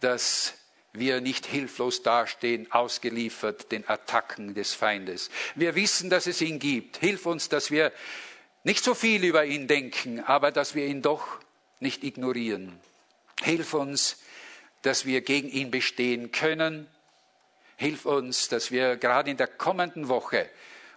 dass 0.00 0.54
wir 0.92 1.20
nicht 1.20 1.46
hilflos 1.46 2.02
dastehen, 2.02 2.66
ausgeliefert 2.72 3.70
den 3.70 3.88
Attacken 3.88 4.54
des 4.54 4.74
Feindes. 4.74 5.30
Wir 5.54 5.76
wissen, 5.76 6.10
dass 6.10 6.26
es 6.26 6.40
ihn 6.40 6.58
gibt. 6.58 6.96
Hilf 6.96 7.24
uns, 7.24 7.48
dass 7.48 7.70
wir 7.70 7.92
nicht 8.64 8.82
so 8.82 8.94
viel 8.94 9.22
über 9.22 9.44
ihn 9.44 9.68
denken, 9.68 10.18
aber 10.24 10.50
dass 10.50 10.74
wir 10.74 10.86
ihn 10.86 11.02
doch 11.02 11.24
nicht 11.78 12.02
ignorieren. 12.02 12.80
Hilf 13.44 13.74
uns, 13.74 14.18
dass 14.82 15.06
wir 15.06 15.20
gegen 15.20 15.48
ihn 15.48 15.70
bestehen 15.70 16.32
können. 16.32 16.88
Hilf 17.76 18.06
uns, 18.06 18.48
dass 18.48 18.72
wir 18.72 18.96
gerade 18.96 19.30
in 19.30 19.36
der 19.36 19.46
kommenden 19.46 20.08
Woche 20.08 20.50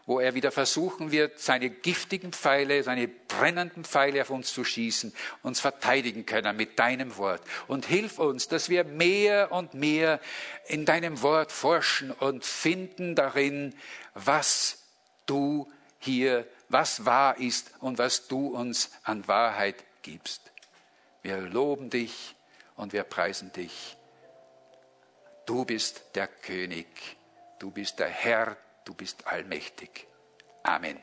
wo 0.06 0.20
er 0.20 0.36
wieder 0.36 0.52
versuchen 0.52 1.12
wird, 1.12 1.40
seine 1.40 1.70
giftigen 1.70 2.32
Pfeile, 2.32 2.84
seine 2.84 3.08
brennenden 3.08 3.84
Pfeile 3.84 4.22
auf 4.22 4.30
uns 4.30 4.54
zu 4.54 4.64
schießen, 4.64 5.14
uns 5.42 5.60
verteidigen 5.60 6.26
können 6.26 6.56
mit 6.56 6.78
deinem 6.78 7.18
Wort. 7.18 7.42
Und 7.68 7.86
hilf 7.86 8.20
uns, 8.20 8.48
dass 8.48 8.70
wir 8.70 8.84
mehr 8.84 9.52
und 9.52 9.74
mehr 9.74 10.20
in 10.68 10.86
deinem 10.86 11.22
Wort 11.24 11.52
forschen 11.52 12.12
und 12.12 12.46
finden 12.46 13.16
darin, 13.16 13.74
was 14.14 14.84
du 15.26 15.72
hier, 15.98 16.48
was 16.70 17.06
wahr 17.06 17.40
ist 17.40 17.72
und 17.80 17.98
was 17.98 18.28
du 18.28 18.48
uns 18.48 18.92
an 19.04 19.28
Wahrheit 19.28 19.84
gibst. 20.04 20.42
Wir 21.24 21.38
loben 21.38 21.90
dich 21.90 22.36
und 22.76 22.94
wir 22.94 23.04
preisen 23.04 23.52
dich. 23.54 23.98
Du 25.48 25.66
bist 25.66 26.04
der 26.14 26.28
König, 26.28 26.88
du 27.58 27.72
bist 27.72 28.00
der 28.00 28.10
Herr, 28.10 28.58
du 28.86 28.94
bist 28.94 29.28
allmächtig. 29.28 30.08
Amen. 30.64 31.00